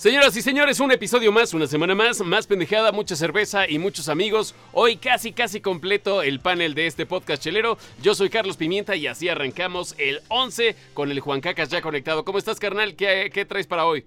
Señoras 0.00 0.34
y 0.34 0.40
señores, 0.40 0.80
un 0.80 0.90
episodio 0.92 1.30
más, 1.30 1.52
una 1.52 1.66
semana 1.66 1.94
más, 1.94 2.22
más 2.22 2.46
pendejada, 2.46 2.90
mucha 2.90 3.16
cerveza 3.16 3.68
y 3.68 3.78
muchos 3.78 4.08
amigos. 4.08 4.54
Hoy 4.72 4.96
casi, 4.96 5.34
casi 5.34 5.60
completo 5.60 6.22
el 6.22 6.40
panel 6.40 6.72
de 6.72 6.86
este 6.86 7.04
podcast 7.04 7.42
chelero. 7.42 7.76
Yo 8.00 8.14
soy 8.14 8.30
Carlos 8.30 8.56
Pimienta 8.56 8.96
y 8.96 9.06
así 9.06 9.28
arrancamos 9.28 9.94
el 9.98 10.22
11 10.28 10.74
con 10.94 11.10
el 11.10 11.20
Juan 11.20 11.42
Cacas 11.42 11.68
ya 11.68 11.82
conectado. 11.82 12.24
¿Cómo 12.24 12.38
estás, 12.38 12.58
carnal? 12.58 12.96
¿Qué, 12.96 13.30
qué 13.30 13.44
traes 13.44 13.66
para 13.66 13.84
hoy? 13.84 14.06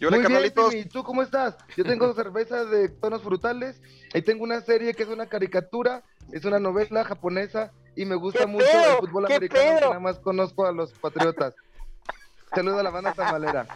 Yo 0.00 0.10
Muy 0.10 0.22
carnalitos. 0.22 0.72
Bien, 0.72 0.88
¿Tú 0.88 1.04
cómo 1.04 1.22
estás? 1.22 1.56
Yo 1.76 1.84
tengo 1.84 2.12
cerveza 2.16 2.64
de 2.64 2.88
tonos 2.88 3.22
frutales. 3.22 3.80
Ahí 4.12 4.22
tengo 4.22 4.42
una 4.42 4.60
serie 4.60 4.94
que 4.94 5.04
es 5.04 5.08
una 5.08 5.26
caricatura, 5.26 6.02
es 6.32 6.44
una 6.44 6.58
novela 6.58 7.04
japonesa 7.04 7.70
y 7.94 8.06
me 8.06 8.16
gusta 8.16 8.44
mucho 8.48 8.66
el 8.66 9.06
fútbol 9.06 9.26
americano. 9.26 9.78
Que 9.78 9.86
nada 9.86 10.00
más 10.00 10.18
conozco 10.18 10.66
a 10.66 10.72
los 10.72 10.90
patriotas. 10.94 11.54
Saludo 12.52 12.80
a 12.80 12.82
la 12.82 12.90
banda 12.90 13.12
tamalera. 13.12 13.68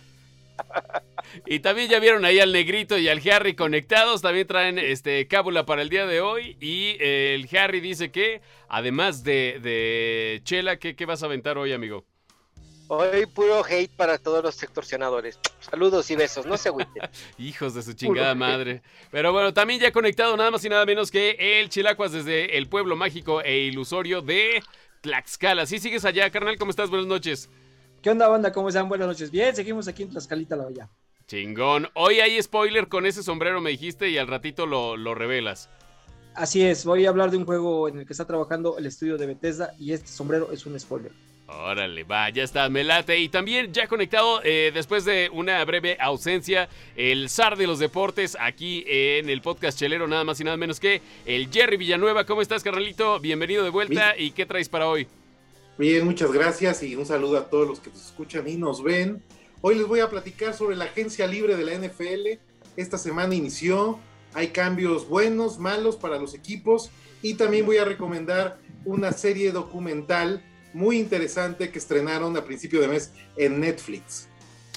Y 1.46 1.60
también 1.60 1.88
ya 1.88 1.98
vieron 1.98 2.24
ahí 2.24 2.38
al 2.38 2.52
Negrito 2.52 2.96
y 2.98 3.08
al 3.08 3.20
Harry 3.28 3.54
conectados. 3.54 4.22
También 4.22 4.46
traen 4.46 4.78
este 4.78 5.26
cábula 5.26 5.66
para 5.66 5.82
el 5.82 5.88
día 5.88 6.06
de 6.06 6.20
hoy. 6.20 6.56
Y 6.60 6.96
eh, 7.00 7.34
el 7.34 7.56
Harry 7.56 7.80
dice 7.80 8.10
que, 8.10 8.40
además 8.68 9.24
de, 9.24 10.40
Chela, 10.44 10.78
¿qué, 10.78 11.06
vas 11.06 11.22
a 11.22 11.26
aventar 11.26 11.58
hoy, 11.58 11.72
amigo? 11.72 12.04
Hoy 12.86 13.24
puro 13.26 13.64
hate 13.64 13.90
para 13.96 14.18
todos 14.18 14.44
los 14.44 14.62
extorsionadores. 14.62 15.38
Saludos 15.60 16.10
y 16.10 16.16
besos, 16.16 16.44
no 16.44 16.56
se 16.56 16.68
agüiten. 16.68 17.02
Hijos 17.38 17.74
de 17.74 17.82
su 17.82 17.94
chingada 17.94 18.34
madre. 18.34 18.82
Pero 19.10 19.32
bueno, 19.32 19.54
también 19.54 19.80
ya 19.80 19.90
conectado 19.90 20.36
nada 20.36 20.50
más 20.50 20.64
y 20.64 20.68
nada 20.68 20.84
menos 20.84 21.10
que 21.10 21.60
el 21.60 21.70
Chilacuas 21.70 22.12
desde 22.12 22.58
el 22.58 22.68
pueblo 22.68 22.94
mágico 22.94 23.40
e 23.40 23.58
ilusorio 23.60 24.20
de 24.20 24.62
Tlaxcala. 25.00 25.64
¿Sí 25.64 25.78
sigues 25.78 26.04
allá, 26.04 26.30
carnal? 26.30 26.58
¿Cómo 26.58 26.70
estás? 26.70 26.90
Buenas 26.90 27.08
noches. 27.08 27.48
¿Qué 28.04 28.10
onda, 28.10 28.28
banda? 28.28 28.52
¿Cómo 28.52 28.68
están? 28.68 28.86
Buenas 28.90 29.08
noches. 29.08 29.30
Bien, 29.30 29.56
seguimos 29.56 29.88
aquí 29.88 30.02
en 30.02 30.10
Tlaxcalita 30.10 30.56
la 30.56 30.66
olla. 30.66 30.90
Chingón. 31.26 31.88
Hoy 31.94 32.20
hay 32.20 32.40
spoiler 32.42 32.86
con 32.88 33.06
ese 33.06 33.22
sombrero, 33.22 33.62
me 33.62 33.70
dijiste, 33.70 34.10
y 34.10 34.18
al 34.18 34.26
ratito 34.26 34.66
lo, 34.66 34.98
lo 34.98 35.14
revelas. 35.14 35.70
Así 36.34 36.62
es, 36.62 36.84
voy 36.84 37.06
a 37.06 37.08
hablar 37.08 37.30
de 37.30 37.38
un 37.38 37.46
juego 37.46 37.88
en 37.88 38.00
el 38.00 38.06
que 38.06 38.12
está 38.12 38.26
trabajando 38.26 38.76
el 38.76 38.84
estudio 38.84 39.16
de 39.16 39.24
Bethesda 39.24 39.72
y 39.78 39.94
este 39.94 40.08
sombrero 40.08 40.52
es 40.52 40.66
un 40.66 40.78
spoiler. 40.78 41.12
Órale, 41.46 42.04
va, 42.04 42.28
ya 42.28 42.42
está, 42.42 42.68
me 42.68 42.84
late. 42.84 43.18
Y 43.18 43.30
también 43.30 43.72
ya 43.72 43.86
conectado, 43.86 44.42
eh, 44.44 44.70
después 44.74 45.06
de 45.06 45.30
una 45.32 45.64
breve 45.64 45.96
ausencia, 45.98 46.68
el 46.96 47.30
zar 47.30 47.56
de 47.56 47.66
los 47.66 47.78
deportes 47.78 48.36
aquí 48.38 48.84
en 48.86 49.30
el 49.30 49.40
podcast 49.40 49.78
chelero, 49.78 50.06
nada 50.06 50.24
más 50.24 50.38
y 50.40 50.44
nada 50.44 50.58
menos 50.58 50.78
que 50.78 51.00
el 51.24 51.50
Jerry 51.50 51.78
Villanueva. 51.78 52.26
¿Cómo 52.26 52.42
estás, 52.42 52.62
carnalito? 52.62 53.18
Bienvenido 53.18 53.64
de 53.64 53.70
vuelta. 53.70 54.14
¿Y 54.14 54.32
qué 54.32 54.44
traes 54.44 54.68
para 54.68 54.88
hoy? 54.88 55.08
Bien, 55.76 56.04
muchas 56.04 56.30
gracias 56.30 56.84
y 56.84 56.94
un 56.94 57.04
saludo 57.04 57.36
a 57.36 57.50
todos 57.50 57.66
los 57.66 57.80
que 57.80 57.90
nos 57.90 58.06
escuchan 58.06 58.46
y 58.46 58.56
nos 58.56 58.80
ven. 58.80 59.20
Hoy 59.60 59.74
les 59.74 59.88
voy 59.88 59.98
a 59.98 60.08
platicar 60.08 60.54
sobre 60.54 60.76
la 60.76 60.84
agencia 60.84 61.26
libre 61.26 61.56
de 61.56 61.64
la 61.64 61.74
NFL. 61.74 62.40
Esta 62.76 62.96
semana 62.96 63.34
inició, 63.34 63.98
hay 64.34 64.48
cambios 64.48 65.08
buenos, 65.08 65.58
malos 65.58 65.96
para 65.96 66.16
los 66.16 66.32
equipos 66.32 66.90
y 67.22 67.34
también 67.34 67.66
voy 67.66 67.78
a 67.78 67.84
recomendar 67.84 68.60
una 68.84 69.10
serie 69.10 69.50
documental 69.50 70.44
muy 70.74 70.96
interesante 70.96 71.70
que 71.70 71.80
estrenaron 71.80 72.36
a 72.36 72.44
principio 72.44 72.80
de 72.80 72.86
mes 72.86 73.10
en 73.36 73.58
Netflix. 73.58 74.28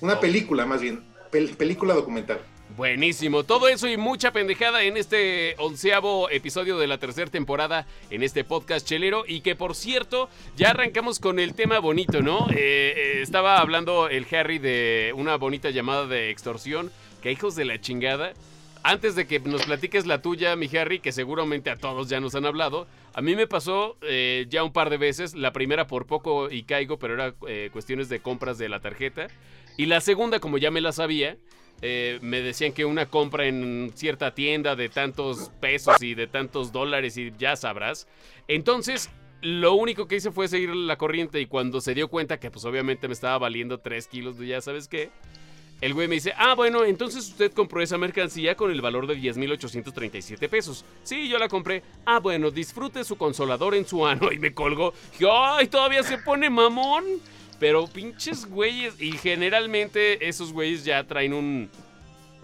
Una 0.01 0.19
película 0.19 0.65
más 0.65 0.81
bien, 0.81 1.05
película 1.29 1.93
documental. 1.93 2.41
Buenísimo, 2.77 3.43
todo 3.43 3.69
eso 3.69 3.87
y 3.87 3.97
mucha 3.97 4.31
pendejada 4.31 4.83
en 4.83 4.97
este 4.97 5.55
onceavo 5.57 6.29
episodio 6.29 6.77
de 6.77 6.85
la 6.85 6.99
tercera 6.99 7.31
temporada 7.31 7.87
en 8.11 8.21
este 8.21 8.43
podcast 8.43 8.87
chelero. 8.87 9.23
Y 9.27 9.41
que 9.41 9.55
por 9.55 9.73
cierto 9.73 10.29
ya 10.55 10.69
arrancamos 10.69 11.17
con 11.17 11.39
el 11.39 11.55
tema 11.55 11.79
bonito, 11.79 12.21
¿no? 12.21 12.47
Eh, 12.51 12.93
eh, 12.95 13.21
estaba 13.23 13.57
hablando 13.57 14.09
el 14.09 14.27
Harry 14.31 14.59
de 14.59 15.11
una 15.15 15.37
bonita 15.37 15.71
llamada 15.71 16.05
de 16.05 16.29
extorsión, 16.29 16.91
que 17.23 17.31
hijos 17.31 17.55
de 17.55 17.65
la 17.65 17.81
chingada. 17.81 18.33
Antes 18.83 19.15
de 19.15 19.25
que 19.25 19.39
nos 19.39 19.65
platiques 19.65 20.05
la 20.05 20.21
tuya, 20.21 20.55
mi 20.55 20.69
Harry, 20.77 20.99
que 20.99 21.11
seguramente 21.11 21.71
a 21.71 21.77
todos 21.77 22.09
ya 22.09 22.19
nos 22.19 22.35
han 22.35 22.45
hablado, 22.45 22.85
a 23.15 23.23
mí 23.23 23.35
me 23.35 23.47
pasó 23.47 23.97
eh, 24.03 24.45
ya 24.49 24.63
un 24.63 24.71
par 24.71 24.91
de 24.91 24.97
veces, 24.97 25.33
la 25.33 25.51
primera 25.51 25.87
por 25.87 26.05
poco 26.05 26.51
y 26.51 26.61
caigo, 26.61 26.99
pero 26.99 27.15
era 27.15 27.33
cuestiones 27.71 28.07
de 28.07 28.19
compras 28.19 28.59
de 28.59 28.69
la 28.69 28.81
tarjeta, 28.81 29.29
y 29.77 29.87
la 29.87 29.99
segunda, 29.99 30.39
como 30.39 30.57
ya 30.57 30.71
me 30.71 30.79
la 30.79 30.91
sabía, 30.91 31.37
eh, 31.81 32.19
me 32.21 32.41
decían 32.41 32.73
que 32.73 32.85
una 32.85 33.05
compra 33.05 33.45
en 33.45 33.91
cierta 33.95 34.33
tienda 34.33 34.75
de 34.75 34.89
tantos 34.89 35.51
pesos 35.59 36.01
y 36.01 36.15
de 36.15 36.27
tantos 36.27 36.71
dólares 36.71 37.17
y 37.17 37.31
ya 37.37 37.55
sabrás. 37.55 38.07
Entonces, 38.47 39.09
lo 39.41 39.73
único 39.75 40.07
que 40.07 40.15
hice 40.15 40.31
fue 40.31 40.47
seguir 40.47 40.75
la 40.75 40.97
corriente 40.97 41.39
y 41.39 41.45
cuando 41.45 41.81
se 41.81 41.93
dio 41.93 42.07
cuenta 42.07 42.39
que 42.39 42.49
pues 42.49 42.65
obviamente 42.65 43.07
me 43.07 43.13
estaba 43.13 43.37
valiendo 43.37 43.79
3 43.79 44.07
kilos 44.07 44.37
de 44.37 44.47
ya 44.47 44.61
sabes 44.61 44.87
qué, 44.87 45.11
el 45.79 45.93
güey 45.93 46.07
me 46.07 46.15
dice, 46.15 46.33
ah, 46.37 46.55
bueno, 46.55 46.83
entonces 46.85 47.27
usted 47.27 47.51
compró 47.51 47.81
esa 47.81 47.99
mercancía 47.99 48.55
con 48.55 48.71
el 48.71 48.81
valor 48.81 49.05
de 49.05 49.15
10.837 49.15 50.49
pesos. 50.49 50.83
Sí, 51.03 51.29
yo 51.29 51.37
la 51.37 51.47
compré. 51.47 51.83
Ah, 52.03 52.19
bueno, 52.19 52.49
disfrute 52.49 53.03
su 53.03 53.15
consolador 53.15 53.75
en 53.75 53.85
su 53.85 54.05
ano. 54.05 54.31
Y 54.37 54.39
me 54.39 54.53
colgó. 54.53 54.93
ay, 55.31 55.67
todavía 55.67 56.01
se 56.01 56.17
pone 56.17 56.49
mamón. 56.49 57.03
Pero 57.59 57.87
pinches 57.87 58.45
güeyes, 58.45 59.01
y 59.01 59.13
generalmente 59.13 60.27
esos 60.27 60.53
güeyes 60.53 60.85
ya 60.85 61.03
traen 61.03 61.33
un. 61.33 61.69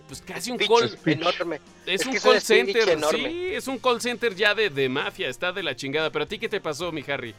Pues 0.07 0.22
casi 0.22 0.51
un 0.51 0.57
call. 0.57 0.97
Enorme. 1.06 1.59
Es, 1.85 2.06
un 2.06 2.16
call 2.16 2.41
center. 2.41 3.00
Sí, 3.12 3.53
es 3.53 3.68
un 3.68 3.78
call 3.78 4.02
center 4.02 4.35
ya 4.35 4.56
de, 4.56 4.69
de 4.69 4.90
mafia, 4.90 5.29
está 5.29 5.52
de 5.52 5.63
la 5.63 5.75
chingada. 5.75 6.12
Pero 6.12 6.25
a 6.25 6.28
ti, 6.28 6.40
¿qué 6.40 6.50
te 6.50 6.59
pasó, 6.59 6.91
mi 6.91 7.03
Harry? 7.07 7.35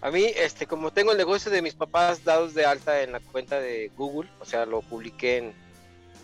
A 0.00 0.10
mí, 0.10 0.24
este, 0.36 0.66
como 0.66 0.92
tengo 0.92 1.12
el 1.12 1.18
negocio 1.18 1.50
de 1.50 1.60
mis 1.60 1.74
papás 1.74 2.24
dados 2.24 2.54
de 2.54 2.64
alta 2.64 3.02
en 3.02 3.12
la 3.12 3.20
cuenta 3.20 3.60
de 3.60 3.90
Google, 3.96 4.28
o 4.40 4.44
sea, 4.44 4.64
lo 4.64 4.80
publiqué 4.80 5.38
en. 5.38 5.52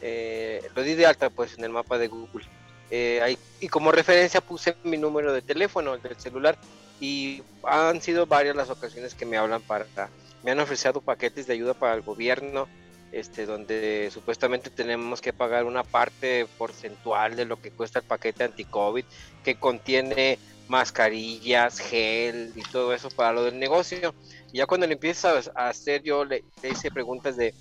Eh, 0.01 0.63
lo 0.75 0.83
di 0.83 0.95
de 0.95 1.07
alta, 1.07 1.29
pues, 1.31 1.59
en 1.59 1.65
el 1.65 1.71
mapa 1.71 1.99
de 1.99 2.09
Google. 2.09 2.45
Eh, 2.91 3.21
ahí, 3.23 3.39
y 3.61 3.69
como 3.69 3.91
referencia 3.91 4.41
puse 4.41 4.77
mi 4.85 4.97
número 4.97 5.33
de 5.33 5.43
teléfono, 5.43 5.97
del 5.97 6.17
celular, 6.17 6.57
y 7.01 7.43
han 7.65 8.01
sido 8.01 8.27
varias 8.27 8.55
las 8.55 8.71
ocasiones 8.71 9.15
que 9.15 9.27
me 9.27 9.37
hablan 9.37 9.63
para 9.63 9.87
me 10.45 10.51
han 10.51 10.61
ofrecido 10.61 11.01
paquetes 11.01 11.47
de 11.47 11.55
ayuda 11.55 11.75
para 11.75 11.95
el 11.95 12.03
gobierno, 12.03 12.69
este, 13.13 13.47
donde 13.47 14.11
supuestamente 14.13 14.69
tenemos 14.69 15.21
que 15.21 15.33
pagar 15.33 15.65
una 15.65 15.85
parte 15.85 16.47
porcentual 16.59 17.35
de 17.35 17.47
lo 17.47 17.61
que 17.61 17.71
cuesta 17.71 18.01
el 18.01 18.05
paquete 18.05 18.45
anti-COVID, 18.45 19.05
que 19.43 19.55
contiene 19.55 20.39
mascarillas, 20.69 21.79
gel 21.79 22.53
y 22.57 22.63
todo 22.63 22.93
eso 22.93 23.09
para 23.11 23.33
lo 23.33 23.45
del 23.45 23.59
negocio. 23.59 24.15
Y 24.53 24.59
ya 24.59 24.67
cuando 24.67 24.87
le 24.87 24.95
empiezas 24.95 25.51
a 25.55 25.69
hacer, 25.69 26.03
yo 26.03 26.25
le, 26.27 26.45
hice 26.63 26.91
preguntas 26.91 27.37
de, 27.37 27.55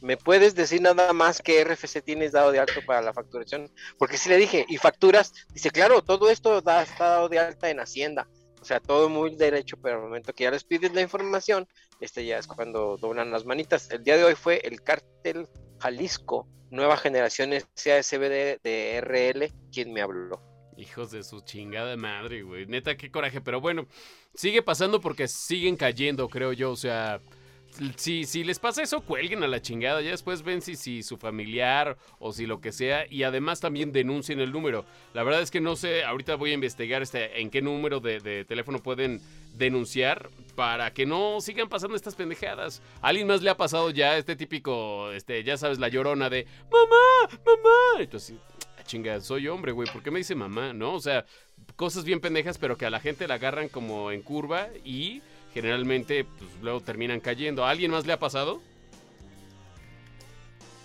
¿me 0.00 0.16
puedes 0.16 0.54
decir 0.54 0.80
nada 0.80 1.12
más 1.12 1.42
que 1.42 1.62
RFC 1.62 2.02
tienes 2.02 2.32
dado 2.32 2.52
de 2.52 2.58
alto 2.58 2.80
para 2.86 3.02
la 3.02 3.12
facturación? 3.12 3.70
Porque 3.98 4.16
si 4.16 4.30
le 4.30 4.38
dije, 4.38 4.64
¿y 4.68 4.78
facturas? 4.78 5.34
Dice, 5.52 5.70
claro, 5.70 6.02
todo 6.02 6.30
esto 6.30 6.62
da, 6.62 6.82
está 6.82 7.08
dado 7.08 7.28
de 7.28 7.38
alta 7.38 7.68
en 7.68 7.80
Hacienda. 7.80 8.26
O 8.60 8.64
sea, 8.64 8.78
todo 8.80 9.08
muy 9.08 9.34
derecho, 9.36 9.76
pero 9.82 9.96
al 9.96 10.02
momento 10.02 10.34
que 10.34 10.44
ya 10.44 10.50
les 10.50 10.64
pides 10.64 10.92
la 10.92 11.00
información, 11.00 11.66
este 12.00 12.24
ya 12.26 12.38
es 12.38 12.46
cuando 12.46 12.98
doblan 12.98 13.30
las 13.30 13.44
manitas. 13.44 13.90
El 13.90 14.04
día 14.04 14.16
de 14.16 14.24
hoy 14.24 14.34
fue 14.34 14.60
el 14.64 14.82
cártel 14.82 15.48
Jalisco, 15.78 16.46
nueva 16.70 16.96
generación 16.96 17.50
CASB 17.50 18.60
de 18.62 19.00
RL, 19.00 19.50
quien 19.72 19.92
me 19.92 20.02
habló. 20.02 20.42
Hijos 20.76 21.10
de 21.10 21.22
su 21.22 21.40
chingada 21.40 21.96
madre, 21.96 22.42
güey. 22.42 22.66
Neta, 22.66 22.96
qué 22.96 23.10
coraje. 23.10 23.40
Pero 23.40 23.60
bueno, 23.60 23.86
sigue 24.34 24.62
pasando 24.62 25.00
porque 25.00 25.28
siguen 25.28 25.76
cayendo, 25.76 26.28
creo 26.28 26.52
yo. 26.52 26.70
O 26.70 26.76
sea, 26.76 27.20
si, 27.96 28.24
si 28.24 28.44
les 28.44 28.58
pasa 28.58 28.82
eso, 28.82 29.00
cuelguen 29.00 29.42
a 29.42 29.48
la 29.48 29.62
chingada. 29.62 30.00
Ya 30.02 30.10
después 30.10 30.42
ven 30.42 30.60
si, 30.60 30.76
si 30.76 31.02
su 31.02 31.16
familiar 31.16 31.96
o 32.18 32.32
si 32.32 32.46
lo 32.46 32.60
que 32.60 32.72
sea. 32.72 33.06
Y 33.08 33.22
además 33.22 33.60
también 33.60 33.92
denuncien 33.92 34.40
el 34.40 34.52
número. 34.52 34.84
La 35.14 35.22
verdad 35.22 35.42
es 35.42 35.50
que 35.50 35.60
no 35.60 35.76
sé, 35.76 36.04
ahorita 36.04 36.36
voy 36.36 36.50
a 36.50 36.54
investigar 36.54 37.02
este, 37.02 37.40
en 37.40 37.50
qué 37.50 37.62
número 37.62 38.00
de, 38.00 38.44
teléfono 38.44 38.82
pueden 38.82 39.20
denunciar 39.56 40.30
para 40.54 40.92
que 40.92 41.06
no 41.06 41.40
sigan 41.40 41.68
pasando 41.68 41.96
estas 41.96 42.14
pendejadas. 42.14 42.82
¿A 43.00 43.08
alguien 43.08 43.26
más 43.26 43.42
le 43.42 43.50
ha 43.50 43.56
pasado 43.56 43.90
ya 43.90 44.16
este 44.16 44.36
típico, 44.36 45.10
este, 45.12 45.42
ya 45.42 45.56
sabes, 45.56 45.78
la 45.78 45.88
llorona 45.88 46.28
de 46.28 46.46
mamá, 46.70 47.38
mamá? 47.44 48.02
Entonces, 48.02 48.36
ah, 48.78 48.82
chinga, 48.84 49.20
soy 49.20 49.48
hombre, 49.48 49.72
güey, 49.72 49.88
¿por 49.90 50.02
qué 50.02 50.10
me 50.10 50.18
dice 50.18 50.34
mamá? 50.34 50.72
¿No? 50.72 50.94
O 50.94 51.00
sea, 51.00 51.24
cosas 51.76 52.04
bien 52.04 52.20
pendejas, 52.20 52.58
pero 52.58 52.76
que 52.76 52.86
a 52.86 52.90
la 52.90 53.00
gente 53.00 53.26
la 53.26 53.34
agarran 53.34 53.68
como 53.68 54.10
en 54.10 54.22
curva 54.22 54.68
y 54.84 55.22
generalmente 55.52 56.24
pues, 56.24 56.50
luego 56.62 56.80
terminan 56.80 57.20
cayendo. 57.20 57.64
¿A 57.64 57.70
alguien 57.70 57.90
más 57.90 58.06
le 58.06 58.12
ha 58.12 58.18
pasado? 58.18 58.60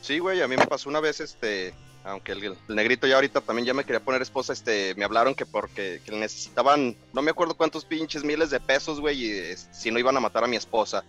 Sí, 0.01 0.19
güey, 0.19 0.41
a 0.41 0.47
mí 0.47 0.55
me 0.55 0.67
pasó 0.67 0.89
una 0.89 0.99
vez, 0.99 1.19
este, 1.19 1.73
aunque 2.03 2.33
el, 2.33 2.55
negrito 2.67 3.07
ya 3.07 3.15
ahorita 3.15 3.41
también 3.41 3.65
ya 3.65 3.73
me 3.73 3.83
quería 3.83 3.99
poner 3.99 4.21
esposa, 4.21 4.53
este, 4.53 4.93
me 4.95 5.03
hablaron 5.03 5.33
que 5.33 5.47
porque 5.47 5.99
necesitaban, 6.11 6.95
no 7.11 7.23
me 7.23 7.31
acuerdo 7.31 7.55
cuántos 7.55 7.85
pinches 7.85 8.23
miles 8.23 8.51
de 8.51 8.59
pesos, 8.59 8.99
güey, 8.99 9.25
y 9.25 9.55
si 9.71 9.89
no 9.89 9.97
iban 9.97 10.15
a 10.15 10.19
matar 10.19 10.43
a 10.43 10.47
mi 10.47 10.55
esposa. 10.55 11.03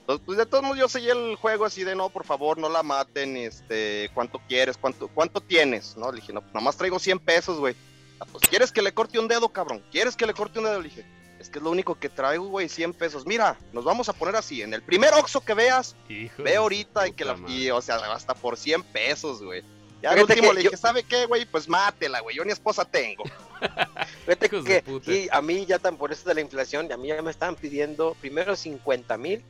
Entonces, 0.00 0.22
pues 0.26 0.36
de 0.36 0.44
todos 0.44 0.62
modos 0.62 0.78
yo 0.78 0.86
seguí 0.86 1.08
el 1.08 1.36
juego 1.36 1.64
así 1.64 1.82
de, 1.82 1.96
no, 1.96 2.10
por 2.10 2.26
favor, 2.26 2.58
no 2.58 2.68
la 2.68 2.82
maten, 2.82 3.38
este, 3.38 4.10
¿cuánto 4.12 4.38
quieres? 4.46 4.76
¿Cuánto, 4.76 5.08
cuánto 5.08 5.40
tienes? 5.40 5.96
No, 5.96 6.12
le 6.12 6.20
dije, 6.20 6.34
no, 6.34 6.42
pues 6.42 6.52
nomás 6.52 6.76
traigo 6.76 6.98
100 6.98 7.20
pesos, 7.20 7.58
güey. 7.58 7.74
Ah, 8.20 8.26
pues, 8.30 8.46
¿quieres 8.46 8.70
que 8.70 8.82
le 8.82 8.92
corte 8.92 9.18
un 9.18 9.28
dedo, 9.28 9.48
cabrón? 9.48 9.82
¿Quieres 9.90 10.14
que 10.14 10.26
le 10.26 10.34
corte 10.34 10.58
un 10.58 10.66
dedo? 10.66 10.82
Le 10.82 10.90
dije, 10.90 11.06
es 11.44 11.50
que 11.50 11.58
es 11.58 11.62
lo 11.62 11.70
único 11.70 11.94
que 11.94 12.08
traigo, 12.08 12.46
güey, 12.46 12.70
100 12.70 12.94
pesos. 12.94 13.26
Mira, 13.26 13.58
nos 13.72 13.84
vamos 13.84 14.08
a 14.08 14.14
poner 14.14 14.34
así, 14.34 14.62
en 14.62 14.72
el 14.72 14.82
primer 14.82 15.12
Oxxo 15.12 15.42
que 15.42 15.52
veas, 15.52 15.94
ve 16.38 16.56
ahorita 16.56 17.06
y 17.06 17.12
que 17.12 17.24
la, 17.24 17.36
y, 17.46 17.70
o 17.70 17.82
sea, 17.82 17.96
hasta 17.96 18.34
por 18.34 18.56
100 18.56 18.82
pesos, 18.84 19.42
güey. 19.42 19.62
Ya 20.02 20.10
al 20.10 20.20
último 20.20 20.52
le 20.52 20.62
dije, 20.62 20.76
¿sabe 20.76 21.02
qué, 21.02 21.26
güey? 21.26 21.44
Pues 21.44 21.68
mátela, 21.68 22.20
güey, 22.20 22.36
yo 22.36 22.44
ni 22.44 22.52
esposa 22.52 22.84
tengo. 22.84 23.24
Fíjate 24.24 24.48
que 24.48 24.84
y 25.06 25.28
a 25.30 25.42
mí 25.42 25.66
ya 25.66 25.78
tan 25.78 25.96
por 25.96 26.12
eso 26.12 26.26
de 26.28 26.34
la 26.34 26.40
inflación, 26.40 26.90
a 26.90 26.96
mí 26.96 27.08
ya 27.08 27.20
me 27.20 27.30
estaban 27.30 27.56
pidiendo 27.56 28.16
primero 28.20 28.56
50 28.56 29.16
mil 29.18 29.44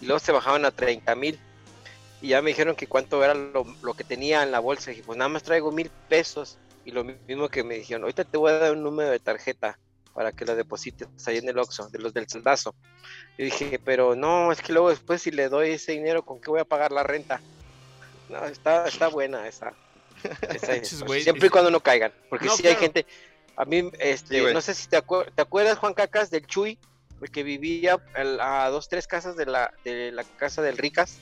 y 0.00 0.06
luego 0.06 0.18
se 0.18 0.32
bajaban 0.32 0.66
a 0.66 0.70
30 0.70 1.14
mil. 1.14 1.38
Y 2.20 2.28
ya 2.28 2.42
me 2.42 2.50
dijeron 2.50 2.76
que 2.76 2.86
cuánto 2.86 3.24
era 3.24 3.34
lo, 3.34 3.66
lo, 3.82 3.94
que 3.94 4.04
tenía 4.04 4.42
en 4.42 4.52
la 4.52 4.60
bolsa. 4.60 4.90
Y 4.90 4.94
dije, 4.94 5.06
pues 5.06 5.18
nada 5.18 5.28
más 5.28 5.42
traigo 5.42 5.72
mil 5.72 5.90
pesos. 6.08 6.58
Y 6.84 6.92
lo 6.92 7.04
mismo 7.04 7.48
que 7.48 7.64
me 7.64 7.76
dijeron, 7.76 8.02
ahorita 8.02 8.24
te 8.24 8.36
voy 8.36 8.52
a 8.52 8.58
dar 8.58 8.72
un 8.72 8.82
número 8.82 9.10
de 9.10 9.18
tarjeta 9.18 9.78
para 10.14 10.32
que 10.32 10.44
lo 10.44 10.54
deposites 10.54 11.08
ahí 11.26 11.38
en 11.38 11.48
el 11.48 11.58
Oxxo, 11.58 11.88
de 11.88 11.98
los 11.98 12.12
del 12.12 12.28
saldazo. 12.28 12.74
Yo 13.38 13.44
dije, 13.44 13.80
pero 13.82 14.14
no, 14.14 14.52
es 14.52 14.60
que 14.60 14.72
luego 14.72 14.90
después 14.90 15.22
si 15.22 15.30
le 15.30 15.48
doy 15.48 15.70
ese 15.70 15.92
dinero, 15.92 16.24
¿con 16.24 16.40
qué 16.40 16.50
voy 16.50 16.60
a 16.60 16.64
pagar 16.64 16.92
la 16.92 17.02
renta? 17.02 17.40
No, 18.28 18.44
está, 18.44 18.86
está 18.86 19.08
buena 19.08 19.46
esa. 19.46 19.72
siempre 21.22 21.46
y 21.46 21.50
cuando 21.50 21.70
no 21.70 21.80
caigan, 21.80 22.12
porque 22.28 22.48
si 22.48 22.66
hay 22.66 22.76
gente, 22.76 23.06
a 23.56 23.64
mí, 23.64 23.90
este, 23.98 24.52
no 24.52 24.60
sé 24.60 24.74
si 24.74 24.88
te, 24.88 25.02
te, 25.34 25.42
acuerdas, 25.42 25.78
Juan 25.78 25.94
Cacas, 25.94 26.30
del 26.30 26.46
Chuy, 26.46 26.78
porque 27.18 27.42
vivía 27.42 27.98
a 28.40 28.68
dos, 28.68 28.88
tres 28.88 29.06
casas 29.06 29.36
de 29.36 29.46
la, 29.46 29.72
de 29.84 30.12
la 30.12 30.24
casa 30.24 30.62
del 30.62 30.78
Ricas, 30.78 31.18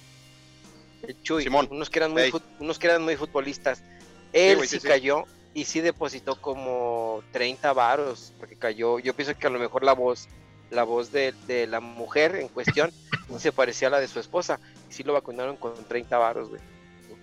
el 1.02 1.20
Chuy, 1.22 1.48
unos 1.48 1.88
que 1.88 1.98
eran 1.98 2.12
muy, 2.12 2.32
unos 2.58 2.78
que 2.78 2.86
eran 2.88 3.02
muy 3.02 3.16
futbolistas. 3.16 3.82
Él 4.32 4.66
sí, 4.68 4.78
cayó 4.80 5.24
y 5.54 5.64
sí 5.64 5.80
depositó 5.80 6.36
como 6.36 7.22
30 7.32 7.72
varos, 7.72 8.32
porque 8.38 8.56
cayó, 8.56 8.98
yo 8.98 9.14
pienso 9.14 9.36
que 9.36 9.46
a 9.46 9.50
lo 9.50 9.58
mejor 9.58 9.84
la 9.84 9.92
voz, 9.92 10.28
la 10.70 10.84
voz 10.84 11.10
de, 11.12 11.34
de 11.46 11.66
la 11.66 11.80
mujer 11.80 12.36
en 12.36 12.48
cuestión 12.48 12.90
se 13.38 13.52
parecía 13.52 13.88
a 13.88 13.92
la 13.92 14.00
de 14.00 14.08
su 14.08 14.20
esposa, 14.20 14.60
y 14.88 14.92
sí 14.92 15.02
lo 15.02 15.12
vacunaron 15.12 15.56
con 15.56 15.72
30 15.88 16.18
varos, 16.18 16.48
güey. 16.48 16.60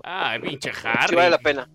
Ah, 0.04 0.38
pinche 0.42 0.72
Harry. 0.84 1.10
Sí 1.10 1.16
vale 1.16 1.30
la 1.30 1.38
pena. 1.38 1.70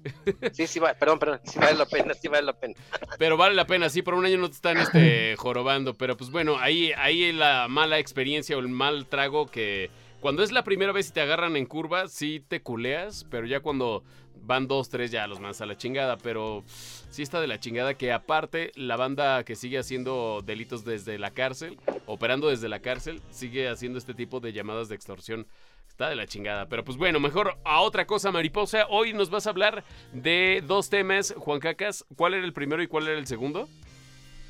Sí, 0.52 0.66
sí 0.66 0.78
vale, 0.78 0.96
perdón, 0.98 1.18
perdón. 1.18 1.40
Sí 1.44 1.58
vale 1.58 1.78
la 1.78 1.86
pena, 1.86 2.12
sí 2.14 2.28
vale 2.28 2.44
la 2.44 2.52
pena. 2.52 2.74
Pero 3.18 3.36
vale 3.36 3.54
la 3.54 3.66
pena, 3.66 3.88
sí, 3.88 4.02
por 4.02 4.14
un 4.14 4.26
año 4.26 4.38
no 4.38 4.48
te 4.48 4.54
están 4.54 4.76
este, 4.76 5.34
jorobando. 5.36 5.94
Pero 5.94 6.16
pues 6.16 6.30
bueno, 6.30 6.58
ahí, 6.58 6.92
ahí 6.96 7.32
la 7.32 7.66
mala 7.68 7.98
experiencia 7.98 8.56
o 8.56 8.60
el 8.60 8.68
mal 8.68 9.06
trago 9.06 9.46
que 9.46 9.90
cuando 10.20 10.42
es 10.42 10.52
la 10.52 10.64
primera 10.64 10.92
vez 10.92 11.08
y 11.08 11.12
te 11.12 11.20
agarran 11.20 11.56
en 11.56 11.66
curva, 11.66 12.08
sí 12.08 12.42
te 12.46 12.60
culeas, 12.60 13.24
pero 13.30 13.46
ya 13.46 13.60
cuando 13.60 14.02
van 14.48 14.66
dos, 14.66 14.88
tres, 14.88 15.10
ya 15.10 15.26
los 15.26 15.40
mandas 15.40 15.60
a 15.60 15.66
la 15.66 15.76
chingada. 15.76 16.16
Pero 16.16 16.64
sí 16.66 17.22
está 17.22 17.40
de 17.40 17.46
la 17.46 17.60
chingada 17.60 17.94
que 17.94 18.12
aparte 18.12 18.72
la 18.74 18.96
banda 18.96 19.44
que 19.44 19.54
sigue 19.54 19.78
haciendo 19.78 20.42
delitos 20.44 20.84
desde 20.84 21.18
la 21.18 21.30
cárcel, 21.30 21.78
operando 22.06 22.48
desde 22.48 22.68
la 22.68 22.80
cárcel, 22.80 23.22
sigue 23.30 23.68
haciendo 23.68 23.98
este 23.98 24.14
tipo 24.14 24.40
de 24.40 24.52
llamadas 24.52 24.88
de 24.88 24.96
extorsión. 24.96 25.46
Está 25.88 26.08
de 26.08 26.16
la 26.16 26.26
chingada. 26.26 26.68
Pero 26.68 26.84
pues 26.84 26.96
bueno, 26.96 27.20
mejor 27.20 27.58
a 27.64 27.80
otra 27.80 28.06
cosa, 28.06 28.30
mariposa. 28.30 28.86
Hoy 28.88 29.12
nos 29.12 29.30
vas 29.30 29.46
a 29.46 29.50
hablar 29.50 29.84
de 30.12 30.62
dos 30.66 30.90
temas, 30.90 31.34
Juan 31.36 31.60
Cacas. 31.60 32.04
¿Cuál 32.16 32.34
era 32.34 32.44
el 32.44 32.52
primero 32.52 32.82
y 32.82 32.86
cuál 32.86 33.08
era 33.08 33.18
el 33.18 33.26
segundo? 33.26 33.68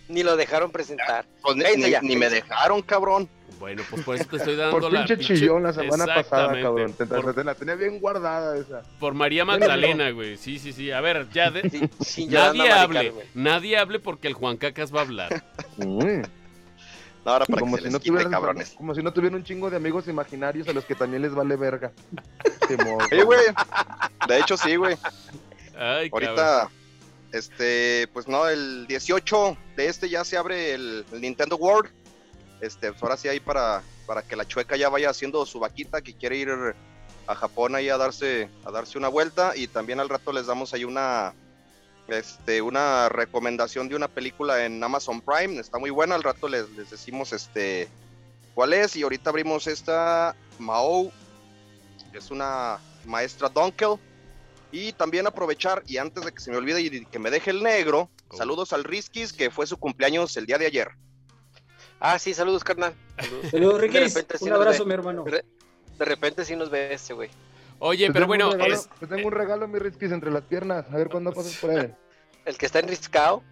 Ni 0.09 0.23
lo 0.23 0.37
dejaron 0.37 0.71
presentar. 0.71 1.26
Pues 1.43 1.56
ni, 1.56 2.17
me 2.17 2.31
dejaron, 2.31 2.82
cabrón. 2.82 3.29
Bueno, 3.59 3.83
pues 3.91 4.05
por 4.05 4.15
eso 4.15 4.25
te 4.27 4.37
estoy 4.37 4.57
dando 4.57 4.79
por 4.79 4.93
la 4.93 5.05
pinche 5.05 5.19
chillón 5.19 5.63
la 5.63 5.73
semana 5.73 6.07
pasada, 6.07 6.61
cabrón. 6.61 6.93
Te, 6.93 7.45
la 7.45 7.55
tenía 7.55 7.75
bien 7.75 7.99
guardada 7.99 8.57
esa. 8.57 8.83
Por 9.01 9.15
María 9.15 9.45
Magdalena, 9.45 10.11
güey. 10.11 10.37
Sí, 10.37 10.59
sí, 10.59 10.73
sí. 10.73 10.91
A 10.91 11.01
ver, 11.01 11.29
ya 11.33 11.51
de... 11.51 11.89
nadie 12.29 12.71
hable. 12.71 13.13
nadie 13.35 13.77
hable 13.77 13.99
porque 13.99 14.29
el 14.29 14.35
Juan 14.35 14.57
Cacas 14.57 14.95
va 14.95 15.01
a 15.01 15.03
hablar. 15.03 15.45
Mm. 15.79 16.23
No, 17.25 17.33
ahora 17.33 17.47
para 17.47 17.61
como 17.61 17.77
que 17.77 17.83
si 17.83 17.91
no 17.91 18.01
tuvieran, 18.01 18.33
cabrones. 18.33 18.71
Como 18.71 18.95
si 18.95 19.03
no 19.03 19.13
tuvieran 19.13 19.37
un 19.37 19.45
chingo 19.45 19.71
de 19.71 19.77
amigos 19.77 20.09
imaginarios 20.09 20.67
a 20.67 20.73
los 20.73 20.85
que 20.85 20.97
también 20.97 21.23
les 21.23 21.33
vale 21.33 21.55
verga. 21.55 21.93
sí, 22.69 23.21
güey. 23.23 23.41
De 24.27 24.39
hecho, 24.39 24.57
sí, 24.57 24.75
güey. 24.75 24.97
Ahorita, 25.79 26.69
este, 27.33 28.09
pues 28.13 28.27
no, 28.27 28.49
el 28.49 28.87
18 28.87 29.57
de 29.77 29.87
este 29.87 30.09
ya 30.09 30.25
se 30.25 30.37
abre 30.37 30.73
el, 30.73 31.05
Nintendo 31.13 31.57
World. 31.57 31.91
Este, 32.61 32.91
pues 32.91 33.03
ahora 33.03 33.17
sí 33.17 33.29
hay 33.29 33.41
para, 33.41 33.83
para 34.07 34.23
que 34.23 34.37
la 34.37 34.47
chueca 34.47 34.77
ya 34.77 34.89
vaya 34.89 35.11
haciendo 35.11 35.45
su 35.47 35.61
vaquita 35.61 36.03
que 36.03 36.15
quiere 36.15 36.37
ir 36.37 36.49
a 37.27 37.35
Japón 37.35 37.75
ahí 37.75 37.89
a 37.89 37.97
darse, 37.97 38.49
a 38.65 38.71
darse 38.71 38.99
una 38.99 39.09
vuelta. 39.09 39.57
Y 39.57 39.69
también 39.69 40.01
al 40.01 40.09
rato 40.09 40.33
les 40.33 40.47
damos 40.47 40.75
ahí 40.75 40.85
una, 40.85 41.35
este, 42.09 42.63
una 42.63 43.09
recomendación 43.09 43.89
de 43.89 43.97
una 43.97 44.09
película 44.09 44.65
en 44.65 44.83
Amazon 44.83 45.21
Prime. 45.21 45.61
Está 45.61 45.79
muy 45.79 45.91
buena. 45.91 46.15
Al 46.15 46.23
rato 46.23 46.49
les, 46.49 46.69
les 46.71 46.91
decimos 46.91 47.33
este 47.33 47.89
cuál 48.55 48.73
es. 48.73 48.97
Y 48.97 49.03
ahorita 49.03 49.31
abrimos 49.31 49.67
esta 49.67 50.35
Mao, 50.59 51.13
es 52.13 52.31
una 52.31 52.79
maestra 53.05 53.49
Dunkel 53.49 53.99
y 54.71 54.93
también 54.93 55.27
aprovechar, 55.27 55.83
y 55.87 55.97
antes 55.97 56.25
de 56.25 56.33
que 56.33 56.41
se 56.41 56.50
me 56.50 56.57
olvide 56.57 56.81
y 56.81 57.05
que 57.07 57.19
me 57.19 57.31
deje 57.31 57.50
el 57.50 57.62
negro, 57.62 58.11
oh. 58.29 58.37
saludos 58.37 58.73
al 58.73 58.85
Riskis, 58.85 59.33
que 59.33 59.50
fue 59.50 59.67
su 59.67 59.79
cumpleaños 59.79 60.37
el 60.37 60.47
día 60.47 60.59
de 60.59 60.67
ayer. 60.67 60.91
Ah, 62.00 62.19
sí, 62.19 62.33
saludos, 62.35 62.62
carnal. 62.62 62.95
Saludos, 63.50 63.81
Riquis. 63.81 64.25
Un 64.40 64.52
abrazo, 64.52 64.85
mi 64.85 64.95
hermano. 64.95 65.25
De 65.25 66.05
repente 66.05 66.45
sí 66.45 66.55
nos 66.55 66.71
ve 66.71 66.95
ese, 66.95 67.12
güey. 67.12 67.31
Oye, 67.81 68.11
pero 68.12 68.26
bueno. 68.26 68.50
Te 69.00 69.07
tengo 69.07 69.28
un 69.28 69.33
regalo, 69.33 69.67
mi 69.69 69.78
Riskis, 69.78 70.12
entre 70.12 70.31
las 70.31 70.43
piernas. 70.45 70.87
A 70.90 70.97
ver 70.97 71.09
cuándo 71.09 71.33
pasas 71.33 71.57
por 71.57 71.71
él. 71.71 71.95
el 72.45 72.57
que 72.57 72.67
está 72.67 72.78
enriscado. 72.78 73.43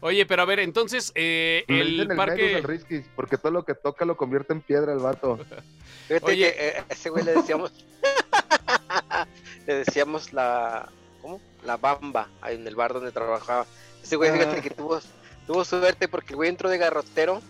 Oye, 0.00 0.24
pero 0.24 0.42
a 0.42 0.44
ver, 0.44 0.60
entonces, 0.60 1.12
eh, 1.14 1.64
el, 1.68 2.08
parque. 2.16 2.56
El 2.56 2.62
Riskis, 2.62 3.04
porque 3.14 3.36
todo 3.36 3.52
lo 3.52 3.64
que 3.64 3.74
toca 3.74 4.04
lo 4.04 4.16
convierte 4.16 4.52
en 4.52 4.62
piedra 4.62 4.92
el 4.92 4.98
vato. 4.98 5.38
Fíjate 6.08 6.26
Oye. 6.26 6.54
que 6.54 6.68
eh, 6.68 6.84
ese 6.88 7.10
güey 7.10 7.24
le 7.24 7.34
decíamos. 7.34 7.72
le 9.66 9.74
decíamos 9.74 10.32
la, 10.32 10.90
¿cómo? 11.20 11.40
La 11.64 11.76
bamba, 11.76 12.28
ahí 12.40 12.56
en 12.56 12.66
el 12.66 12.76
bar 12.76 12.92
donde 12.92 13.12
trabajaba. 13.12 13.66
Ese 14.02 14.16
güey, 14.16 14.32
fíjate 14.32 14.62
que 14.62 14.70
tuvo, 14.70 15.00
tuvo 15.46 15.64
suerte 15.64 16.08
porque 16.08 16.32
el 16.32 16.36
güey 16.36 16.48
entró 16.48 16.70
de 16.70 16.78
garrotero 16.78 17.42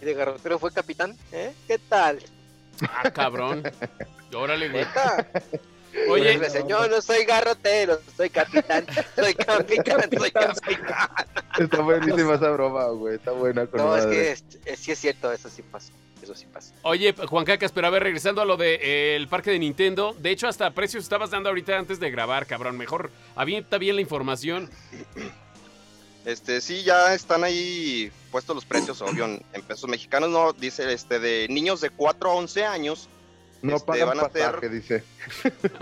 y 0.00 0.04
de 0.04 0.14
garrotero 0.14 0.58
fue 0.58 0.72
capitán, 0.72 1.16
¿eh? 1.32 1.52
¿Qué 1.66 1.78
tal? 1.78 2.18
Ah, 2.82 3.10
cabrón. 3.10 3.62
Órale, 4.34 4.68
güey. 4.68 4.84
Oye, 6.08 6.38
pues, 6.38 6.52
señor, 6.52 6.90
no 6.90 7.00
soy 7.00 7.24
garrotero, 7.24 7.98
soy 8.16 8.30
capitán, 8.30 8.86
soy 9.16 9.34
capitán, 9.34 10.10
soy 10.18 10.30
capitán. 10.32 10.52
Está 11.58 11.80
buenísima 11.80 12.34
esa 12.34 12.50
broma, 12.50 12.84
güey, 12.88 13.16
está 13.16 13.32
buena. 13.32 13.66
Con 13.66 13.80
no, 13.80 13.96
es 13.96 14.06
que 14.06 14.76
sí 14.76 14.92
es 14.92 14.98
cierto, 14.98 15.32
eso 15.32 15.48
sí 15.48 15.62
pasó. 15.62 15.92
Oye, 16.82 17.14
Juan 17.26 17.44
Cacas, 17.44 17.72
pero 17.72 17.86
a 17.86 17.90
ver, 17.90 18.02
regresando 18.02 18.40
a 18.42 18.44
lo 18.44 18.56
del 18.56 18.78
de, 18.78 19.16
el 19.16 19.28
parque 19.28 19.50
de 19.50 19.58
Nintendo. 19.58 20.14
De 20.18 20.30
hecho, 20.30 20.48
hasta 20.48 20.70
precios 20.70 21.02
estabas 21.02 21.30
dando 21.30 21.48
ahorita 21.48 21.78
antes 21.78 22.00
de 22.00 22.10
grabar, 22.10 22.46
cabrón. 22.46 22.76
Mejor 22.76 23.10
avienta 23.34 23.78
bien 23.78 23.96
la 23.96 24.02
información. 24.02 24.70
Este, 26.28 26.60
sí, 26.60 26.82
ya 26.82 27.14
están 27.14 27.42
ahí 27.42 28.12
puestos 28.30 28.54
los 28.54 28.66
precios, 28.66 29.00
obvio, 29.00 29.24
en 29.24 29.62
pesos 29.66 29.88
mexicanos, 29.88 30.28
no, 30.28 30.52
dice, 30.52 30.92
este, 30.92 31.18
de 31.18 31.46
niños 31.48 31.80
de 31.80 31.88
4 31.88 32.30
a 32.30 32.34
11 32.34 32.66
años. 32.66 33.08
No 33.62 33.76
este, 33.76 33.86
pagan 33.86 34.08
van 34.08 34.20
a 34.20 34.28
pasaje, 34.28 34.68
dice. 34.68 35.04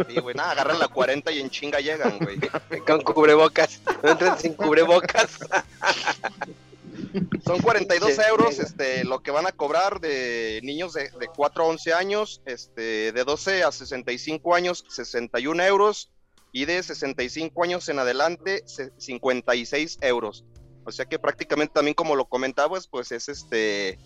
Sí, 0.08 0.20
güey, 0.20 0.36
nada, 0.36 0.52
agarran 0.52 0.78
la 0.78 0.86
40 0.86 1.32
y 1.32 1.40
en 1.40 1.50
chinga 1.50 1.80
llegan, 1.80 2.20
güey. 2.20 2.38
Con 2.86 3.02
cubrebocas, 3.02 3.80
no 4.04 4.12
entran 4.12 4.38
sin 4.38 4.54
cubrebocas. 4.54 5.40
Son 7.44 7.60
42 7.60 8.16
euros 8.30 8.60
este, 8.60 9.02
lo 9.02 9.24
que 9.24 9.32
van 9.32 9.48
a 9.48 9.52
cobrar 9.52 10.00
de 10.00 10.60
niños 10.62 10.92
de, 10.92 11.10
de 11.10 11.26
4 11.26 11.64
a 11.64 11.66
11 11.66 11.92
años, 11.92 12.40
este, 12.46 13.10
de 13.10 13.24
12 13.24 13.64
a 13.64 13.72
65 13.72 14.54
años, 14.54 14.84
61 14.90 15.64
euros, 15.64 16.08
y 16.56 16.64
de 16.64 16.82
65 16.82 17.64
años 17.64 17.86
en 17.90 17.98
adelante, 17.98 18.64
56 18.96 19.98
euros. 20.00 20.46
O 20.84 20.90
sea 20.90 21.04
que 21.04 21.18
prácticamente 21.18 21.75
también 21.75 21.92
como 21.92 22.16
lo 22.16 22.30
comentabas, 22.30 22.88
pues 22.88 23.12
es 23.12 23.28
este 23.28 23.98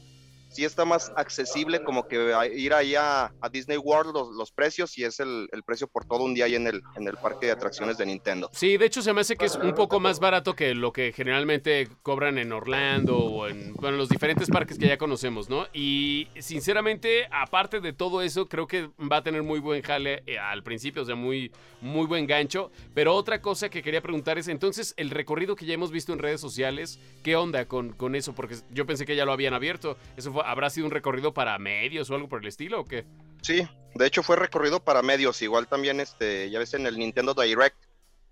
sí 0.50 0.64
está 0.64 0.85
más 0.85 1.12
accesible 1.16 1.83
como 1.83 2.07
que 2.07 2.35
ir 2.54 2.75
allá 2.75 3.33
a 3.40 3.49
Disney 3.50 3.78
World 3.78 4.12
los, 4.12 4.28
los 4.35 4.52
precios 4.52 4.97
y 4.99 5.04
es 5.04 5.21
el, 5.21 5.49
el, 5.52 5.62
precio 5.62 5.87
por 5.87 6.04
todo 6.04 6.25
un 6.25 6.35
día 6.35 6.47
ahí 6.47 6.57
en 6.57 6.66
el, 6.66 6.83
en 6.97 7.07
el 7.07 7.16
parque 7.16 7.47
de 7.47 7.52
atracciones 7.52 7.97
de 7.99 8.07
Nintendo. 8.07 8.50
Sí, 8.52 8.76
de 8.76 8.87
hecho 8.87 9.02
se 9.02 9.12
me 9.12 9.21
hace 9.21 9.37
que 9.37 9.47
es 9.47 9.57
un 9.57 9.75
poco 9.75 10.00
más 10.00 10.19
barato 10.19 10.54
que 10.54 10.75
lo 10.75 10.92
que 10.92 11.12
generalmente 11.12 11.88
cobran 12.02 12.38
en 12.38 12.52
Orlando 12.52 13.16
o 13.16 13.47
en 13.47 13.75
bueno, 13.75 13.97
los 13.97 14.09
diferentes 14.09 14.50
parques 14.50 14.78
que 14.78 14.88
ya 14.88 14.99
conocemos, 14.99 15.49
¿no? 15.49 15.66
Y 15.73 16.28
sinceramente, 16.38 17.26
aparte 17.30 17.80
de 17.80 17.92
todo 17.92 18.23
eso, 18.23 18.47
creo 18.47 18.66
que 18.66 18.90
va 19.00 19.19
a 19.19 19.23
tener 19.23 19.42
muy 19.42 19.61
buen 19.61 19.83
jale 19.83 20.23
eh, 20.26 20.38
al 20.38 20.62
principio, 20.62 21.02
o 21.02 21.04
sea, 21.04 21.14
muy, 21.14 21.52
muy 21.80 22.07
buen 22.07 22.26
gancho. 22.26 22.71
Pero 22.95 23.14
otra 23.14 23.40
cosa 23.40 23.69
que 23.69 23.83
quería 23.83 24.00
preguntar 24.00 24.38
es, 24.38 24.49
entonces, 24.49 24.95
el 24.97 25.11
recorrido 25.11 25.57
que 25.57 25.66
ya 25.66 25.75
hemos 25.75 25.90
visto 25.90 26.12
en 26.12 26.19
redes 26.19 26.40
sociales, 26.40 26.99
¿qué 27.23 27.37
onda 27.37 27.66
con, 27.66 27.90
con 27.92 28.14
eso? 28.14 28.35
Porque 28.35 28.57
yo 28.71 28.87
pensé 28.87 29.07
que 29.07 29.16
ya 29.16 29.25
lo 29.25 29.33
habían 29.33 29.54
abierto. 29.54 29.97
¿Eso 30.16 30.33
fue, 30.33 30.39
habrá 30.44 30.70
sido 30.70 30.87
un 30.87 30.92
recorrido 30.92 31.32
para 31.35 31.59
medios 31.59 32.11
o 32.11 32.14
algo 32.14 32.28
por 32.28 32.40
el 32.40 32.49
estilo 32.49 32.80
o 32.80 32.85
qué? 32.85 33.04
Sí, 33.42 33.66
de 33.94 34.06
hecho 34.06 34.23
fue 34.23 34.37
recorrido 34.37 34.80
para 34.80 35.02
medios. 35.02 35.40
Igual 35.42 35.66
también, 35.66 36.00
este, 36.00 36.50
ya 36.50 36.59
ves 36.59 36.75
en 36.75 36.87
el 36.87 36.99
Nintendo 36.99 37.35
Direct, 37.35 37.76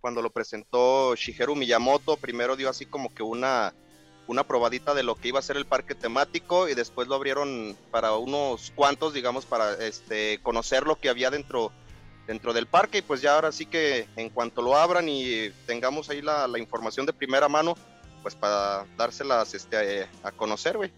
cuando 0.01 0.23
lo 0.23 0.31
presentó 0.31 1.15
Shigeru 1.15 1.57
Miyamoto, 1.57 2.17
primero 2.17 2.57
dio 2.57 2.69
así 2.69 2.87
como 2.87 3.13
que 3.13 3.23
una, 3.23 3.75
una 4.27 4.45
probadita 4.45 4.95
de 4.95 5.03
lo 5.03 5.17
que 5.17 5.29
iba 5.29 5.39
a 5.39 5.43
ser 5.43 5.57
el 5.57 5.67
parque 5.67 5.95
temático 5.95 6.69
y 6.69 6.75
después 6.75 7.09
lo 7.09 7.15
abrieron 7.15 7.77
para 7.91 8.13
unos 8.17 8.73
cuantos, 8.75 9.13
digamos, 9.13 9.47
para 9.47 9.75
este, 9.75 10.41
conocer 10.43 10.87
lo 10.87 10.97
que 10.97 11.09
había 11.09 11.31
dentro, 11.31 11.73
dentro 12.27 12.53
del 12.53 12.67
parque. 12.67 12.99
Y 12.99 13.03
pues 13.03 13.21
ya 13.23 13.35
ahora 13.35 13.51
sí 13.51 13.67
que 13.67 14.07
en 14.17 14.31
cuanto 14.31 14.63
lo 14.63 14.77
abran 14.77 15.09
y 15.09 15.51
tengamos 15.67 16.11
ahí 16.11 16.23
la, 16.23 16.47
la 16.47 16.59
información 16.59 17.07
de 17.07 17.13
primera 17.13 17.49
mano, 17.49 17.75
pues 18.23 18.35
para 18.35 18.87
dárselas 18.97 19.55
este, 19.55 20.07
a 20.23 20.31
conocer, 20.31 20.77
güey. 20.77 20.93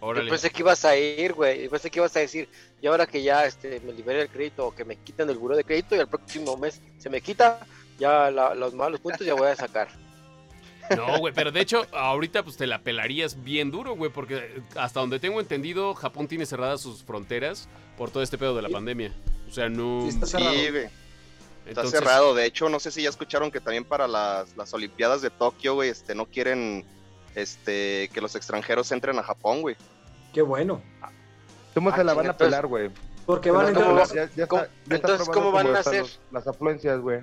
Órale. 0.00 0.26
Yo 0.26 0.30
pensé 0.30 0.50
que 0.50 0.62
ibas 0.62 0.84
a 0.84 0.96
ir, 0.96 1.32
güey. 1.32 1.64
Yo 1.64 1.70
pensé 1.70 1.90
que 1.90 1.98
ibas 1.98 2.16
a 2.16 2.20
decir, 2.20 2.48
y 2.80 2.86
ahora 2.86 3.06
que 3.06 3.22
ya 3.22 3.46
este, 3.46 3.80
me 3.80 3.92
liberé 3.92 4.22
el 4.22 4.28
crédito 4.28 4.66
o 4.66 4.74
que 4.74 4.84
me 4.84 4.96
quitan 4.96 5.30
el 5.30 5.38
buró 5.38 5.56
de 5.56 5.64
crédito 5.64 5.96
y 5.96 5.98
el 5.98 6.06
próximo 6.06 6.56
mes 6.56 6.80
se 6.98 7.08
me 7.08 7.20
quita, 7.20 7.66
ya 7.98 8.30
la, 8.30 8.54
los 8.54 8.74
malos 8.74 9.00
puntos 9.00 9.26
ya 9.26 9.34
voy 9.34 9.48
a 9.48 9.56
sacar. 9.56 9.88
No, 10.94 11.18
güey, 11.18 11.34
pero 11.34 11.50
de 11.50 11.60
hecho, 11.60 11.86
ahorita 11.92 12.44
pues 12.44 12.56
te 12.56 12.66
la 12.66 12.80
pelarías 12.80 13.42
bien 13.42 13.70
duro, 13.70 13.96
güey, 13.96 14.12
porque 14.12 14.62
hasta 14.76 15.00
donde 15.00 15.18
tengo 15.18 15.40
entendido, 15.40 15.94
Japón 15.94 16.28
tiene 16.28 16.46
cerradas 16.46 16.80
sus 16.80 17.02
fronteras 17.02 17.68
por 17.96 18.10
todo 18.10 18.22
este 18.22 18.38
pedo 18.38 18.54
de 18.54 18.62
la 18.62 18.68
pandemia. 18.68 19.12
O 19.48 19.52
sea, 19.52 19.68
no. 19.68 20.02
Sí, 20.02 20.08
está 20.08 20.26
cerrado. 20.26 20.52
Sí, 20.52 20.70
güey. 20.70 20.88
Está 21.66 21.86
cerrado. 21.86 22.34
De 22.34 22.44
hecho, 22.44 22.68
no 22.68 22.78
sé 22.78 22.90
si 22.92 23.02
ya 23.02 23.08
escucharon 23.08 23.50
que 23.50 23.60
también 23.60 23.84
para 23.84 24.06
las, 24.06 24.56
las 24.56 24.72
Olimpiadas 24.74 25.22
de 25.22 25.30
Tokio, 25.30 25.74
güey, 25.74 25.90
este, 25.90 26.14
no 26.14 26.26
quieren 26.26 26.84
este, 27.36 28.08
que 28.12 28.20
los 28.20 28.34
extranjeros 28.34 28.90
entren 28.90 29.18
a 29.18 29.22
Japón, 29.22 29.60
güey. 29.60 29.76
Qué 30.32 30.42
bueno. 30.42 30.82
¿Cómo 31.74 31.94
se 31.94 32.02
la 32.02 32.14
van 32.14 32.30
a 32.30 32.36
pelar, 32.36 32.66
güey? 32.66 32.90
Porque 33.26 33.50
van 33.50 33.66
a 33.66 33.68
entrar. 33.68 34.08
Ya, 34.08 34.30
ya 34.34 34.44
está, 34.44 34.68
entonces, 34.88 35.28
¿cómo 35.28 35.52
van 35.52 35.76
a 35.76 35.80
hacer? 35.80 36.00
Los, 36.00 36.20
las 36.32 36.46
afluencias, 36.46 36.98
güey. 37.00 37.20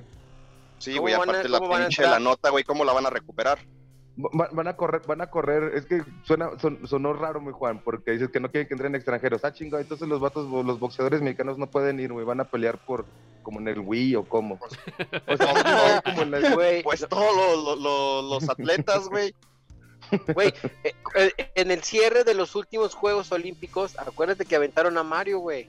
Sí, 0.77 0.97
güey, 0.97 1.13
aparte 1.15 1.49
la 1.49 1.59
pinche 1.59 2.03
la 2.03 2.19
nota, 2.19 2.49
güey, 2.51 2.63
¿cómo 2.63 2.85
la 2.85 2.93
van 2.93 3.05
a 3.05 3.09
recuperar? 3.09 3.57
Van 4.15 4.67
a 4.67 4.75
correr, 4.75 5.01
van 5.07 5.21
a 5.21 5.27
correr, 5.31 5.75
es 5.75 5.87
que 5.87 6.03
suena, 6.23 6.51
son, 6.59 6.87
sonó 6.87 7.13
raro, 7.13 7.41
muy 7.41 7.51
Juan, 7.51 7.81
porque 7.83 8.11
dices 8.11 8.29
que 8.29 8.39
no 8.39 8.51
quieren 8.51 8.67
que 8.67 8.75
entren 8.75 8.93
extranjeros. 8.93 9.43
Ah, 9.43 9.51
chingo, 9.51 9.79
entonces 9.79 10.07
los 10.07 10.19
vatos, 10.19 10.47
los 10.47 10.79
boxeadores 10.79 11.21
mexicanos 11.21 11.57
no 11.57 11.71
pueden 11.71 11.99
ir, 11.99 12.13
güey, 12.13 12.23
van 12.23 12.41
a 12.41 12.43
pelear 12.43 12.77
por, 12.77 13.05
como 13.41 13.59
en 13.59 13.69
el 13.69 13.79
Wii 13.79 14.17
o 14.17 14.23
cómo. 14.25 14.59
O 15.27 15.37
sea, 15.37 16.01
como 16.03 16.21
en 16.21 16.31
la... 16.31 16.81
Pues 16.83 17.07
todos 17.09 17.65
lo, 17.65 17.75
lo, 17.75 18.21
los 18.21 18.47
atletas, 18.47 19.07
güey. 19.07 19.33
Güey, 20.33 20.53
eh, 21.15 21.33
en 21.55 21.71
el 21.71 21.83
cierre 21.83 22.23
de 22.23 22.33
los 22.33 22.55
últimos 22.55 22.93
Juegos 22.93 23.31
Olímpicos, 23.31 23.97
acuérdate 23.97 24.45
que 24.45 24.55
aventaron 24.55 24.97
a 24.97 25.03
Mario, 25.03 25.39
güey. 25.39 25.67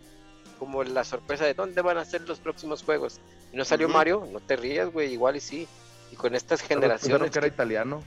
Como 0.59 0.85
la 0.85 1.05
sorpresa 1.05 1.45
de 1.45 1.55
dónde 1.55 1.83
van 1.83 1.99
a 1.99 2.05
ser 2.05 2.23
los 2.23 2.39
próximos 2.39 2.83
Juegos. 2.83 3.21
Y 3.53 3.57
no 3.57 3.65
salió 3.65 3.87
uh 3.87 3.91
-huh. 3.91 3.95
Mario, 3.95 4.29
no 4.33 4.41
te 4.41 4.57
rías, 4.57 4.91
güey, 4.93 5.13
igual 5.13 5.37
y 5.37 5.41
sí. 5.41 5.69
Y 6.13 6.17
con 6.17 6.35
estas 6.35 6.63
generaciones. 6.63 7.31
que 7.31 7.39
era 7.39 7.49
italiano. 7.49 8.03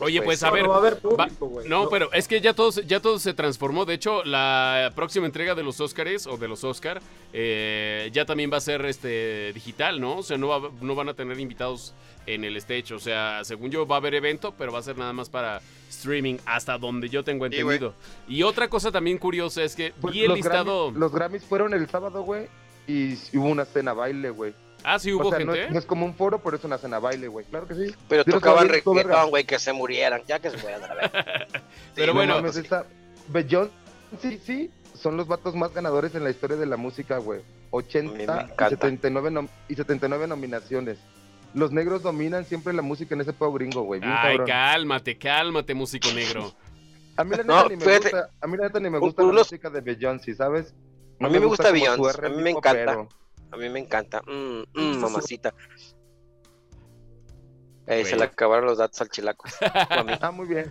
Oye, 0.00 0.22
pues, 0.22 0.40
pues 0.40 0.42
a 0.42 0.50
ver, 0.50 0.64
no, 0.64 0.70
va 0.70 0.76
a 0.76 0.78
haber 0.78 0.98
público, 0.98 1.54
va, 1.54 1.62
no, 1.64 1.84
no, 1.84 1.88
pero 1.88 2.12
es 2.12 2.26
que 2.26 2.40
ya 2.40 2.54
todo, 2.54 2.70
ya 2.82 3.00
todo 3.00 3.18
se 3.18 3.34
transformó. 3.34 3.84
De 3.84 3.94
hecho, 3.94 4.24
la 4.24 4.92
próxima 4.94 5.26
entrega 5.26 5.54
de 5.54 5.62
los 5.62 5.80
Oscars 5.80 6.26
o 6.26 6.36
de 6.36 6.48
los 6.48 6.64
Oscar 6.64 7.00
eh, 7.32 8.10
ya 8.12 8.24
también 8.24 8.50
va 8.52 8.56
a 8.56 8.60
ser 8.60 8.84
este 8.86 9.52
digital, 9.52 10.00
¿no? 10.00 10.18
O 10.18 10.22
sea, 10.22 10.38
no, 10.38 10.48
va, 10.48 10.70
no 10.80 10.94
van 10.94 11.08
a 11.08 11.14
tener 11.14 11.38
invitados 11.38 11.94
en 12.26 12.44
el 12.44 12.56
stage. 12.56 12.94
O 12.94 12.98
sea, 12.98 13.44
según 13.44 13.70
yo 13.70 13.86
va 13.86 13.96
a 13.96 13.98
haber 13.98 14.14
evento, 14.14 14.54
pero 14.56 14.72
va 14.72 14.78
a 14.78 14.82
ser 14.82 14.98
nada 14.98 15.12
más 15.12 15.28
para 15.28 15.60
streaming, 15.88 16.36
hasta 16.46 16.78
donde 16.78 17.08
yo 17.08 17.24
tengo 17.24 17.46
entendido. 17.46 17.94
Sí, 18.26 18.36
y 18.36 18.42
otra 18.42 18.68
cosa 18.68 18.92
también 18.92 19.18
curiosa 19.18 19.62
es 19.62 19.74
que 19.74 19.92
pues 20.00 20.14
vi 20.14 20.24
el 20.24 20.34
listado. 20.34 20.86
Grammys, 20.86 21.00
los 21.00 21.12
Grammys 21.12 21.44
fueron 21.44 21.74
el 21.74 21.88
sábado, 21.88 22.22
güey, 22.22 22.48
y 22.86 23.14
hubo 23.36 23.48
una 23.48 23.64
cena 23.64 23.92
baile, 23.92 24.30
güey. 24.30 24.54
Ah, 24.84 24.98
sí, 24.98 25.12
hubo 25.12 25.28
o 25.28 25.30
sea, 25.30 25.38
gente. 25.38 25.52
No 25.52 25.54
es, 25.54 25.70
no 25.70 25.78
es, 25.78 25.84
como 25.84 26.06
un 26.06 26.14
foro, 26.14 26.38
pero 26.38 26.56
es 26.56 26.64
una 26.64 26.78
cena 26.78 26.98
baile, 26.98 27.28
güey. 27.28 27.44
Claro 27.46 27.66
que 27.66 27.74
sí. 27.74 27.94
Pero 28.08 28.24
tocaban 28.24 28.68
reggaetón, 28.68 29.30
güey, 29.30 29.44
que 29.44 29.58
se 29.58 29.72
murieran. 29.72 30.22
Ya 30.26 30.38
que 30.38 30.50
se 30.50 30.56
mueran, 30.58 30.90
a 30.90 30.94
ver. 30.94 31.10
pero 31.94 32.14
bueno. 32.14 32.38
Esta... 32.38 32.86
John, 33.48 33.70
sí, 34.20 34.40
sí, 34.44 34.70
son 34.94 35.16
los 35.16 35.28
vatos 35.28 35.54
más 35.54 35.72
ganadores 35.72 36.14
en 36.14 36.24
la 36.24 36.30
historia 36.30 36.56
de 36.56 36.66
la 36.66 36.76
música, 36.76 37.18
güey. 37.18 37.40
80 37.70 38.48
y 38.66 38.68
79, 38.70 39.30
nom 39.30 39.48
y 39.68 39.74
79 39.74 40.26
nominaciones. 40.26 40.98
Los 41.54 41.72
negros 41.72 42.02
dominan 42.02 42.44
siempre 42.44 42.72
la 42.72 42.82
música 42.82 43.14
en 43.14 43.22
ese 43.22 43.32
pueblo 43.32 43.54
gringo, 43.54 43.82
güey. 43.82 44.00
Ay, 44.04 44.36
cabrón. 44.36 44.46
cálmate, 44.46 45.18
cálmate, 45.18 45.74
músico 45.74 46.08
negro. 46.12 46.52
a 47.16 47.24
mí 47.24 47.30
la 47.30 47.36
neta 47.42 47.62
no, 47.62 47.68
ni 47.68 47.76
me 47.76 47.84
fíjate, 47.84 48.02
gusta, 48.02 48.30
a 48.40 48.46
mí 48.46 48.56
la 48.56 48.64
neta 48.64 48.80
ni 48.80 48.90
me 48.90 48.98
gusta 48.98 49.22
unos... 49.22 49.34
la 49.34 49.40
música 49.40 49.70
de 49.70 49.80
Beyoncé, 49.80 50.34
¿sabes? 50.34 50.74
No 51.18 51.26
a 51.26 51.30
mí 51.30 51.34
me, 51.34 51.40
me 51.40 51.46
gusta, 51.46 51.70
gusta 51.70 51.72
Beyoncé, 51.72 52.26
a 52.26 52.28
mí 52.28 52.42
me 52.42 52.50
encanta. 52.50 52.84
Pero... 52.84 53.08
A 53.52 53.56
mí 53.56 53.68
me 53.68 53.80
encanta. 53.80 54.22
Mm, 54.22 54.62
mm, 54.72 54.96
mamacita. 54.98 55.54
Eh, 57.86 58.04
se 58.04 58.16
le 58.16 58.24
acabaron 58.24 58.66
los 58.66 58.78
datos 58.78 59.00
al 59.00 59.10
chilaco. 59.10 59.46
ah, 60.20 60.30
muy 60.30 60.46
bien. 60.46 60.70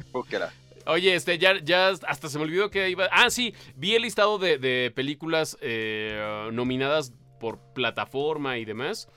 Oye, 0.85 1.15
este, 1.15 1.37
ya, 1.37 1.59
ya 1.61 1.89
hasta 1.89 2.29
se 2.29 2.37
me 2.37 2.45
olvidó 2.45 2.69
que 2.69 2.89
iba. 2.89 3.09
Ah, 3.11 3.29
sí, 3.29 3.53
vi 3.75 3.95
el 3.95 4.03
listado 4.03 4.37
de, 4.37 4.57
de 4.57 4.91
películas 4.95 5.57
eh, 5.61 6.49
nominadas 6.53 7.13
por 7.39 7.59
plataforma 7.73 8.57
y 8.57 8.65
demás. 8.65 9.09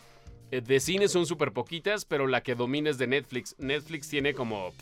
Eh, 0.51 0.61
de 0.61 0.81
cine 0.81 1.09
son 1.09 1.27
súper 1.27 1.53
poquitas, 1.53 2.05
pero 2.05 2.27
la 2.27 2.43
que 2.43 2.55
domina 2.55 2.91
es 2.91 2.99
de 2.99 3.07
Netflix. 3.07 3.57
Netflix 3.59 4.09
tiene 4.09 4.35
como, 4.35 4.73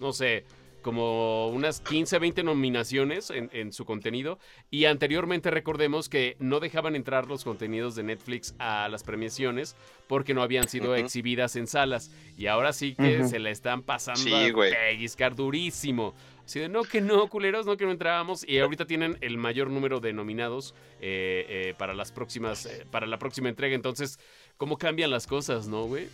no 0.00 0.12
sé, 0.12 0.44
como 0.80 1.48
unas 1.48 1.80
15, 1.80 2.18
20 2.18 2.42
nominaciones 2.42 3.30
en, 3.30 3.50
en, 3.52 3.72
su 3.72 3.84
contenido. 3.84 4.38
Y 4.70 4.86
anteriormente 4.86 5.50
recordemos 5.50 6.08
que 6.08 6.36
no 6.38 6.60
dejaban 6.60 6.96
entrar 6.96 7.26
los 7.26 7.44
contenidos 7.44 7.94
de 7.94 8.02
Netflix 8.02 8.54
a 8.58 8.88
las 8.88 9.02
premiaciones 9.02 9.76
porque 10.06 10.34
no 10.34 10.42
habían 10.42 10.68
sido 10.68 10.92
uh 10.92 10.94
-huh. 10.94 11.04
exhibidas 11.04 11.56
en 11.56 11.66
salas. 11.66 12.10
Y 12.36 12.46
ahora 12.46 12.72
sí 12.72 12.94
que 12.94 13.18
uh 13.18 13.22
-huh. 13.22 13.28
se 13.28 13.38
la 13.38 13.50
están 13.50 13.82
pasando 13.82 14.20
sí, 14.20 14.32
a 14.32 14.54
pellizcar 14.54 15.34
durísimo. 15.34 16.14
Así 16.44 16.58
de, 16.58 16.68
no, 16.68 16.82
que 16.82 17.00
no, 17.00 17.28
culeros, 17.28 17.64
no, 17.64 17.76
que 17.76 17.84
no 17.84 17.92
entrábamos. 17.92 18.44
Y 18.48 18.58
ahorita 18.58 18.84
tienen 18.84 19.16
el 19.20 19.38
mayor 19.38 19.70
número 19.70 20.00
de 20.00 20.12
nominados 20.12 20.74
eh, 21.00 21.46
eh, 21.48 21.74
para 21.78 21.94
las 21.94 22.10
próximas, 22.10 22.66
eh, 22.66 22.86
para 22.90 23.06
la 23.06 23.20
próxima 23.20 23.48
entrega. 23.48 23.76
Entonces, 23.76 24.18
¿cómo 24.56 24.76
cambian 24.76 25.12
las 25.12 25.28
cosas, 25.28 25.68
no, 25.68 25.84
güey? 25.84 26.08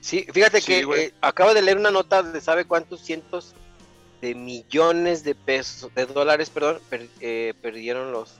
Sí, 0.00 0.24
fíjate 0.32 0.60
sí, 0.60 0.66
que 0.66 1.12
acabo 1.20 1.54
de 1.54 1.62
leer 1.62 1.76
una 1.76 1.90
nota 1.90 2.22
de 2.22 2.40
sabe 2.40 2.66
cuántos 2.66 3.00
cientos 3.00 3.56
de 4.20 4.34
millones 4.34 5.24
de 5.24 5.34
pesos, 5.34 5.94
de 5.94 6.06
dólares, 6.06 6.50
perdón, 6.50 6.78
per, 6.88 7.08
eh, 7.20 7.54
perdieron 7.62 8.12
los, 8.12 8.34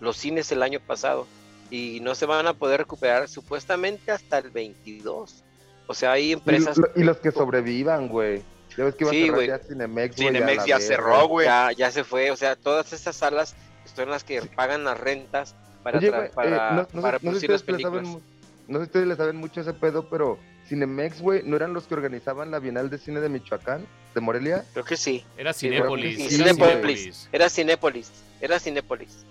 los 0.00 0.16
cines 0.16 0.52
el 0.52 0.62
año 0.62 0.80
pasado 0.80 1.26
y 1.70 2.00
no 2.00 2.14
se 2.14 2.26
van 2.26 2.46
a 2.46 2.54
poder 2.54 2.80
recuperar 2.80 3.28
supuestamente 3.28 4.12
hasta 4.12 4.38
el 4.38 4.50
22. 4.50 5.42
O 5.86 5.94
sea, 5.94 6.12
hay 6.12 6.32
empresas... 6.32 6.78
Y, 6.94 7.00
y 7.00 7.04
los 7.04 7.16
que 7.18 7.32
sobrevivan, 7.32 8.08
güey. 8.08 8.42
Ya 8.76 8.84
ves 8.84 8.94
que 8.94 9.04
iba 9.04 9.10
sí, 9.10 9.22
a 9.22 9.26
cerrar 9.26 9.46
ya 9.46 9.58
Cinemex, 9.58 10.16
güey. 10.16 10.28
Cinemex 10.28 10.66
ya, 10.66 10.78
ya 10.78 10.80
cerró, 10.80 11.28
güey. 11.28 11.46
Ya, 11.46 11.72
ya 11.72 11.90
se 11.90 12.04
fue, 12.04 12.30
o 12.30 12.36
sea, 12.36 12.56
todas 12.56 12.92
esas 12.92 13.16
salas 13.16 13.54
son 13.94 14.10
las 14.10 14.24
que 14.24 14.42
pagan 14.42 14.84
las 14.84 14.98
rentas 14.98 15.54
para, 15.82 15.98
Oye, 15.98 16.10
wey, 16.10 16.28
para, 16.34 16.48
eh, 16.48 16.74
no, 16.74 16.88
no, 16.92 17.02
para 17.02 17.18
no 17.18 17.20
producir 17.20 17.48
sé 17.48 17.52
las 17.52 17.62
películas. 17.62 18.06
Saben, 18.06 18.22
no 18.68 18.78
sé 18.78 18.84
si 18.84 18.88
ustedes 18.88 19.06
le 19.06 19.16
saben 19.16 19.36
mucho 19.36 19.60
ese 19.60 19.72
pedo, 19.72 20.08
pero 20.08 20.38
Cinemex, 20.68 21.20
güey, 21.20 21.42
¿no 21.44 21.56
eran 21.56 21.74
los 21.74 21.84
que 21.84 21.94
organizaban 21.94 22.50
la 22.50 22.58
Bienal 22.58 22.90
de 22.90 22.98
Cine 22.98 23.20
de 23.20 23.28
Michoacán? 23.28 23.86
¿De 24.14 24.20
Morelia? 24.20 24.64
Creo 24.72 24.84
que 24.84 24.96
sí. 24.96 25.24
Era 25.36 25.52
Cinépolis. 25.52 26.16
Sí, 26.16 26.36
Cinépolis. 26.36 27.28
Era 27.32 27.48
Cinépolis. 27.48 28.10
Era 28.40 28.58
Cinépolis. 28.58 29.24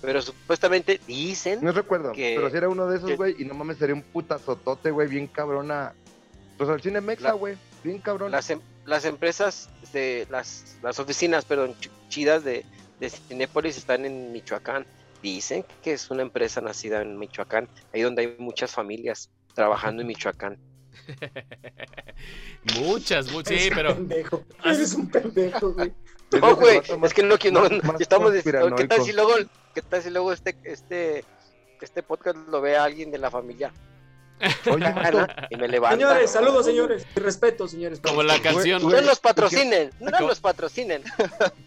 Pero 0.00 0.22
supuestamente 0.22 1.00
dicen. 1.06 1.58
No 1.62 1.72
recuerdo, 1.72 2.12
que, 2.12 2.34
pero 2.36 2.50
si 2.50 2.56
era 2.56 2.68
uno 2.68 2.86
de 2.86 2.98
esos, 2.98 3.16
güey, 3.16 3.34
y 3.38 3.44
no 3.44 3.54
mames, 3.54 3.78
sería 3.78 3.94
un 3.94 4.02
putazotote, 4.02 4.90
güey, 4.90 5.08
bien 5.08 5.26
cabrona. 5.26 5.92
Pues 6.56 6.70
al 6.70 6.80
Cinemexa, 6.80 7.32
güey, 7.32 7.56
bien 7.82 7.98
cabrón. 7.98 8.30
Las, 8.30 8.50
em 8.50 8.60
las 8.84 9.04
empresas, 9.04 9.68
de, 9.92 10.26
las, 10.30 10.76
las 10.82 10.98
oficinas, 10.98 11.44
perdón, 11.44 11.74
chidas 12.08 12.42
de, 12.42 12.64
de 13.00 13.10
Cinépolis 13.10 13.76
están 13.76 14.04
en 14.04 14.32
Michoacán. 14.32 14.86
Dicen 15.22 15.64
que 15.82 15.92
es 15.92 16.10
una 16.10 16.22
empresa 16.22 16.60
nacida 16.60 17.02
en 17.02 17.18
Michoacán, 17.18 17.68
ahí 17.92 18.02
donde 18.02 18.22
hay 18.22 18.36
muchas 18.38 18.72
familias 18.72 19.30
trabajando 19.54 20.02
en 20.02 20.08
Michoacán. 20.08 20.58
muchas, 22.80 23.30
muchas, 23.32 23.60
sí, 23.60 23.70
pero. 23.74 23.94
Pendejo. 23.94 24.44
Es 24.64 24.94
un 24.94 25.08
pendejo, 25.08 25.72
güey. 25.72 25.92
No, 26.30 26.56
güey, 26.56 26.82
es 27.04 27.14
que 27.14 27.22
no, 27.22 27.38
no, 27.52 27.68
no 27.70 27.98
estamos 27.98 28.32
¿qué 28.42 28.86
tal 28.86 29.02
si 29.02 29.12
luego, 29.14 29.32
qué 29.74 29.80
tal 29.80 30.02
si 30.02 30.10
luego 30.10 30.30
este, 30.30 30.54
este, 30.62 31.24
este 31.80 32.02
podcast 32.02 32.36
lo 32.48 32.60
ve 32.60 32.76
a 32.76 32.84
alguien 32.84 33.10
de 33.10 33.16
la 33.16 33.30
familia? 33.30 33.72
Oye, 34.70 34.94
y 35.50 35.56
me 35.56 35.68
levanta. 35.68 35.96
Señores, 35.96 36.30
saludos, 36.30 36.66
señores. 36.66 37.06
Y 37.16 37.20
respeto, 37.20 37.66
señores. 37.66 38.00
Como 38.00 38.22
la 38.22 38.38
canción. 38.40 38.82
No 38.82 39.00
nos 39.00 39.20
patrocinen, 39.20 39.90
no 40.00 40.20
nos 40.20 40.40
patrocinen. 40.40 41.02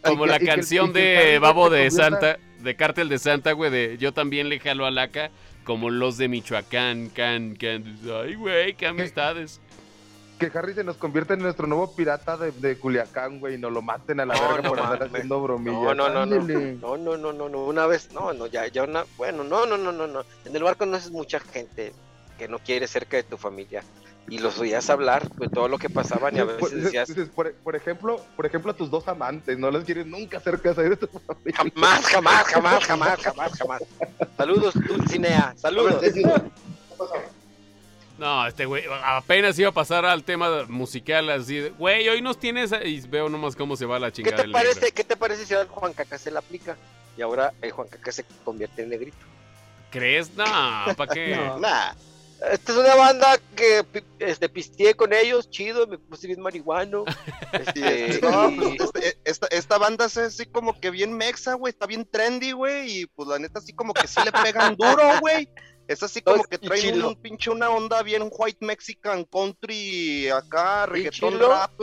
Como 0.04 0.26
la 0.26 0.40
canción 0.40 0.94
de 0.94 1.40
Babo 1.40 1.70
de 1.70 1.90
Santa, 1.92 2.38
de 2.62 2.76
Cártel 2.76 3.10
de 3.10 3.20
Santa, 3.20 3.52
güey, 3.54 3.72
de 3.72 3.98
yo 3.98 4.14
también 4.14 4.50
le 4.50 4.60
jalo 4.60 4.86
a 4.86 4.92
Laca, 4.92 5.32
como 5.64 5.90
los 5.90 6.18
de 6.18 6.28
Michoacán, 6.28 7.10
can, 7.10 7.56
can. 7.56 8.00
Ay, 8.24 8.36
güey, 8.36 8.74
qué 8.76 8.88
amistades. 8.88 9.60
Que, 10.40 10.52
Harry 10.58 10.74
se 10.74 10.84
nos 10.84 10.98
convierta 10.98 11.36
en 11.36 11.42
nuestro 11.42 11.68
nuevo 11.68 11.96
pirata 11.96 12.36
de, 12.36 12.52
de 12.52 12.76
Culiacán, 12.76 13.40
güey, 13.40 13.56
y 13.56 13.58
nos 13.60 13.72
lo 13.72 13.84
maten 13.84 14.20
a 14.20 14.26
la 14.26 14.34
verga 14.34 14.70
por 14.70 14.80
man, 14.80 14.94
andar 14.94 15.08
haciendo 15.08 15.40
bromillas. 15.40 15.80
No, 15.80 15.94
no, 15.94 16.10
no, 16.26 17.18
no, 17.18 17.34
no, 17.34 17.50
no, 17.50 17.66
una 17.66 17.86
vez, 17.86 18.12
no, 18.12 18.34
no, 18.34 18.48
ya, 18.48 18.66
ya 18.68 18.84
una, 18.84 19.06
bueno, 19.18 19.44
no, 19.44 19.68
no, 19.68 19.78
no, 19.78 19.92
no, 19.92 20.08
no, 20.08 20.24
en 20.46 20.56
el 20.56 20.64
barco 20.64 20.88
no 20.88 20.98
es 20.98 21.12
mucha 21.12 21.40
gente 21.40 21.94
que 22.40 22.48
no 22.48 22.58
quiere 22.58 22.88
cerca 22.88 23.18
de 23.18 23.24
tu 23.24 23.38
familia 23.38 23.84
y 24.30 24.38
los 24.38 24.58
oías 24.60 24.90
hablar 24.90 25.30
de 25.30 25.50
todo 25.50 25.68
lo 25.68 25.78
que 25.78 25.90
pasaban 25.90 26.36
y 26.36 26.40
a 26.40 26.46
veces 26.46 26.84
decías 26.84 27.10
por, 27.36 27.54
por, 27.54 27.76
ejemplo 27.76 28.24
por 28.36 28.46
ejemplo 28.46 28.72
a 28.72 28.76
tus 28.76 28.90
dos 28.90 29.08
amantes 29.08 29.58
no 29.58 29.70
los 29.72 29.84
quieres 29.84 30.06
nunca 30.06 30.40
cerca 30.40 30.74
de 30.74 30.96
tu 30.96 31.08
familia 31.08 31.54
jamás 31.58 32.06
jamás 32.06 32.44
jamás 32.46 32.86
jamás 32.86 33.22
jamás 33.22 33.52
jamás 33.58 33.84
saludos 34.38 34.74
Dulcinea 34.88 35.54
saludos 35.58 36.02
no, 38.18 38.46
este 38.46 38.66
güey 38.66 38.84
apenas 39.04 39.58
iba 39.58 39.70
a 39.70 39.74
pasar 39.74 40.06
al 40.06 40.24
tema 40.24 40.66
musical 40.68 41.30
así 41.32 41.70
güey, 41.78 42.08
hoy 42.08 42.22
nos 42.22 42.40
tienes 42.40 42.72
y 42.86 43.02
veo 43.08 43.28
nomás 43.30 43.56
cómo 43.56 43.76
se 43.76 43.88
va 43.88 43.98
la 43.98 44.12
chingada. 44.12 44.38
¿Qué 44.38 44.44
te 44.44 44.50
parece, 44.52 44.92
¿qué 44.92 45.04
te 45.04 45.18
parece 45.18 45.46
si 45.46 45.56
ahora 45.56 45.68
Juan 45.68 45.94
Caca 45.94 46.20
se 46.20 46.30
la 46.30 46.40
aplica 46.40 46.78
y 47.18 47.24
ahora 47.24 47.52
el 47.64 47.72
Juan 47.72 47.88
Caca 47.88 48.12
se 48.12 48.24
convierte 48.46 48.84
en 48.84 48.90
negrito? 48.90 49.18
¿Crees? 49.90 50.36
No, 50.36 50.46
¿para 50.96 51.12
qué? 51.12 51.36
no. 51.36 51.58
Nah. 51.58 51.94
Esta 52.50 52.72
es 52.72 52.78
una 52.78 52.96
banda 52.96 53.40
que 53.56 53.86
este, 54.18 54.50
pisteé 54.50 54.96
con 54.96 55.14
ellos, 55.14 55.50
chido, 55.50 55.86
me 55.86 56.00
puse 56.00 56.28
bien 56.28 56.42
marihuano. 56.42 57.06
Este, 57.52 58.20
pues, 58.22 58.80
este, 58.80 59.18
esta, 59.26 59.48
esta, 59.48 59.78
banda 59.78 60.06
es 60.06 60.18
así 60.18 60.46
como 60.46 60.80
que 60.80 60.90
bien 60.90 61.12
mexa, 61.12 61.56
güey, 61.56 61.72
está 61.72 61.86
bien 61.86 62.08
trendy, 62.10 62.54
güey, 62.54 63.02
y 63.02 63.06
pues 63.08 63.28
la 63.28 63.40
neta 63.40 63.60
así 63.60 63.74
como 63.74 63.94
que 63.94 64.08
sí 64.08 64.22
le 64.24 64.32
pegan 64.32 64.78
duro, 64.78 65.20
güey. 65.20 65.50
Es 65.90 66.02
así 66.02 66.22
como 66.22 66.44
que 66.46 66.58
trae 66.58 66.94
un, 67.04 67.16
pinche 67.18 67.50
una 67.50 67.70
onda 67.70 68.02
bien 68.04 68.30
white 68.32 68.66
mexican 68.66 69.26
country 69.26 70.30
acá, 70.30 70.86
reggaetón 70.86 71.38
rap, 71.42 71.74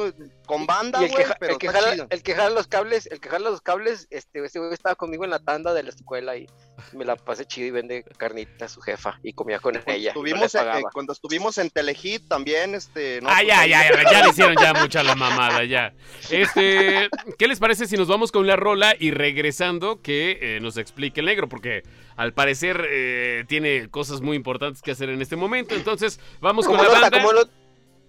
con 0.49 0.67
banda, 0.67 0.99
güey, 0.99 1.27
pero 1.39 1.53
el 1.53 1.59
que, 1.59 1.69
jala, 1.69 2.07
el 2.09 2.23
que 2.23 2.35
jala 2.35 2.51
los 2.51 2.67
cables, 2.67 3.07
el 3.07 3.21
que 3.21 3.29
jala 3.29 3.51
los 3.51 3.61
cables, 3.61 4.09
este, 4.11 4.43
este 4.43 4.59
güey 4.59 4.73
estaba 4.73 4.95
conmigo 4.95 5.25
en 5.25 5.31
la 5.31 5.39
tanda 5.39 5.75
de 5.75 5.83
la 5.83 5.91
escuela 5.91 6.37
y 6.37 6.47
me 6.95 7.05
la 7.05 7.17
pasé 7.17 7.45
chido 7.45 7.69
y 7.69 7.71
vende 7.71 8.03
carnita 8.17 8.65
a 8.65 8.69
su 8.69 8.81
jefa 8.81 9.21
y 9.23 9.35
comía 9.35 9.61
con 9.61 9.79
ella. 9.87 10.09
Estuvimos 10.09 10.57
cuando 10.93 11.13
estuvimos 11.13 11.59
en 11.59 11.69
Telehit 11.69 12.27
también, 12.29 12.75
este, 12.75 13.21
no, 13.21 13.29
Ah, 13.29 13.43
ya, 13.43 13.67
ya, 13.67 13.93
ya, 13.93 14.11
ya 14.11 14.23
le 14.23 14.31
hicieron 14.31 14.57
ya 14.59 14.73
mucha 14.73 15.03
la 15.03 15.15
mamada, 15.15 15.65
ya. 15.65 15.93
Este, 16.31 17.11
¿qué 17.39 17.47
les 17.47 17.59
parece 17.59 17.87
si 17.87 17.97
nos 17.97 18.09
vamos 18.09 18.33
con 18.33 18.47
la 18.47 18.57
rola 18.57 18.95
y 18.99 19.11
regresando 19.11 20.01
que 20.01 20.39
eh, 20.41 20.61
nos 20.61 20.79
explique 20.79 21.21
el 21.21 21.27
negro? 21.27 21.49
Porque 21.49 21.83
al 22.17 22.33
parecer 22.33 22.87
eh, 22.91 23.45
tiene 23.49 23.91
cosas 23.91 24.23
muy 24.23 24.35
importantes 24.37 24.81
que 24.81 24.93
hacer 24.93 25.11
en 25.11 25.21
este 25.21 25.37
momento. 25.37 25.75
Entonces, 25.75 26.19
vamos 26.41 26.67
con 26.67 26.79
la 26.79 26.89
banda. 26.89 27.11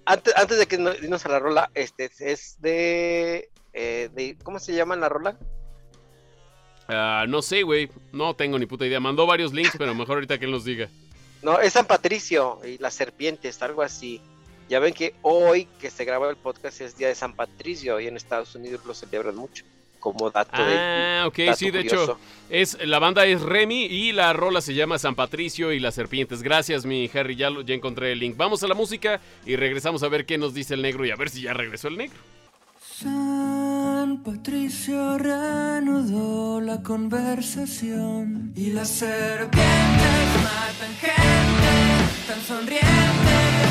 Antes, 0.09 0.33
antes, 0.35 0.57
de 0.57 0.67
que 0.67 0.77
nos 0.77 1.25
a 1.25 1.29
la 1.29 1.39
rola, 1.39 1.71
este 1.73 2.09
es 2.19 2.57
de, 2.59 3.49
eh, 3.73 4.09
de 4.13 4.37
¿cómo 4.43 4.59
se 4.59 4.73
llama 4.73 4.95
la 4.95 5.09
rola? 5.09 5.37
Uh, 6.87 7.27
no 7.27 7.41
sé, 7.41 7.61
güey. 7.61 7.89
No 8.11 8.35
tengo 8.35 8.57
ni 8.57 8.65
puta 8.65 8.85
idea. 8.85 8.99
Mandó 8.99 9.27
varios 9.27 9.53
links, 9.53 9.75
pero 9.77 9.93
mejor 9.93 10.15
ahorita 10.15 10.39
que 10.39 10.45
él 10.45 10.51
nos 10.51 10.65
diga. 10.65 10.89
No, 11.43 11.59
es 11.59 11.73
San 11.73 11.85
Patricio 11.85 12.59
y 12.65 12.79
las 12.79 12.95
serpientes, 12.95 13.61
algo 13.61 13.83
así. 13.83 14.19
Ya 14.67 14.79
ven 14.79 14.93
que 14.93 15.13
hoy 15.21 15.65
que 15.79 15.91
se 15.91 16.03
graba 16.05 16.29
el 16.29 16.37
podcast 16.37 16.81
es 16.81 16.97
día 16.97 17.07
de 17.07 17.15
San 17.15 17.35
Patricio 17.35 17.99
y 17.99 18.07
en 18.07 18.17
Estados 18.17 18.55
Unidos 18.55 18.81
lo 18.85 18.93
celebran 18.93 19.35
mucho 19.35 19.63
como 19.99 20.29
dato 20.29 20.51
ah, 20.53 21.25
ok, 21.27 21.53
sí, 21.55 21.71
de 21.71 21.81
hecho, 21.81 22.17
es, 22.49 22.77
la 22.85 22.99
banda 22.99 23.25
es 23.25 23.41
Remy 23.41 23.85
y 23.85 24.11
la 24.11 24.33
rola 24.33 24.61
se 24.61 24.73
llama 24.73 24.97
San 24.97 25.15
Patricio 25.15 25.71
y 25.71 25.79
las 25.79 25.95
serpientes. 25.95 26.41
Gracias, 26.41 26.85
mi 26.85 27.09
Harry, 27.13 27.35
ya, 27.35 27.49
ya 27.65 27.75
encontré 27.75 28.11
el 28.11 28.19
link. 28.19 28.37
Vamos 28.37 28.63
a 28.63 28.67
la 28.67 28.75
música 28.75 29.19
y 29.45 29.55
regresamos 29.55 30.03
a 30.03 30.07
ver 30.07 30.25
qué 30.25 30.37
nos 30.37 30.53
dice 30.53 30.73
el 30.73 30.81
negro 30.81 31.05
y 31.05 31.11
a 31.11 31.15
ver 31.15 31.29
si 31.29 31.41
ya 31.41 31.53
regresó 31.53 31.87
el 31.87 31.97
negro. 31.97 32.17
San 33.01 34.23
Patricio 34.23 35.17
reanudó 35.17 36.59
la 36.59 36.83
conversación 36.83 38.51
y 38.57 38.71
las 38.71 38.89
serpientes 38.89 39.61
matan 40.43 40.95
gente 40.99 42.27
tan 42.27 42.41
sonriente 42.41 43.68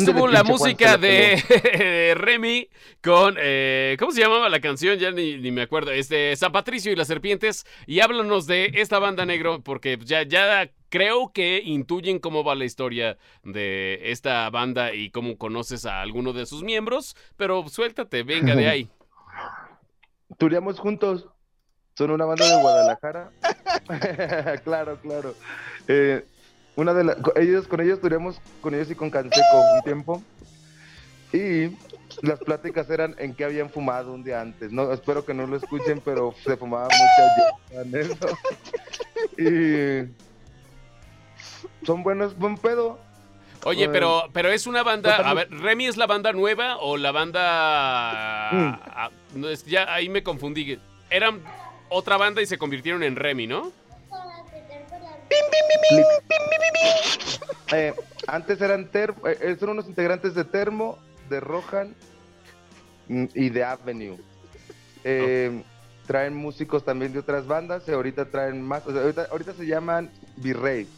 estuvo 0.00 0.28
la 0.28 0.42
música 0.44 0.96
de 0.98 2.14
Remy 2.16 2.68
con, 3.02 3.36
eh, 3.38 3.96
¿cómo 3.98 4.12
se 4.12 4.20
llamaba 4.20 4.48
la 4.48 4.60
canción? 4.60 4.98
Ya 4.98 5.10
ni, 5.10 5.38
me 5.50 5.62
acuerdo. 5.62 5.90
Este, 5.90 6.34
San 6.36 6.52
Patricio 6.52 6.92
y 6.92 6.96
las 6.96 7.08
Serpientes. 7.08 7.66
Y 7.86 8.00
háblanos 8.00 8.46
de 8.46 8.70
esta 8.74 8.98
banda 8.98 9.24
negro, 9.24 9.62
porque 9.62 9.98
ya, 10.02 10.22
ya 10.22 10.70
creo 10.88 11.32
que 11.32 11.62
intuyen 11.64 12.18
cómo 12.18 12.44
va 12.44 12.54
la 12.54 12.64
historia 12.64 13.16
de 13.42 14.00
esta 14.10 14.48
banda 14.50 14.94
y 14.94 15.10
cómo 15.10 15.38
conoces 15.38 15.86
a 15.86 16.02
alguno 16.02 16.32
de 16.32 16.46
sus 16.46 16.62
miembros. 16.62 17.16
Pero 17.36 17.66
suéltate, 17.68 18.22
venga 18.22 18.54
de 18.54 18.68
ahí. 18.68 18.90
Turíamos 20.38 20.78
juntos. 20.78 21.26
Son 21.94 22.10
una 22.10 22.24
banda 22.24 22.48
de 22.48 22.62
Guadalajara. 22.62 23.30
claro, 24.64 24.98
claro. 25.02 25.34
Eh, 25.86 26.24
una 26.80 26.94
de 26.94 27.14
ellos, 27.36 27.68
con 27.68 27.80
ellos 27.80 28.00
teníamos, 28.00 28.40
con 28.62 28.74
ellos 28.74 28.90
y 28.90 28.94
con 28.94 29.10
Canseco 29.10 29.60
un 29.74 29.82
tiempo. 29.82 30.22
Y 31.32 31.76
las 32.22 32.40
pláticas 32.40 32.88
eran 32.90 33.14
en 33.18 33.34
qué 33.34 33.44
habían 33.44 33.68
fumado 33.70 34.12
un 34.12 34.24
día 34.24 34.40
antes. 34.40 34.72
No, 34.72 34.90
espero 34.92 35.24
que 35.24 35.34
no 35.34 35.46
lo 35.46 35.56
escuchen, 35.56 36.00
pero 36.04 36.34
se 36.42 36.56
fumaba 36.56 36.88
mucho 36.88 38.36
Y 39.38 40.08
son 41.84 42.02
buenos, 42.02 42.36
buen 42.36 42.56
pedo. 42.56 42.98
Oye, 43.64 43.88
pero, 43.90 44.24
pero 44.32 44.48
es 44.48 44.66
una 44.66 44.82
banda. 44.82 45.16
A 45.16 45.34
ver, 45.34 45.50
¿Remy 45.50 45.86
es 45.86 45.98
la 45.98 46.06
banda 46.06 46.32
nueva 46.32 46.78
o 46.78 46.96
la 46.96 47.12
banda.? 47.12 48.50
Mm. 49.34 49.44
Ya 49.66 49.92
ahí 49.92 50.08
me 50.08 50.22
confundí. 50.22 50.78
Eran 51.10 51.42
otra 51.90 52.16
banda 52.16 52.40
y 52.40 52.46
se 52.46 52.56
convirtieron 52.56 53.02
en 53.02 53.16
Remy, 53.16 53.46
¿no? 53.46 53.70
Eh, 57.72 57.94
antes 58.26 58.60
eran 58.60 58.90
ter 58.90 59.14
eh, 59.24 59.38
eh, 59.40 59.56
son 59.58 59.70
unos 59.70 59.86
integrantes 59.86 60.34
de 60.34 60.44
Termo, 60.44 60.98
de 61.28 61.40
Rohan 61.40 61.94
mm, 63.08 63.24
y 63.34 63.50
de 63.50 63.64
Avenue. 63.64 64.18
Traen 66.06 66.34
músicos 66.34 66.84
también 66.84 67.12
de 67.12 67.20
otras 67.20 67.46
bandas 67.46 67.84
y 67.86 67.92
ahorita 67.92 68.24
traen 68.26 68.60
más. 68.62 68.84
ahorita, 68.84 69.28
ahorita 69.30 69.52
se 69.54 69.66
llaman 69.66 70.10
Virrey. 70.36 70.88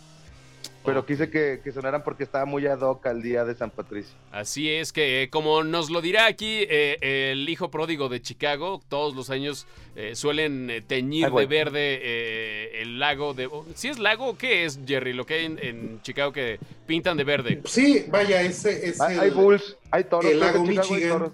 Pero 0.84 1.06
quise 1.06 1.30
que, 1.30 1.60
sonaran 1.72 2.02
porque 2.02 2.24
estaba 2.24 2.44
muy 2.44 2.66
ad 2.66 2.80
hoc 2.80 3.06
al 3.06 3.22
día 3.22 3.44
de 3.44 3.54
San 3.54 3.70
Patricio. 3.70 4.14
Así 4.32 4.68
es 4.68 4.92
que, 4.92 5.22
eh, 5.22 5.30
como 5.30 5.62
nos 5.62 5.90
lo 5.90 6.00
dirá 6.00 6.26
aquí 6.26 6.66
eh, 6.68 7.30
el 7.32 7.48
hijo 7.48 7.70
pródigo 7.70 8.08
de 8.08 8.20
Chicago, 8.20 8.80
todos 8.88 9.14
los 9.14 9.30
años 9.30 9.66
eh, 9.94 10.16
suelen 10.16 10.84
teñir 10.88 11.30
de 11.30 11.46
verde 11.46 12.82
el 12.82 12.98
lago 12.98 13.32
de... 13.32 13.48
¿Sí 13.74 13.88
es 13.88 14.00
lago 14.00 14.30
o 14.30 14.36
qué 14.36 14.64
es, 14.64 14.80
Jerry? 14.84 15.12
Lo 15.12 15.24
que 15.24 15.34
hay 15.34 15.44
en, 15.44 16.00
Chicago 16.02 16.32
que 16.32 16.58
pintan 16.86 17.16
de 17.16 17.24
verde. 17.24 17.62
Sí, 17.64 18.06
vaya, 18.08 18.42
ese 18.42 18.88
es 18.88 19.00
Hay, 19.00 19.30
bulls, 19.30 19.76
hay 19.90 20.04
toros. 20.04 20.30
El 20.30 20.40
lago 20.40 20.64
Michigan. 20.64 21.32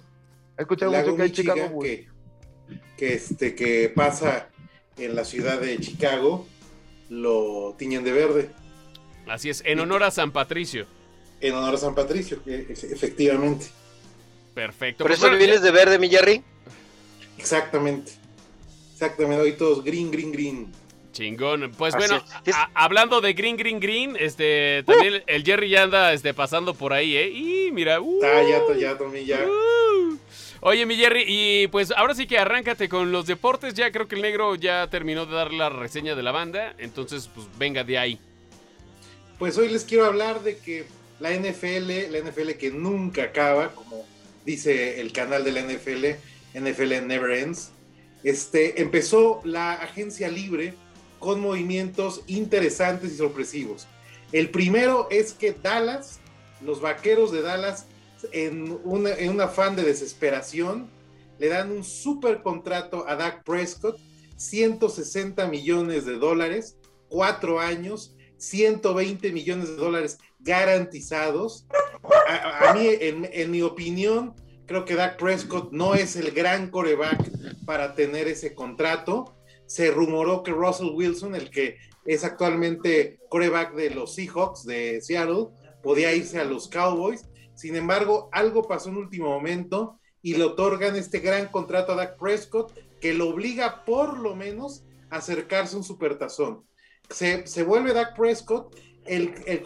He 0.59 0.63
escuchado 0.63 0.93
mucho 0.93 1.17
que 1.17 1.23
hay 1.23 1.31
Chicago 1.31 1.81
que, 1.81 2.09
que, 2.97 3.15
este, 3.15 3.55
que 3.55 3.91
pasa 3.95 4.49
en 4.99 5.15
la 5.15 5.25
ciudad 5.25 5.61
de 5.61 5.79
Chicago, 5.79 6.47
lo 7.09 7.75
tiñen 7.79 8.05
de 8.05 8.13
verde. 8.13 8.51
Así 9.29 9.51
es, 9.51 9.63
en 9.65 9.81
honor 9.81 10.03
a 10.03 10.11
San 10.11 10.33
Patricio. 10.33 10.87
En 11.41 11.55
honor 11.55 11.75
a 11.75 11.79
San 11.79 11.95
Patricio, 11.95 12.41
efectivamente. 12.47 13.67
Perfecto. 14.55 15.05
¿Por 15.05 15.13
pues 15.13 15.23
eso 15.23 15.37
vienes 15.37 15.63
de 15.63 15.71
verde, 15.71 15.99
mi 15.99 16.09
Jerry? 16.09 16.43
Exactamente. 17.39 18.13
Exactamente, 18.93 19.43
hoy 19.43 19.53
todos 19.53 19.85
green, 19.85 20.11
green, 20.11 20.33
green. 20.33 20.73
Chingón. 21.13 21.73
Pues 21.77 21.95
bueno, 21.95 22.23
hablando 22.75 23.21
de 23.21 23.33
green, 23.33 23.57
green, 23.57 23.81
green, 23.81 24.17
este, 24.19 24.83
también 24.85 25.23
el 25.27 25.45
Jerry 25.45 25.69
ya 25.69 25.85
anda 25.85 26.13
este, 26.13 26.35
pasando 26.35 26.75
por 26.75 26.93
ahí, 26.93 27.17
¿eh? 27.17 27.29
Y 27.29 27.71
mira, 27.73 28.01
uh, 28.01 28.21
ah, 28.25 28.43
ya, 28.43 28.77
ya, 28.77 28.99
Tommy, 28.99 29.25
ya. 29.25 29.45
Uh. 29.45 30.19
Oye, 30.61 30.87
mi 30.87 30.97
Jerry, 30.97 31.25
y 31.27 31.69
pues 31.69 31.93
ahora 31.93 32.15
sí 32.15 32.27
que 32.27 32.39
arráncate 32.39 32.89
con 32.89 33.13
los 33.13 33.27
deportes. 33.27 33.75
Ya 33.75 33.93
creo 33.93 34.09
que 34.09 34.17
el 34.17 34.23
negro 34.23 34.57
ya 34.57 34.89
terminó 34.89 35.25
de 35.27 35.35
dar 35.37 35.53
la 35.53 35.69
reseña 35.69 36.17
de 36.17 36.23
la 36.23 36.33
banda. 36.33 36.75
Entonces, 36.79 37.31
pues 37.33 37.47
venga 37.59 37.85
de 37.85 37.99
ahí. 37.99 38.21
Pues 39.39 39.57
hoy 39.57 39.69
les 39.69 39.85
quiero 39.85 40.05
hablar 40.05 40.43
de 40.43 40.57
que 40.57 40.85
la 41.21 41.31
NFL, 41.31 42.11
la 42.11 42.19
NFL 42.19 42.51
que 42.59 42.73
nunca 42.73 43.23
acaba, 43.23 43.73
como 43.73 44.05
dice 44.45 45.01
el 45.01 45.13
canal 45.13 45.45
de 45.45 45.53
la 45.53 45.61
NFL, 45.61 46.59
NFL 46.59 47.07
Never 47.07 47.31
Ends, 47.39 47.71
este, 48.25 48.83
empezó 48.83 49.41
la 49.45 49.75
agencia 49.75 50.29
libre 50.29 50.75
con 51.21 51.41
movimientos 51.41 52.23
interesantes 52.27 53.13
y 53.13 53.17
sorpresivos. 53.17 53.87
El 54.33 54.51
primero 54.51 55.07
es 55.09 55.35
que 55.35 55.53
Dallas, 55.53 56.19
los 56.61 56.81
vaqueros 56.81 57.31
de 57.31 57.43
Dallas, 57.43 57.87
en, 58.33 58.77
en 59.19 59.31
un 59.31 59.41
afán 59.41 59.77
de 59.77 59.85
desesperación, 59.85 60.91
le 61.39 61.47
dan 61.47 61.71
un 61.71 61.85
super 61.85 62.43
contrato 62.43 63.05
a 63.07 63.15
Dak 63.15 63.45
Prescott, 63.45 64.01
160 64.37 65.47
millones 65.47 66.05
de 66.05 66.15
dólares, 66.15 66.77
cuatro 67.09 67.61
años, 67.61 68.17
120 68.39 69.33
millones 69.33 69.69
de 69.69 69.77
dólares 69.77 70.19
garantizados. 70.41 71.67
A, 72.29 72.73
mí, 72.75 72.89
en, 72.89 73.51
mi 73.51 73.63
opinión, 73.63 74.35
creo 74.67 74.85
que 74.85 74.95
Dak 74.95 75.19
Prescott 75.19 75.73
no 75.73 75.95
es 75.95 76.17
el 76.17 76.31
gran 76.31 76.71
coreback 76.71 77.31
para 77.67 77.95
tener 77.95 78.29
ese 78.29 78.55
contrato. 78.55 79.37
Se 79.67 79.91
rumoró 79.91 80.43
que 80.43 80.53
Russell 80.53 80.95
Wilson, 80.95 81.35
el 81.35 81.51
que 81.51 81.77
es 82.07 82.25
actualmente 82.25 83.19
coreback 83.29 83.75
de 83.75 83.91
los 83.91 84.15
Seahawks 84.15 84.65
de 84.65 85.01
Seattle, 85.03 85.49
podía 85.83 86.15
irse 86.15 86.39
a 86.39 86.45
los 86.45 86.69
Cowboys. 86.69 87.27
Sin 87.55 87.77
embargo, 87.77 88.29
algo 88.33 88.63
pasó 88.63 88.89
en 88.89 88.97
último 88.97 89.29
momento 89.29 89.99
y 90.23 90.35
le 90.35 90.45
otorgan 90.45 90.97
este 90.97 91.19
gran 91.19 91.49
contrato 91.49 91.93
a 91.93 91.97
Dak 91.97 92.19
Prescott 92.19 92.73
que 93.01 93.15
lo 93.15 93.29
obliga 93.29 93.85
por 93.85 94.19
lo 94.19 94.35
menos 94.35 94.85
a 95.11 95.17
acercarse 95.17 95.75
a 95.75 95.79
un 95.79 95.85
supertazón 95.85 96.65
se, 97.11 97.63
vuelve 97.63 97.93
Dak 97.93 98.17
Prescott 98.17 98.75
el, 99.07 99.35
el, 99.47 99.63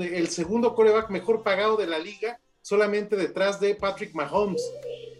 el 0.00 0.28
segundo 0.28 0.74
coreback 0.74 1.10
mejor 1.10 1.42
pagado 1.42 1.76
de 1.76 1.86
la 1.86 1.98
liga, 1.98 2.38
solamente 2.62 3.16
detrás 3.16 3.58
de 3.60 3.74
Patrick 3.74 4.14
Mahomes. 4.14 4.62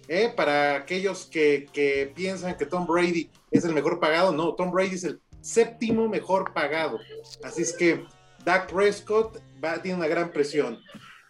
¿eh? 0.08 0.32
Para 0.34 0.76
aquellos 0.76 1.26
que, 1.26 2.12
piensan 2.14 2.56
que 2.56 2.66
Tom 2.66 2.86
Brady 2.86 3.30
es 3.50 3.64
el 3.64 3.74
mejor 3.74 4.00
pagado, 4.00 4.32
no, 4.32 4.54
Tom 4.54 4.70
Brady 4.70 4.94
es 4.94 5.04
el 5.04 5.20
séptimo 5.40 6.08
mejor 6.08 6.52
pagado. 6.52 6.98
Así 7.42 7.62
es 7.62 7.72
que 7.72 8.04
Dak 8.44 8.72
Prescott 8.72 9.40
va, 9.62 9.82
tiene 9.82 9.98
una 9.98 10.08
gran 10.08 10.30
presión. 10.30 10.80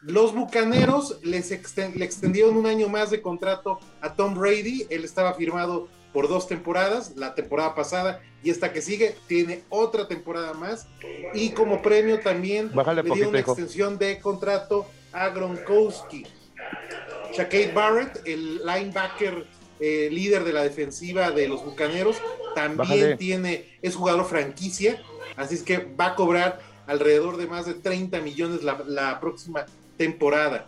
Los 0.02 0.34
Bucaneros 0.34 1.18
les 1.22 1.50
le 1.50 2.04
extendieron 2.04 2.56
un 2.56 2.66
año 2.66 2.88
más 2.88 3.10
de 3.10 3.20
contrato 3.20 3.80
a 4.00 4.14
Tom 4.14 4.34
Brady. 4.34 4.86
Él 4.88 5.04
estaba 5.04 5.34
firmado 5.34 5.88
por 6.12 6.28
dos 6.28 6.48
temporadas, 6.48 7.12
la 7.16 7.34
temporada 7.34 7.74
pasada 7.74 8.20
y 8.42 8.50
esta 8.50 8.72
que 8.72 8.80
sigue, 8.80 9.16
tiene 9.26 9.62
otra 9.68 10.06
temporada 10.06 10.54
más. 10.54 10.86
Y 11.34 11.50
como 11.50 11.82
premio 11.82 12.20
también 12.20 12.70
le 12.74 13.02
dio 13.02 13.28
una 13.28 13.40
extensión 13.40 13.98
de 13.98 14.20
contrato 14.20 14.86
a 15.12 15.30
Gronkowski. 15.30 16.24
Shaquille 17.36 17.72
Barrett, 17.72 18.22
el 18.24 18.64
linebacker 18.64 19.46
eh, 19.78 20.08
líder 20.10 20.44
de 20.44 20.52
la 20.52 20.62
defensiva 20.62 21.30
de 21.30 21.48
los 21.48 21.64
Bucaneros, 21.64 22.16
también 22.54 23.18
tiene, 23.18 23.66
es 23.82 23.94
jugador 23.94 24.24
franquicia, 24.24 25.02
así 25.36 25.56
es 25.56 25.62
que 25.62 25.78
va 25.78 26.06
a 26.06 26.14
cobrar 26.14 26.60
alrededor 26.86 27.36
de 27.36 27.46
más 27.46 27.66
de 27.66 27.74
30 27.74 28.20
millones 28.20 28.62
la, 28.62 29.20
próxima 29.20 29.66
temporada. 29.98 30.64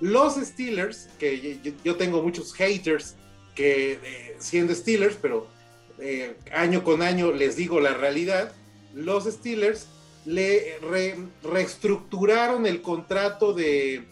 Los 0.00 0.34
Steelers, 0.34 1.08
que 1.18 1.60
yo, 1.84 1.96
tengo 1.96 2.22
muchos 2.22 2.52
haters 2.54 3.14
que 3.54 3.92
eh, 3.92 4.36
siendo 4.38 4.74
Steelers, 4.74 5.16
pero 5.20 5.46
eh, 5.98 6.36
año 6.52 6.82
con 6.82 7.02
año 7.02 7.32
les 7.32 7.56
digo 7.56 7.80
la 7.80 7.94
realidad, 7.94 8.52
los 8.94 9.24
Steelers 9.24 9.86
le 10.24 10.78
reestructuraron 11.42 12.66
el 12.66 12.82
contrato 12.82 13.52
de, 13.52 14.04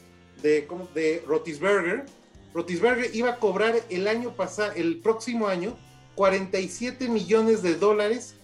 de, 0.42 1.22
Rotisberger. 1.26 2.06
Rotisberger 2.54 3.14
iba 3.14 3.30
a 3.30 3.36
cobrar 3.36 3.74
el 3.90 4.08
año 4.08 4.34
pasado, 4.34 4.72
el 4.74 4.98
próximo 5.00 5.48
año, 5.48 5.76
47 6.14 7.08
millones 7.08 7.62
de 7.62 7.74
dólares 7.74 8.34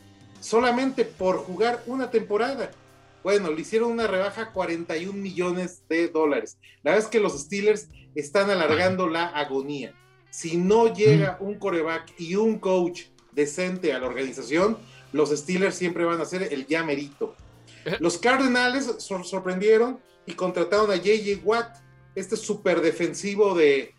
solamente 0.41 1.05
por 1.05 1.39
jugar 1.39 1.83
una 1.87 2.11
temporada. 2.11 2.71
Bueno, 3.23 3.51
le 3.51 3.63
hicieron 3.63 3.91
una 3.91 4.07
rebaja 4.07 4.43
a 4.43 4.53
41 4.53 5.15
millones 5.15 5.83
de 5.89 6.09
dólares. 6.09 6.59
La 6.83 6.93
verdad 6.93 7.07
es 7.07 7.11
que 7.11 7.21
los 7.21 7.41
Steelers 7.41 7.89
están 8.15 8.51
alargando 8.51 9.09
la 9.09 9.27
agonía. 9.27 9.95
Si 10.35 10.57
no 10.57 10.93
llega 10.93 11.37
un 11.39 11.61
coreback 11.61 12.13
y 12.19 12.35
un 12.35 12.59
coach 12.59 13.03
decente 13.31 13.93
a 13.93 14.01
la 14.01 14.09
organización, 14.09 14.77
los 15.13 15.31
Steelers 15.31 15.77
siempre 15.77 16.05
van 16.05 16.21
a 16.21 16.25
ser 16.25 16.53
el 16.53 16.67
ya 16.67 16.83
merito. 16.83 17.37
Los 18.01 18.19
Cardenales 18.19 18.97
sorprendieron 18.99 20.01
y 20.27 20.33
contrataron 20.33 20.91
a 20.91 20.97
JJ 20.97 21.41
Watt, 21.45 21.77
este 22.17 22.37
super 22.37 22.81
defensivo 22.81 23.55
de, 23.55 23.95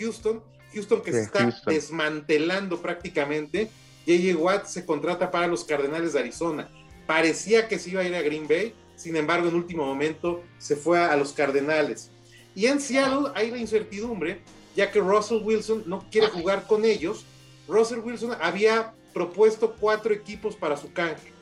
Houston. 0.00 0.42
Houston 0.74 1.02
que 1.02 1.12
se 1.12 1.22
está 1.22 1.56
desmantelando 1.66 2.82
prácticamente. 2.82 3.70
JJ 4.06 4.34
Watt 4.34 4.66
se 4.66 4.84
contrata 4.84 5.30
para 5.30 5.46
los 5.46 5.62
Cardenales 5.62 6.14
de 6.14 6.18
Arizona. 6.18 6.68
Parecía 7.06 7.68
que 7.68 7.78
se 7.78 7.90
iba 7.90 8.00
a 8.00 8.04
ir 8.04 8.16
a 8.16 8.22
Green 8.22 8.48
Bay, 8.48 8.74
sin 8.96 9.14
embargo, 9.14 9.46
en 9.46 9.54
último 9.54 9.86
momento 9.86 10.42
se 10.58 10.74
fue 10.74 10.98
a, 10.98 11.16
los 11.16 11.32
Cardenales. 11.32 12.10
Y 12.56 12.66
en 12.66 12.80
Seattle 12.80 13.30
hay 13.36 13.52
la 13.52 13.58
incertidumbre, 13.58 14.42
ya 14.76 14.92
que 14.92 15.00
Russell 15.00 15.42
Wilson 15.42 15.82
no 15.86 16.04
quiere 16.10 16.28
jugar 16.28 16.66
con 16.66 16.84
ellos. 16.84 17.24
Russell 17.66 18.00
Wilson 18.00 18.36
había 18.40 18.92
propuesto 19.12 19.74
cuatro 19.80 20.12
equipos 20.12 20.54
para 20.54 20.76
su 20.76 20.92
canje. 20.92 21.32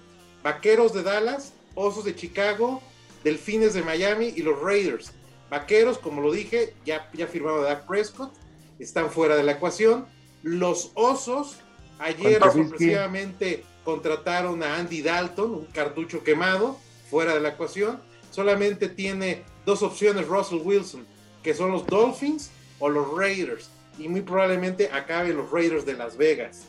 Vaqueros 0.43 0.95
de 0.95 1.03
Dallas, 1.03 1.53
Osos 1.75 2.05
de 2.05 2.15
Chicago, 2.15 2.81
Delfines 3.25 3.75
de 3.75 3.83
Miami 3.83 4.33
y 4.37 4.43
los 4.43 4.61
Raiders. 4.61 5.13
Vaqueros, 5.51 5.99
como 5.99 6.23
lo 6.23 6.33
dije, 6.33 6.75
ya, 6.87 7.11
ya 7.13 7.27
firmado 7.27 7.63
Dak 7.63 7.87
Prescott, 7.87 8.33
están 8.79 9.11
fuera 9.11 9.37
de 9.37 9.43
la 9.43 9.53
ecuación. 9.53 10.07
Los 10.43 10.93
Osos, 10.95 11.57
ayer 11.99 12.41
sorpresivamente 12.41 13.65
contrataron 13.85 14.63
a 14.63 14.77
Andy 14.77 15.03
Dalton, 15.03 15.53
un 15.53 15.67
cartucho 15.67 16.23
quemado, 16.23 16.79
fuera 17.11 17.35
de 17.35 17.41
la 17.41 17.51
ecuación. 17.51 18.01
Solamente 18.31 18.89
tiene 18.89 19.43
dos 19.67 19.83
opciones 19.83 20.29
Russell 20.29 20.61
Wilson, 20.63 21.05
que 21.43 21.55
son 21.55 21.73
los 21.73 21.87
Dolphins 21.87 22.51
o 22.85 22.91
los 22.91 23.17
Raiders. 23.17 23.71
Y 23.99 24.09
muy 24.09 24.21
probablemente 24.21 24.91
acabe 24.93 25.33
los 25.33 25.51
Raiders 25.51 25.87
de 25.87 25.95
Las 25.95 26.19
Vegas. 26.19 26.65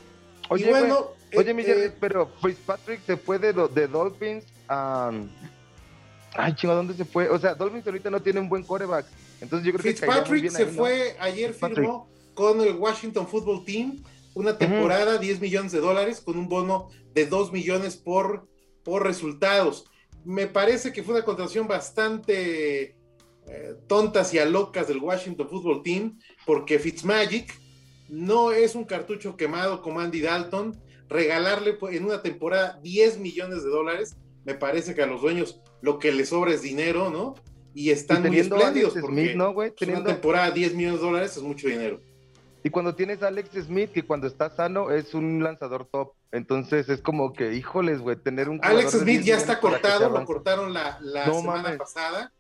Oye, 0.49 0.69
bueno, 0.69 1.08
oye, 1.36 1.54
Miguel, 1.54 1.84
eh, 1.84 1.93
pero 1.99 2.32
Fitzpatrick 2.41 3.01
se 3.06 3.17
fue 3.17 3.38
de, 3.38 3.51
de 3.51 3.88
Dolphins 3.88 4.45
Ay, 6.38 6.54
chingo, 6.56 6.73
¿dónde 6.73 6.93
se 6.93 7.04
fue? 7.06 7.30
O 7.30 7.38
sea, 7.38 7.54
Dolphins 7.54 7.86
ahorita 7.86 8.10
no 8.10 8.21
tiene 8.21 8.39
un 8.39 8.47
buen 8.47 8.63
coreback. 8.63 9.06
Entonces 9.41 9.65
yo 9.65 9.73
creo 9.73 9.84
que 9.84 9.99
Fitzpatrick 9.99 10.49
se 10.51 10.65
fue, 10.67 11.15
ayer 11.19 11.54
firmó 11.54 12.08
con 12.34 12.62
el 12.62 12.75
Washington 12.75 13.28
Football 13.28 13.65
Team 13.65 14.04
una 14.34 14.58
temporada, 14.58 15.17
10 15.17 15.39
millones 15.41 15.71
de 15.71 15.80
dólares, 15.80 16.21
con 16.21 16.38
un 16.38 16.47
bono 16.47 16.89
de 17.13 17.25
2 17.25 17.51
millones 17.51 17.97
por, 17.97 18.47
por 18.84 19.04
resultados. 19.04 19.86
Me 20.23 20.47
parece 20.47 20.93
que 20.93 21.04
fue 21.04 21.15
una 21.15 21.25
contratación 21.25 21.67
bastante 21.67 22.95
eh, 23.47 23.75
tontas 23.88 24.34
y 24.34 24.39
a 24.39 24.45
locas 24.45 24.88
del 24.88 24.97
Washington 24.97 25.47
Football 25.47 25.84
Team, 25.84 26.19
porque 26.45 26.79
Fitzmagic 26.79 27.60
no 28.10 28.51
es 28.51 28.75
un 28.75 28.86
cartucho 28.86 29.36
quemado 29.36 29.81
como 29.81 29.99
Andy 29.99 30.21
Dalton. 30.21 30.79
Regalarle 31.08 31.77
en 31.91 32.05
una 32.05 32.21
temporada 32.21 32.79
10 32.81 33.19
millones 33.19 33.63
de 33.63 33.69
dólares 33.69 34.17
me 34.45 34.53
parece 34.53 34.95
que 34.95 35.01
a 35.01 35.08
los 35.08 35.21
dueños 35.21 35.60
lo 35.81 35.99
que 35.99 36.12
les 36.12 36.29
sobra 36.29 36.53
es 36.53 36.62
dinero, 36.62 37.10
¿no? 37.10 37.36
Y 37.73 37.89
están 37.89 38.23
muy 38.23 38.39
espléndidos 38.39 38.93
porque 38.99 39.36
¿no, 39.36 39.53
güey? 39.53 39.71
Teniendo... 39.71 40.03
una 40.03 40.13
temporada 40.13 40.51
10 40.51 40.75
millones 40.75 41.01
de 41.01 41.05
dólares 41.05 41.36
es 41.36 41.43
mucho 41.43 41.67
dinero. 41.67 41.99
Y 42.63 42.69
cuando 42.69 42.95
tienes 42.95 43.21
a 43.21 43.27
Alex 43.27 43.49
Smith, 43.65 43.91
que 43.91 44.03
cuando 44.03 44.25
está 44.25 44.49
sano 44.49 44.89
es 44.89 45.13
un 45.13 45.43
lanzador 45.43 45.86
top, 45.86 46.13
entonces 46.31 46.89
es 46.89 47.01
como 47.01 47.34
que, 47.34 47.53
híjoles, 47.53 47.99
güey, 47.99 48.15
tener 48.15 48.49
un... 48.49 48.60
Alex 48.63 48.91
Smith 48.91 49.21
ya 49.21 49.36
está 49.36 49.60
cortado, 49.60 50.10
lo 50.10 50.25
cortaron 50.25 50.73
la, 50.73 50.99
semana 51.25 51.77
pasada. 51.77 52.31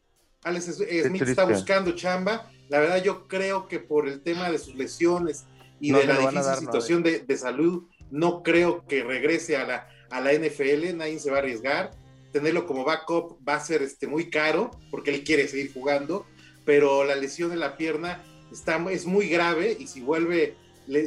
Alex 0.45 0.77
Smith 0.77 1.21
está 1.23 1.43
buscando 1.43 1.91
chamba. 1.91 2.49
La 2.69 2.79
verdad 2.79 3.03
yo 3.03 3.27
creo 3.27 3.67
que 3.67 3.79
por 3.79 4.07
el 4.07 4.21
tema 4.21 4.49
de 4.49 4.57
sus 4.57 4.75
lesiones 4.75 5.45
y 5.79 5.91
de 5.91 6.05
la 6.05 6.17
difícil 6.17 6.55
situación 6.59 7.03
de, 7.03 7.19
de 7.19 7.37
salud, 7.37 7.83
no 8.11 8.43
creo 8.43 8.85
que 8.87 9.03
regrese 9.03 9.57
a 9.57 9.65
la, 9.65 9.87
a 10.09 10.21
la 10.21 10.33
NFL, 10.33 10.95
nadie 10.95 11.19
se 11.19 11.29
va 11.29 11.37
a 11.37 11.39
arriesgar. 11.39 11.91
Tenerlo 12.31 12.65
como 12.65 12.83
backup 12.83 13.37
va 13.47 13.55
a 13.55 13.59
ser 13.59 13.81
este, 13.81 14.07
muy 14.07 14.29
caro 14.29 14.71
porque 14.91 15.13
él 15.13 15.23
quiere 15.23 15.47
seguir 15.47 15.73
jugando, 15.73 16.25
pero 16.65 17.03
la 17.03 17.15
lesión 17.15 17.49
de 17.49 17.55
la 17.55 17.77
pierna 17.77 18.21
está, 18.51 18.83
es 18.91 19.05
muy 19.05 19.29
grave 19.29 19.75
y 19.79 19.87
si 19.87 20.01
vuelve, 20.01 20.55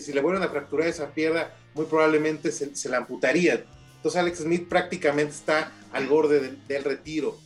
si 0.00 0.12
le 0.12 0.20
vuelven 0.20 0.42
a 0.42 0.48
fracturar 0.48 0.88
esa 0.88 1.12
pierna, 1.12 1.50
muy 1.74 1.86
probablemente 1.86 2.50
se, 2.50 2.88
la 2.88 2.98
amputaría. 2.98 3.64
Entonces 3.96 4.20
Alex 4.20 4.38
Smith 4.38 4.68
prácticamente 4.68 5.34
está 5.34 5.72
al 5.92 6.06
borde 6.06 6.56
del, 6.66 6.84
retiro. 6.84 7.38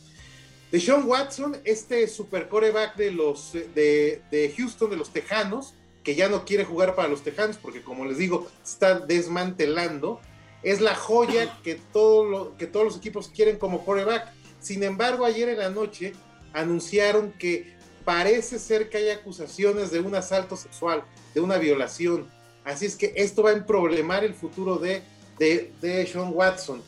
De 0.73 0.79
Sean 0.79 1.07
Watson, 1.07 1.55
este 1.65 2.07
super 2.07 2.49
coreback 2.49 2.95
de 2.95 3.11
los 3.11 3.53
de, 3.53 4.23
de, 4.31 4.53
Houston, 4.57 4.89
de 4.89 4.97
los 4.97 5.13
Tejanos, 5.13 5.75
que 6.03 6.15
ya 6.15 6.29
no 6.29 6.45
quiere 6.45 6.65
jugar 6.65 6.95
para 6.95 7.07
los 7.07 7.21
Tejanos 7.21 7.57
porque 7.57 7.83
como 7.83 8.05
les 8.05 8.17
digo, 8.17 8.47
está 8.63 8.99
desmantelando 8.99 10.19
es 10.63 10.81
la 10.81 10.95
joya 10.95 11.59
que, 11.63 11.75
todo 11.75 12.57
que 12.57 12.65
todos 12.65 12.87
los 12.87 12.97
equipos 12.97 13.27
quieren 13.27 13.59
como 13.59 13.85
coreback. 13.85 14.31
Sin 14.59 14.81
embargo, 14.81 15.25
ayer 15.25 15.47
en 15.47 15.59
la 15.59 15.69
noche 15.69 16.13
anunciaron 16.53 17.33
que 17.33 17.75
parece 18.03 18.57
ser 18.57 18.89
que 18.89 18.97
hay 18.97 19.09
acusaciones 19.09 19.91
de 19.91 19.99
un 19.99 20.15
asalto 20.15 20.57
sexual, 20.57 21.03
de 21.35 21.41
una 21.41 21.59
violación. 21.59 22.27
Así 22.63 22.87
es 22.87 22.95
que 22.95 23.13
esto 23.15 23.43
va 23.43 23.51
a 23.51 23.63
problemar 23.63 24.23
el 24.23 24.33
futuro 24.33 24.77
de, 24.77 25.03
de, 25.37 26.09
Sean 26.11 26.31
Watson. 26.33 26.81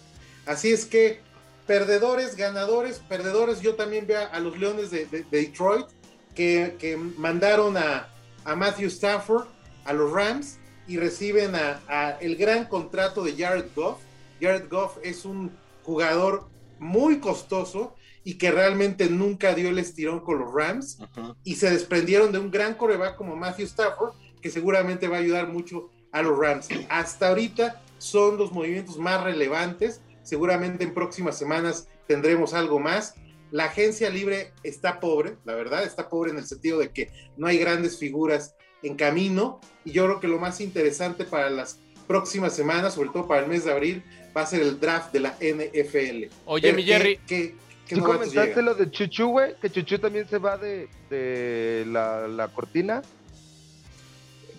Así 0.47 0.73
es 0.73 0.87
que 0.87 1.19
perdedores, 1.65 2.35
ganadores, 2.35 2.99
perdedores. 2.99 3.61
Yo 3.61 3.75
también 3.75 4.07
veo 4.07 4.27
a 4.31 4.39
los 4.39 4.57
Leones 4.57 4.91
de, 4.91 5.05
Detroit 5.31 5.87
que, 6.33 6.75
que 6.79 6.97
mandaron 6.97 7.77
a, 7.77 8.09
a 8.43 8.55
Matthew 8.55 8.87
Stafford 8.87 9.47
a 9.85 9.93
los 9.93 10.11
Rams 10.11 10.59
y 10.87 10.97
reciben 10.97 11.53
a, 11.55 12.17
el 12.21 12.35
gran 12.35 12.65
contrato 12.65 13.23
de 13.23 13.35
Jared 13.35 13.67
Goff. 13.75 13.99
Jared 14.41 14.69
Goff 14.69 14.97
es 15.03 15.25
un 15.25 15.51
jugador 15.83 16.47
muy 16.79 17.19
costoso 17.19 17.95
y 18.23 18.35
que 18.35 18.51
realmente 18.51 19.09
nunca 19.09 19.53
dio 19.53 19.69
el 19.69 19.79
estirón 19.79 20.19
con 20.19 20.39
los 20.39 20.53
Rams 20.53 20.99
y 21.43 21.55
se 21.55 21.69
desprendieron 21.69 22.31
de 22.31 22.39
un 22.39 22.51
gran 22.51 22.75
coreback 22.75 23.15
como 23.15 23.35
Matthew 23.35 23.65
Stafford 23.65 24.13
que 24.41 24.49
seguramente 24.49 25.07
va 25.07 25.17
a 25.17 25.19
ayudar 25.19 25.47
mucho 25.47 25.89
a 26.11 26.21
los 26.21 26.37
Rams. 26.37 26.67
Hasta 26.89 27.29
ahorita 27.29 27.81
son 27.97 28.37
los 28.37 28.51
movimientos 28.51 28.97
más 28.97 29.23
relevantes. 29.23 30.01
Seguramente 30.25 30.83
en 30.83 30.93
próximas 30.93 31.37
semanas 31.37 31.87
tendremos 32.07 32.53
algo 32.53 32.79
más. 32.79 33.15
La 33.51 33.65
agencia 33.65 34.09
libre 34.09 34.51
está 34.63 34.99
pobre, 34.99 35.37
la 35.45 35.55
verdad, 35.55 35.83
está 35.83 36.09
pobre 36.09 36.31
en 36.31 36.37
el 36.37 36.45
sentido 36.45 36.79
de 36.79 36.89
que 36.89 37.11
no 37.37 37.47
hay 37.47 37.57
grandes 37.57 37.97
figuras 37.97 38.55
en 38.83 38.95
camino 38.95 39.61
y 39.85 39.91
yo 39.91 40.05
creo 40.05 40.19
que 40.19 40.27
lo 40.27 40.39
más 40.39 40.59
interesante 40.59 41.23
para 41.23 41.49
las 41.49 41.79
próximas 42.07 42.53
semanas, 42.53 42.95
sobre 42.95 43.09
todo 43.09 43.27
para 43.27 43.43
el 43.43 43.47
mes 43.47 43.63
de 43.63 43.71
abril, 43.71 44.03
va 44.35 44.41
a 44.41 44.45
ser 44.45 44.61
el 44.61 44.79
draft 44.79 45.13
de 45.13 45.19
la 45.19 45.37
NFL. 45.39 46.33
Oye, 46.45 46.73
mi 46.73 46.83
Jerry. 46.83 47.19
¿qué, 47.25 47.55
¿Tú 47.87 48.01
comentaste 48.01 48.61
lo 48.61 48.73
de 48.73 48.89
Chuchu, 48.89 49.27
güey? 49.27 49.55
Que 49.61 49.69
Chuchu 49.69 49.99
también 49.99 50.27
se 50.27 50.39
va 50.39 50.57
de, 50.57 51.85
la, 51.87 52.49
cortina. 52.53 53.01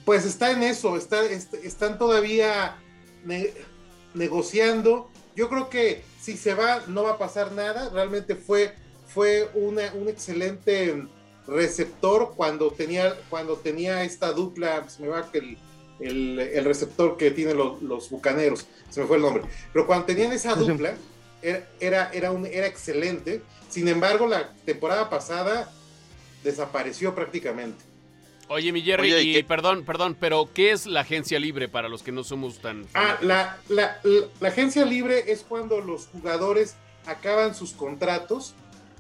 Pues 0.05 0.25
está 0.25 0.53
en 0.53 0.63
eso, 0.63 0.97
está, 0.97 1.25
están 1.25 1.99
todavía 1.99 2.77
negociando. 4.15 5.11
Yo 5.37 5.49
creo 5.49 5.69
que 5.69 6.03
si 6.21 6.37
se 6.37 6.55
va 6.55 6.83
no 6.89 7.05
va 7.05 7.13
a 7.13 7.19
pasar 7.19 7.53
nada. 7.53 7.91
Realmente 7.91 8.35
fue, 8.35 8.75
fue 9.07 9.49
una, 9.55 9.93
un 9.95 10.09
excelente 10.09 11.07
receptor 11.47 12.33
cuando 12.35 12.73
tenía, 12.73 13.15
cuando 13.31 13.57
tenía 13.57 14.03
esta 14.03 14.33
dupla, 14.33 14.89
se 14.89 15.03
me 15.03 15.09
va 15.09 15.31
que 15.31 15.57
el, 16.01 16.39
el, 16.41 16.65
receptor 16.65 17.17
que 17.17 17.31
tienen 17.31 17.57
los, 17.57 17.81
los, 17.83 18.11
bucaneros, 18.11 18.67
se 18.91 19.01
me 19.01 19.07
fue 19.07 19.17
el 19.17 19.23
nombre, 19.23 19.45
pero 19.73 19.87
cuando 19.87 20.07
tenían 20.07 20.33
esa 20.33 20.55
dupla, 20.55 20.95
era, 21.81 22.11
era, 22.13 22.33
un, 22.33 22.47
era 22.47 22.67
excelente. 22.67 23.43
Sin 23.69 23.87
embargo, 23.89 24.27
la 24.27 24.53
temporada 24.65 25.09
pasada 25.09 25.71
desapareció 26.43 27.15
prácticamente. 27.15 27.85
Oye, 28.49 28.73
mi 28.73 28.83
Jerry, 28.83 29.13
y, 29.13 29.43
perdón, 29.43 29.85
perdón, 29.85 30.17
pero 30.19 30.49
¿qué 30.55 30.71
es 30.71 30.87
la 30.87 31.01
agencia 31.01 31.39
libre 31.41 31.69
para 31.69 31.89
los 31.89 32.03
que 32.03 32.13
no 32.13 32.23
somos 32.23 32.59
tan... 32.59 32.87
Ah, 32.95 33.19
la, 33.21 33.59
la, 33.69 34.01
la, 34.41 34.49
agencia 34.49 34.85
libre 34.85 35.33
es 35.33 35.43
cuando 35.43 35.81
los 35.81 36.07
jugadores 36.07 36.77
acaban 37.07 37.55
sus 37.57 37.73
contratos 37.73 38.55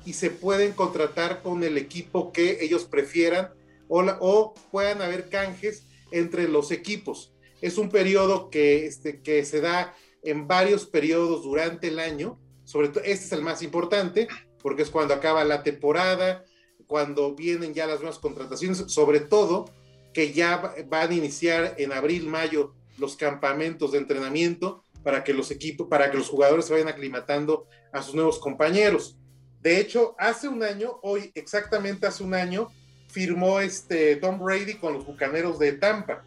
y 0.04 0.14
se 0.14 0.30
pueden 0.30 0.72
contratar 0.72 1.42
con 1.42 1.62
el 1.62 1.78
equipo 1.78 2.32
que 2.32 2.58
ellos 2.64 2.84
prefieran 2.84 3.50
o, 3.88 4.02
o 4.20 4.54
puedan 4.72 5.00
haber 5.00 5.28
canjes 5.28 5.84
entre 6.10 6.48
los 6.48 6.72
equipos. 6.72 7.32
Es 7.60 7.78
un 7.78 7.88
periodo 7.88 8.50
que, 8.50 8.86
este, 8.86 9.20
que 9.20 9.44
se 9.44 9.60
da 9.60 9.94
en 10.22 10.48
varios 10.48 10.86
periodos 10.86 11.44
durante 11.44 11.88
el 11.88 12.00
año. 12.00 12.38
Sobre 12.64 12.88
todo, 12.88 13.04
este 13.04 13.26
es 13.26 13.32
el 13.32 13.42
más 13.42 13.62
importante 13.62 14.26
porque 14.60 14.82
es 14.82 14.90
cuando 14.90 15.14
acaba 15.14 15.44
la 15.44 15.62
temporada, 15.62 16.44
cuando 16.86 17.34
vienen 17.34 17.74
ya 17.74 17.86
las 17.86 18.00
nuevas 18.00 18.18
contrataciones, 18.18 18.78
sobre 18.88 19.20
todo 19.20 19.66
que 20.12 20.32
ya 20.32 20.74
van 20.88 21.10
a 21.10 21.14
iniciar 21.14 21.74
en 21.78 21.92
abril, 21.92 22.26
mayo 22.26 22.72
los 22.98 23.16
campamentos 23.16 23.92
de 23.92 23.98
entrenamiento 23.98 24.82
para 25.02 25.22
que 25.22 25.34
los 25.34 25.50
equipos, 25.50 25.88
para 25.88 26.10
que 26.10 26.16
los 26.16 26.28
jugadores 26.28 26.66
se 26.66 26.72
vayan 26.72 26.88
aclimatando 26.88 27.66
a 27.92 28.02
sus 28.02 28.14
nuevos 28.14 28.38
compañeros. 28.38 29.16
De 29.60 29.78
hecho, 29.78 30.14
hace 30.18 30.48
un 30.48 30.62
año, 30.62 30.98
hoy 31.02 31.30
exactamente 31.34 32.06
hace 32.06 32.24
un 32.24 32.34
año, 32.34 32.68
firmó 33.08 33.60
este 33.60 34.16
Tom 34.16 34.38
Brady 34.38 34.74
con 34.74 34.94
los 34.94 35.06
Bucaneros 35.06 35.58
de 35.58 35.72
Tampa. 35.72 36.24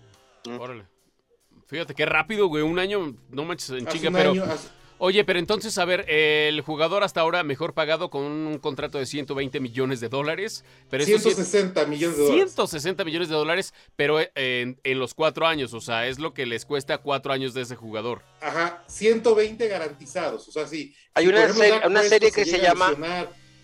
Órale. 0.59 0.85
Fíjate 1.67 1.93
qué 1.93 2.05
rápido, 2.05 2.47
güey. 2.47 2.63
Un 2.63 2.79
año, 2.79 3.15
no 3.29 3.45
manches 3.45 3.69
en 3.69 3.85
chinga, 3.85 4.11
pero. 4.11 4.33
Oye, 5.01 5.23
pero 5.23 5.39
entonces, 5.39 5.77
a 5.77 5.85
ver, 5.85 6.05
el 6.09 6.59
jugador 6.59 7.03
hasta 7.03 7.21
ahora 7.21 7.41
mejor 7.43 7.73
pagado 7.73 8.09
con 8.09 8.23
un 8.23 8.57
contrato 8.59 8.97
de 8.97 9.05
120 9.05 9.61
millones 9.61 10.01
de 10.01 10.09
dólares. 10.09 10.65
Pero 10.89 11.05
160 11.05 11.85
millones 11.85 12.17
de 12.17 12.23
dólares. 12.23 12.51
160 12.51 13.05
millones 13.05 13.29
de 13.29 13.35
dólares, 13.35 13.73
pero 13.95 14.19
en, 14.35 14.77
los 14.83 15.13
cuatro 15.13 15.47
años, 15.47 15.73
o 15.73 15.79
sea, 15.79 16.07
es 16.07 16.19
lo 16.19 16.33
que 16.33 16.45
les 16.45 16.65
cuesta 16.65 16.97
cuatro 16.97 17.31
años 17.31 17.53
de 17.53 17.61
ese 17.61 17.77
jugador. 17.77 18.23
Ajá, 18.41 18.83
120 18.87 19.69
garantizados, 19.69 20.49
o 20.49 20.51
sea, 20.51 20.67
sí. 20.67 20.93
Hay 21.13 21.27
una, 21.27 21.47
serie, 21.53 21.79
una 21.87 22.03
serie 22.03 22.31
que 22.31 22.43
se 22.45 22.59
llama... 22.59 22.93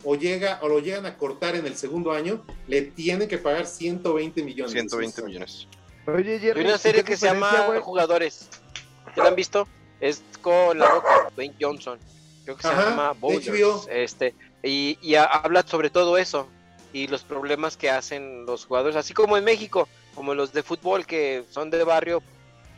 O, 0.08 0.16
llega, 0.16 0.60
o 0.62 0.70
lo 0.70 0.80
llegan 0.80 1.08
a 1.08 1.18
cortar 1.18 1.56
en 1.56 1.66
el 1.66 1.76
segundo 1.76 2.12
año, 2.12 2.46
le 2.68 2.84
tienen 2.84 3.28
que 3.28 3.40
pagar 3.40 3.66
120 3.66 4.44
millones. 4.44 4.72
120 4.72 5.24
millones. 5.24 5.68
Oye, 6.06 6.54
Hay 6.56 6.64
una 6.64 6.78
serie 6.78 7.04
que 7.04 7.18
se 7.18 7.26
llama 7.26 7.82
Jugadores. 7.82 8.48
¿Ya 9.18 9.24
la 9.24 9.30
han 9.30 9.36
visto? 9.36 9.68
Es 10.00 10.22
con 10.42 10.78
la 10.78 10.88
roca, 10.90 11.30
Dwayne 11.36 11.56
Johnson. 11.60 12.00
Creo 12.44 12.58
que 12.58 12.62
se 12.64 12.70
llama 12.70 13.14
Bowlers. 13.14 13.88
Este, 13.90 14.36
y, 14.62 14.98
y 15.02 15.16
habla 15.16 15.64
sobre 15.66 15.90
todo 15.90 16.18
eso 16.18 16.48
y 16.96 17.08
los 17.08 17.24
problemas 17.24 17.76
que 17.76 17.90
hacen 17.90 18.46
los 18.46 18.66
jugadores, 18.66 18.96
así 18.96 19.14
como 19.14 19.36
en 19.36 19.44
México, 19.44 19.90
como 20.16 20.34
los 20.34 20.54
de 20.54 20.64
fútbol 20.64 21.06
que 21.06 21.44
son 21.50 21.70
de 21.70 21.84
barrio 21.84 22.24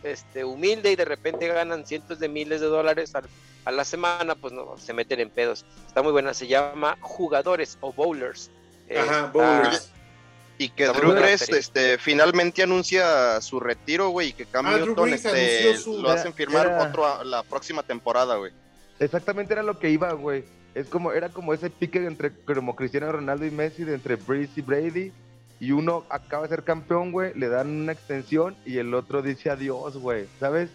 este, 0.02 0.44
humilde 0.44 0.92
y 0.92 0.96
de 0.96 1.06
repente 1.06 1.48
ganan 1.48 1.86
cientos 1.86 2.18
de 2.18 2.28
miles 2.28 2.60
de 2.62 2.66
dólares 2.66 3.14
a, 3.16 3.72
la 3.72 3.84
semana, 3.84 4.34
pues 4.34 4.54
no, 4.54 4.76
se 4.78 4.94
meten 4.94 5.20
en 5.20 5.30
pedos. 5.30 5.66
Está 5.88 6.02
muy 6.02 6.12
buena, 6.12 6.34
se 6.34 6.48
llama 6.48 6.98
Jugadores 7.00 7.78
o 7.82 7.94
Bowlers. 7.94 8.50
Ajá, 8.98 9.30
Bowlers. 9.32 9.92
Y 10.60 10.70
que 10.70 10.88
Drew 10.88 11.14
Brees 11.14 11.50
este, 11.50 11.98
finalmente 12.00 12.64
anuncia 12.64 13.40
su 13.42 13.60
retiro, 13.60 14.10
güey, 14.10 14.30
y 14.30 14.34
que 14.34 14.46
Cam 14.46 14.66
ah, 14.66 14.78
Newton 14.78 15.14
este, 15.14 15.76
lo 15.86 16.10
hacen 16.10 16.34
firmar 16.34 16.68
otro 16.88 17.24
la 17.24 17.44
próxima 17.44 17.84
temporada, 17.84 18.38
güey. 18.38 18.52
Exactamente 19.00 19.54
era 19.54 19.62
lo 19.62 19.78
que 19.78 19.92
iba, 19.92 20.12
güey. 20.14 20.46
Es 20.74 20.88
como, 20.88 21.12
era 21.12 21.30
como 21.30 21.54
ese 21.54 21.70
pique 21.70 22.06
entre 22.06 22.32
como 22.32 22.76
Cristiano 22.76 23.12
Ronaldo 23.12 23.46
y 23.46 23.52
Messi, 23.52 23.84
de 23.84 23.94
entre 23.94 24.16
Brees 24.16 24.50
y 24.56 24.62
Brady. 24.62 25.12
Y 25.60 25.72
uno 25.72 26.06
acaba 26.10 26.44
de 26.44 26.50
ser 26.50 26.64
campeón, 26.64 27.12
güey, 27.12 27.34
le 27.36 27.50
dan 27.50 27.68
una 27.68 27.92
extensión 27.92 28.56
y 28.66 28.78
el 28.78 28.94
otro 28.94 29.24
dice 29.24 29.50
adiós, 29.50 29.98
güey, 29.98 30.28
¿sabes? 30.40 30.70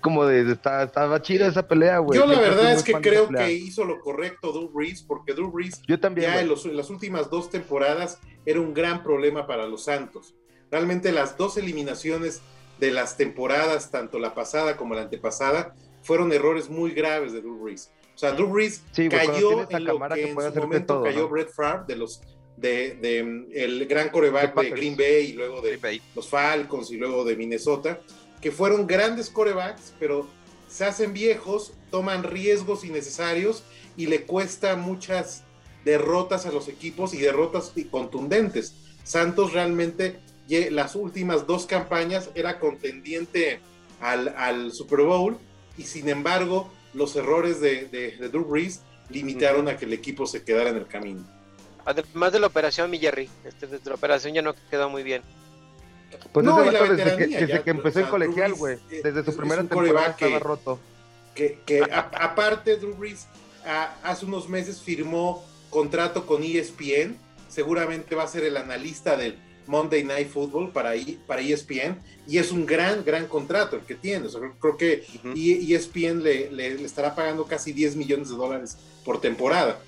Como 0.00 0.26
de, 0.26 0.52
estaba 0.52 1.22
chida 1.22 1.46
esa 1.46 1.66
pelea, 1.66 1.98
güey. 1.98 2.18
Yo 2.18 2.26
la 2.26 2.40
verdad 2.40 2.72
es 2.72 2.82
que 2.82 2.92
creo 2.94 3.28
que 3.28 3.52
hizo 3.52 3.84
lo 3.84 4.00
correcto 4.00 4.52
Drew 4.52 4.70
Brees, 4.70 5.02
porque 5.02 5.32
Drew 5.32 5.50
Brees 5.50 5.80
Yo 5.86 6.00
también, 6.00 6.32
ya 6.32 6.40
en, 6.40 6.76
las 6.76 6.90
últimas 6.90 7.30
dos 7.30 7.50
temporadas 7.50 8.18
era 8.44 8.60
un 8.60 8.74
gran 8.74 9.02
problema 9.02 9.46
para 9.46 9.66
los 9.66 9.84
Santos. 9.84 10.34
Realmente 10.70 11.12
las 11.12 11.36
dos 11.36 11.56
eliminaciones 11.56 12.42
de 12.78 12.90
las 12.90 13.16
temporadas, 13.16 13.90
tanto 13.90 14.18
la 14.18 14.34
pasada 14.34 14.76
como 14.76 14.94
la 14.94 15.02
antepasada, 15.02 15.74
fueron 16.02 16.32
errores 16.32 16.70
muy 16.70 16.92
graves 16.92 17.32
de 17.32 17.40
Drew 17.40 17.62
Brees. 17.62 17.92
O 18.14 18.18
sea, 18.18 18.32
Drew 18.32 18.48
Brees 18.48 18.82
cayó 18.94 19.70
en 19.70 19.84
lo 19.84 19.98
que, 20.08 20.30
en 20.30 20.52
su 20.52 20.60
momento 20.60 21.02
cayó 21.02 21.28
Brett 21.28 21.50
Favre 21.50 21.84
de 21.88 21.96
los 21.96 22.20
de, 22.56 22.96
de, 22.96 23.46
el 23.54 23.86
gran 23.86 24.10
coreback 24.10 24.54
de, 24.60 24.70
Green 24.70 24.96
Bay 24.96 25.30
y 25.30 25.32
luego 25.32 25.62
de 25.62 26.00
los 26.14 26.28
Falcons 26.28 26.90
y 26.90 26.96
luego 26.96 27.24
de 27.24 27.34
Minnesota 27.36 27.98
que 28.40 28.50
fueron 28.50 28.86
grandes 28.86 29.30
corebacks, 29.30 29.92
pero 29.98 30.28
se 30.68 30.84
hacen 30.84 31.12
viejos, 31.12 31.72
toman 31.90 32.22
riesgos 32.22 32.84
innecesarios 32.84 33.64
y 33.96 34.06
le 34.06 34.22
cuesta 34.22 34.76
muchas 34.76 35.42
derrotas 35.84 36.46
a 36.46 36.52
los 36.52 36.68
equipos 36.68 37.14
y 37.14 37.18
derrotas 37.18 37.72
contundentes. 37.90 38.74
Santos 39.04 39.52
realmente 39.52 40.20
las 40.70 40.94
últimas 40.94 41.46
dos 41.46 41.66
campañas 41.66 42.30
era 42.34 42.58
contendiente 42.58 43.60
al, 44.00 44.72
Super 44.72 45.02
Bowl 45.02 45.38
y 45.76 45.82
sin 45.82 46.08
embargo 46.08 46.70
los 46.94 47.14
errores 47.14 47.60
de, 47.60 47.86
de, 47.86 48.28
Drew 48.28 48.44
Brees 48.44 48.80
limitaron 49.10 49.68
a 49.68 49.76
que 49.76 49.84
el 49.84 49.92
equipo 49.92 50.26
se 50.26 50.42
quedara 50.42 50.70
en 50.70 50.76
el 50.76 50.86
camino. 50.86 51.24
Además 51.84 52.32
de 52.32 52.40
la 52.40 52.46
operación, 52.46 52.90
mi 52.90 52.98
Jerry, 52.98 53.28
este, 53.44 53.68
la 53.84 53.94
operación 53.94 54.34
ya 54.34 54.42
no 54.42 54.54
quedó 54.70 54.88
muy 54.88 55.02
bien. 55.02 55.22
Pues 56.32 56.46
no, 56.46 56.62
desde, 56.62 57.62
que, 57.62 57.70
empezó 57.70 58.00
el 58.00 58.08
colegial, 58.08 58.54
güey. 58.54 58.78
Desde 58.88 59.24
su 59.24 59.36
primera 59.36 59.62
temporada 59.62 60.08
estaba 60.08 60.38
roto. 60.38 60.78
Que, 61.34 61.82
aparte, 61.90 62.76
Drew 62.76 62.94
Brees 62.94 63.26
hace 64.02 64.26
unos 64.26 64.48
meses 64.48 64.80
firmó 64.80 65.44
contrato 65.70 66.26
con 66.26 66.42
ESPN. 66.42 67.16
Seguramente 67.48 68.14
va 68.14 68.24
a 68.24 68.28
ser 68.28 68.44
el 68.44 68.56
analista 68.56 69.16
del 69.16 69.38
Monday 69.66 70.04
Night 70.04 70.28
Football 70.28 70.70
para, 70.70 70.92
para 71.26 71.40
ESPN. 71.40 71.98
Y 72.26 72.38
es 72.38 72.52
un 72.52 72.66
gran, 72.66 73.04
gran 73.04 73.26
contrato 73.26 73.76
el 73.76 73.82
que 73.82 73.94
tiene. 73.94 74.28
creo 74.60 74.76
que 74.76 75.04
ESPN 75.34 76.22
le, 76.22 76.50
le, 76.50 76.84
estará 76.84 77.14
pagando 77.14 77.44
casi 77.46 77.72
10 77.72 77.96
millones 77.96 78.28
de 78.28 78.36
dólares 78.36 78.76
por 79.04 79.20
temporada. 79.20 79.80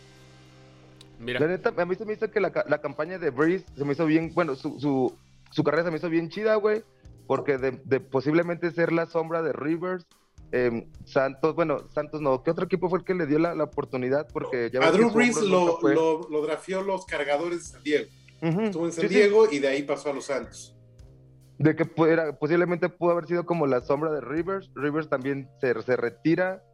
Mira. 1.20 1.38
La 1.38 1.46
neta, 1.46 1.72
a 1.76 1.84
mí 1.84 1.94
se 1.94 2.04
me 2.04 2.14
hizo 2.14 2.30
que 2.30 2.40
la, 2.40 2.50
la 2.68 2.80
campaña 2.80 3.16
de 3.18 3.30
Breeze 3.30 3.64
se 3.76 3.84
me 3.84 3.92
hizo 3.92 4.06
bien, 4.06 4.32
bueno, 4.34 4.56
su, 4.56 4.80
su, 4.80 5.14
su 5.52 5.62
carrera 5.62 5.84
se 5.84 5.90
me 5.90 5.98
hizo 5.98 6.08
bien 6.08 6.28
chida, 6.28 6.56
güey, 6.56 6.82
porque 7.26 7.58
de, 7.58 8.00
posiblemente 8.00 8.70
ser 8.72 8.92
la 8.92 9.06
sombra 9.06 9.42
de 9.42 9.52
Rivers, 9.52 10.06
em, 10.50 10.90
Santos, 11.04 11.54
bueno, 11.54 11.88
Santos 11.94 12.20
no, 12.20 12.42
¿qué 12.42 12.50
otro 12.50 12.64
equipo 12.64 12.88
fue 12.88 12.98
el 13.00 13.04
que 13.04 13.14
le 13.14 13.26
dio 13.26 13.38
la, 13.38 13.62
oportunidad? 13.62 14.26
Porque 14.32 14.70
ya 14.72 14.80
a 14.80 14.90
Drew 14.90 15.10
Brees 15.10 15.40
lo, 15.40 15.78
lo, 15.82 16.28
lo, 16.28 16.42
drafió 16.42 16.82
los 16.82 17.06
cargadores 17.06 17.58
de 17.58 17.64
San 17.64 17.82
Diego. 17.82 18.10
Estuvo 18.40 18.86
en 18.86 18.92
San 18.92 19.08
Diego 19.08 19.46
y 19.50 19.60
de 19.60 19.68
ahí 19.68 19.82
pasó 19.84 20.10
a 20.10 20.12
los 20.12 20.24
Santos. 20.24 20.76
De 21.58 21.76
que 21.76 21.84
pudiera, 21.84 22.36
posiblemente 22.36 22.88
pudo 22.88 23.12
haber 23.12 23.26
sido 23.26 23.46
como 23.46 23.68
la 23.68 23.82
sombra 23.82 24.10
de 24.10 24.20
Rivers. 24.20 24.68
Rivers 24.74 25.08
también 25.08 25.48
se, 25.60 25.80
se 25.82 25.96
retira, 25.96 26.64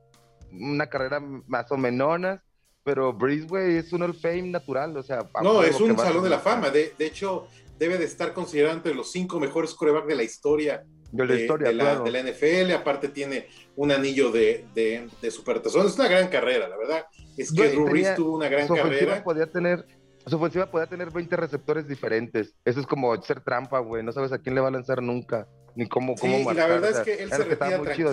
una 0.51 0.87
carrera 0.87 1.21
más 1.21 1.71
o 1.71 1.77
menos, 1.77 2.41
pero 2.85 3.13
Breeze, 3.13 3.47
güey, 3.47 3.77
es 3.77 3.93
un 3.93 4.03
All 4.03 4.15
Fame 4.15 4.45
natural, 4.45 4.97
o 4.97 5.03
sea... 5.03 5.29
No, 5.43 5.63
es 5.63 5.79
un 5.79 5.95
salón 5.99 6.25
de 6.25 6.31
la 6.31 6.39
fama. 6.39 6.71
De, 6.71 6.95
de 6.97 7.07
hecho, 7.07 7.49
debe 7.79 7.99
de 7.99 8.05
estar 8.05 8.33
considerado 8.33 8.77
entre 8.77 8.95
los 8.95 9.13
cinco 9.13 9.39
mejores 9.41 9.75
corebacks 9.75 10.09
de 10.09 10.17
la 10.17 10.23
historia 10.23 10.85
de 11.13 11.27
la, 11.27 11.35
historia, 11.35 11.73
la, 11.73 12.23
NFL, 12.23 12.73
aparte 12.73 13.09
tiene 13.09 13.49
un 13.77 13.91
anillo 13.91 14.31
de, 14.31 14.67
de, 14.75 15.09
de 15.23 15.31
supertazón, 15.31 15.87
es 15.87 15.99
una 15.99 16.09
gran 16.09 16.29
carrera, 16.29 16.69
la 16.69 16.77
verdad, 16.77 17.07
es 17.37 17.51
que 17.53 17.71
Drew 17.71 17.89
Brees 17.89 18.15
tuvo 18.15 18.37
una 18.37 18.49
gran 18.49 18.69
carrera. 18.69 19.25
Podía 19.25 19.51
tener, 19.51 19.87
su 20.27 20.37
ofensiva 20.37 20.71
podía 20.71 20.87
tener 20.87 21.11
20 21.11 21.37
receptores 21.37 21.89
diferentes, 21.89 22.55
eso 22.65 22.81
es 22.81 22.87
como 22.87 23.21
ser 23.23 23.41
trampa, 23.41 23.79
güey, 23.79 24.03
no 24.03 24.13
sabes 24.13 24.33
a 24.33 24.39
quién 24.39 24.55
le 24.55 24.61
va 24.61 24.69
a 24.69 24.73
lanzar 24.73 25.03
nunca, 25.03 25.49
ni 25.75 25.89
cómo, 25.89 26.15
cómo 26.15 26.51
sí, 26.51 26.57
la 26.57 26.67
verdad 26.67 26.91
es 26.91 26.99
que 27.01 27.23
él 27.23 27.31
se 27.31 27.45
retira 27.45 27.81
tranquilo, 27.81 28.13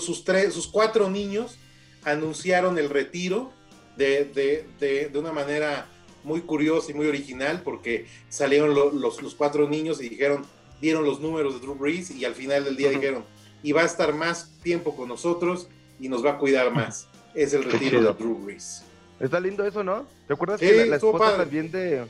sus, 0.00 0.24
tres, 0.24 0.52
sus 0.52 0.66
cuatro 0.66 1.08
niños 1.08 1.58
anunciaron 2.04 2.76
el 2.76 2.90
retiro 2.90 3.50
de, 3.96 4.24
de, 4.78 5.08
de 5.08 5.18
una 5.18 5.32
manera 5.32 5.88
muy 6.24 6.42
curioso 6.42 6.90
y 6.90 6.94
muy 6.94 7.06
original 7.06 7.62
porque 7.62 8.06
salieron 8.28 8.74
los, 8.74 9.22
los, 9.22 9.34
cuatro 9.34 9.68
niños 9.68 10.00
y 10.00 10.08
dijeron, 10.08 10.44
dieron 10.80 11.04
los 11.04 11.20
números 11.20 11.54
de 11.54 11.60
Drew 11.60 11.74
Brees 11.74 12.10
y 12.10 12.24
al 12.24 12.34
final 12.34 12.64
del 12.64 12.76
día 12.76 12.90
dijeron, 12.90 13.24
y 13.62 13.72
va 13.72 13.82
a 13.82 13.86
estar 13.86 14.14
más 14.14 14.52
tiempo 14.62 14.96
con 14.96 15.08
nosotros 15.08 15.68
y 16.00 16.08
nos 16.08 16.24
va 16.24 16.32
a 16.32 16.38
cuidar 16.38 16.72
más. 16.72 17.08
Es 17.34 17.52
el 17.54 17.64
retiro 17.64 18.02
de 18.02 18.12
Drew 18.12 18.38
Brees. 18.38 18.82
Está 19.20 19.40
lindo 19.40 19.64
eso, 19.64 19.82
¿no? 19.82 20.06
¿Te 20.26 20.34
acuerdas 20.34 20.60
que 20.60 20.86
la, 20.86 20.96
esposa 20.96 21.36
también 21.36 21.70
de. 21.70 22.06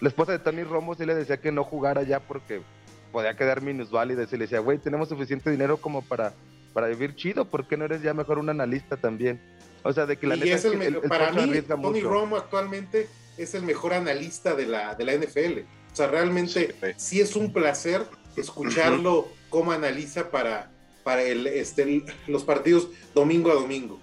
La 0.00 0.08
esposa 0.08 0.32
de 0.32 0.38
Tony 0.38 0.62
Romo 0.62 0.94
sí 0.94 1.04
le 1.04 1.14
decía 1.14 1.40
que 1.40 1.50
no 1.50 1.64
jugara 1.64 2.02
ya 2.02 2.20
porque 2.20 2.62
podía 3.10 3.34
quedar 3.34 3.60
minusválida. 3.60 4.22
Y 4.22 4.36
le 4.36 4.44
decía, 4.44 4.60
güey, 4.60 4.78
tenemos 4.78 5.08
suficiente 5.08 5.50
dinero 5.50 5.78
como 5.78 6.02
para, 6.02 6.32
para 6.72 6.86
vivir 6.88 7.16
chido. 7.16 7.44
¿Por 7.44 7.66
qué 7.66 7.76
no 7.76 7.86
eres 7.86 8.02
ya 8.02 8.14
mejor 8.14 8.38
un 8.38 8.50
analista 8.50 8.96
también? 8.96 9.40
O 9.82 9.92
sea, 9.92 10.06
de 10.06 10.16
que 10.16 10.26
la 10.26 10.36
neta 10.36 10.54
es 10.54 10.64
el, 10.64 10.96
para 11.08 11.32
mí, 11.32 11.60
Tony 11.62 12.00
Romo 12.00 12.36
actualmente 12.36 13.08
es 13.36 13.54
el 13.54 13.62
mejor 13.62 13.94
analista 13.94 14.54
de 14.54 14.66
la, 14.66 14.94
de 14.94 15.04
la 15.04 15.14
NFL. 15.14 15.60
O 15.92 15.96
sea, 15.96 16.08
realmente 16.08 16.74
sí, 16.96 17.20
es 17.20 17.36
un 17.36 17.52
placer 17.52 18.02
escucharlo 18.36 19.28
cómo 19.48 19.72
analiza 19.72 20.30
para, 20.30 20.70
para 21.04 21.22
el, 21.22 21.46
este, 21.46 22.04
los 22.26 22.44
partidos 22.44 22.88
domingo 23.14 23.50
a 23.50 23.54
domingo. 23.54 24.00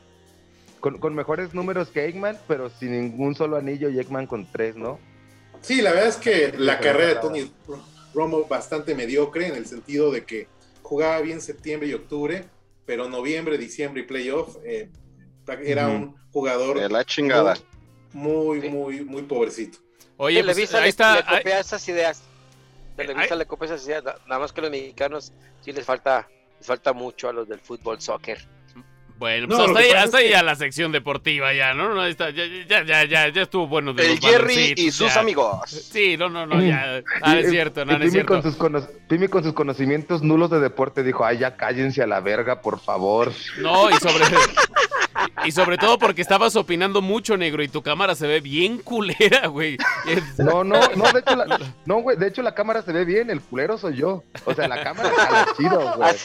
Con, 0.80 1.14
mejores 1.14 1.54
números 1.54 1.90
que 1.90 2.06
Eggman, 2.06 2.40
pero 2.48 2.70
sin 2.70 2.92
ningún 2.92 3.36
solo 3.36 3.58
anillo 3.58 3.90
y 3.90 4.00
Eggman 4.00 4.26
con 4.26 4.50
tres, 4.52 4.76
¿no? 4.76 5.00
Sí, 5.62 5.82
la 5.82 5.92
verdad 5.92 6.10
es 6.10 6.18
que 6.18 6.54
la 6.58 6.80
carrera 6.80 7.10
de 7.10 7.16
Tony 7.16 7.52
Romo 8.16 8.46
bastante 8.46 8.96
mediocre 8.96 9.48
en 9.48 9.56
el 9.56 9.68
sentido 9.68 10.12
de 10.12 10.26
que 10.26 10.48
jugaba 10.82 11.22
bien 11.22 11.40
septiembre 11.40 11.88
y 11.88 11.94
octubre, 11.94 12.46
pero 12.86 13.08
noviembre, 13.10 13.60
diciembre 13.60 14.02
y 14.02 14.06
playoff 14.06 14.58
eh, 14.64 14.90
era 15.64 15.88
un 15.88 16.16
jugador 16.32 16.80
de 16.80 16.90
la 16.90 17.06
chingada. 17.06 17.54
Muy, 17.54 17.71
muy, 18.14 18.70
muy 19.03 19.22
pobrecito. 19.24 19.78
Oye, 20.18 20.43
pues, 20.43 20.74
ahí 20.76 20.89
está. 20.89 21.16
Le 21.16 21.24
copia 21.24 21.59
esas 21.59 21.88
ideas. 21.89 22.24
Televisa 22.95 23.36
le 23.36 23.45
copia 23.45 23.66
esas 23.66 23.86
ideas. 23.88 24.03
Nada 24.28 24.39
más 24.39 24.53
que 24.53 24.62
los 24.62 24.70
mexicanos 24.70 25.34
sí 25.62 25.72
les 25.72 25.86
falta, 25.86 26.28
les 26.59 26.68
falta 26.68 26.93
mucho 26.93 27.30
a 27.30 27.34
los 27.34 27.47
del 27.47 27.59
fútbol, 27.59 27.99
soccer. 28.01 28.39
Bueno, 29.18 29.47
pues 29.47 29.93
hasta, 29.93 30.18
ahí, 30.18 30.34
a 30.34 30.41
la 30.41 30.55
sección 30.55 30.91
deportiva 30.91 31.53
ya, 31.53 31.76
¿no? 31.76 31.93
no 31.93 32.03
está, 32.07 32.32
ya, 32.32 32.43
ya, 32.68 32.84
ya, 32.84 33.03
ya, 33.05 33.30
ya 33.30 33.41
estuvo 33.43 33.68
bueno 33.68 33.93
de 33.93 34.14
El 34.14 34.20
Jerry 34.20 34.74
y 34.76 34.89
sus 34.89 35.16
amigos. 35.16 35.70
Sí, 35.70 36.18
no, 36.18 36.28
no, 36.28 36.47
no, 36.47 36.59
ya. 36.59 37.03
Ah, 37.22 37.38
es 37.38 37.51
cierto, 37.51 37.86
no, 37.86 38.03
es 38.03 38.12
cierto. 38.12 38.41
Con 38.57 38.74
sus 38.74 38.88
Pimi 39.07 39.28
con 39.28 39.43
sus 39.43 39.53
conocimientos 39.53 40.24
nulos 40.24 40.49
de 40.49 40.59
deporte 40.59 41.03
dijo, 41.03 41.24
ay, 41.24 41.38
ya 41.38 41.55
cállense 41.55 42.01
a 42.01 42.07
la 42.07 42.20
verga, 42.20 42.62
por 42.62 42.80
favor. 42.80 43.32
No, 43.59 43.91
y 43.91 43.93
sobre... 43.93 44.26
Y 45.46 45.52
sobre 45.52 45.78
todo 45.78 45.98
porque 45.98 46.22
estabas 46.22 46.56
opinando 46.56 47.02
mucho, 47.02 47.38
negro, 47.38 47.64
y 47.64 47.68
tu 47.68 47.82
cámara 47.82 48.16
se 48.16 48.28
ve 48.28 48.42
bien 48.42 48.78
culera, 48.80 49.48
güey. 49.48 49.78
No, 50.38 50.64
no, 50.64 50.80
no, 50.96 51.12
de 51.12 51.20
hecho, 51.20 51.36
la, 51.36 51.74
no, 51.86 52.02
güey, 52.02 52.18
de 52.18 52.28
hecho 52.28 52.42
la 52.42 52.54
cámara 52.54 52.82
se 52.82 52.92
ve 52.92 53.06
bien, 53.06 53.30
el 53.30 53.42
culero 53.42 53.78
soy 53.78 53.96
yo. 53.96 54.24
O 54.46 54.54
sea, 54.54 54.68
la 54.68 54.84
cámara 54.84 55.10
está 55.10 55.48
chido, 55.58 55.98
güey. 55.98 56.16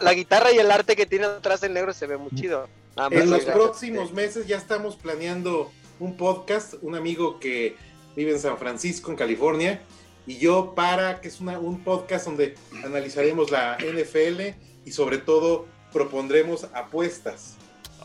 La, 0.00 0.12
guitarra 0.12 0.52
y 0.52 0.58
el 0.58 0.70
arte 0.70 0.96
que 0.96 1.06
tiene 1.06 1.26
atrás 1.26 1.62
el 1.62 1.74
negro 1.74 1.92
se 1.92 2.06
ve 2.06 2.16
muy 2.16 2.30
chido. 2.34 2.68
en 3.10 3.30
los 3.30 3.44
próximos 3.44 4.12
meses 4.12 4.46
ya 4.46 4.56
estamos 4.56 4.96
planeando 4.96 5.70
un 6.00 6.16
podcast, 6.16 6.74
un 6.82 6.94
amigo 6.94 7.40
que 7.40 7.76
vive 8.16 8.32
en 8.32 8.38
San 8.38 8.58
Francisco, 8.58 9.10
en 9.10 9.16
California, 9.16 9.80
y 10.26 10.38
yo 10.38 10.74
para, 10.74 11.20
que 11.20 11.28
es 11.28 11.40
una, 11.40 11.58
un 11.58 11.82
podcast 11.82 12.26
donde 12.26 12.54
analizaremos 12.84 13.50
la 13.50 13.78
NFL 13.78 14.40
y 14.84 14.92
sobre 14.92 15.18
todo 15.18 15.66
propondremos 15.92 16.64
apuestas. 16.74 17.57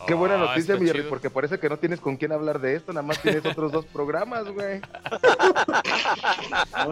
Qué 0.06 0.14
buena 0.14 0.34
ah, 0.34 0.46
noticia, 0.46 0.76
mi 0.76 0.90
porque 1.08 1.30
parece 1.30 1.58
que 1.58 1.68
no 1.68 1.78
tienes 1.78 2.00
con 2.00 2.16
quién 2.16 2.32
hablar 2.32 2.60
de 2.60 2.76
esto, 2.76 2.92
nada 2.92 3.06
más 3.06 3.20
tienes 3.22 3.44
otros 3.44 3.72
dos 3.72 3.86
programas, 3.86 4.48
güey. 4.50 4.80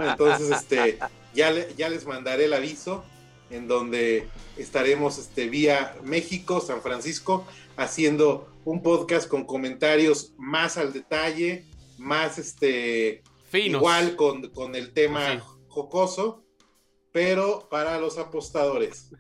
entonces, 0.09 0.51
este, 0.51 0.99
ya, 1.35 1.53
ya 1.77 1.89
les 1.89 2.07
mandaré 2.07 2.47
el 2.47 2.55
aviso 2.55 3.05
en 3.51 3.69
donde 3.69 4.29
estaremos 4.57 5.19
este, 5.19 5.49
vía 5.49 5.95
México, 6.03 6.61
San 6.61 6.81
Francisco, 6.81 7.47
haciendo 7.77 8.49
un 8.65 8.83
podcast 8.83 9.29
con 9.29 9.45
comentarios 9.45 10.33
más 10.39 10.79
al 10.79 10.93
detalle, 10.93 11.67
más 11.99 12.39
este, 12.39 13.23
igual 13.53 14.17
con, 14.17 14.49
con 14.51 14.75
el 14.75 14.93
tema 14.93 15.41
jocoso, 15.69 16.45
pero 17.13 17.69
para 17.71 17.99
los 17.99 18.19
apostadores. 18.19 19.11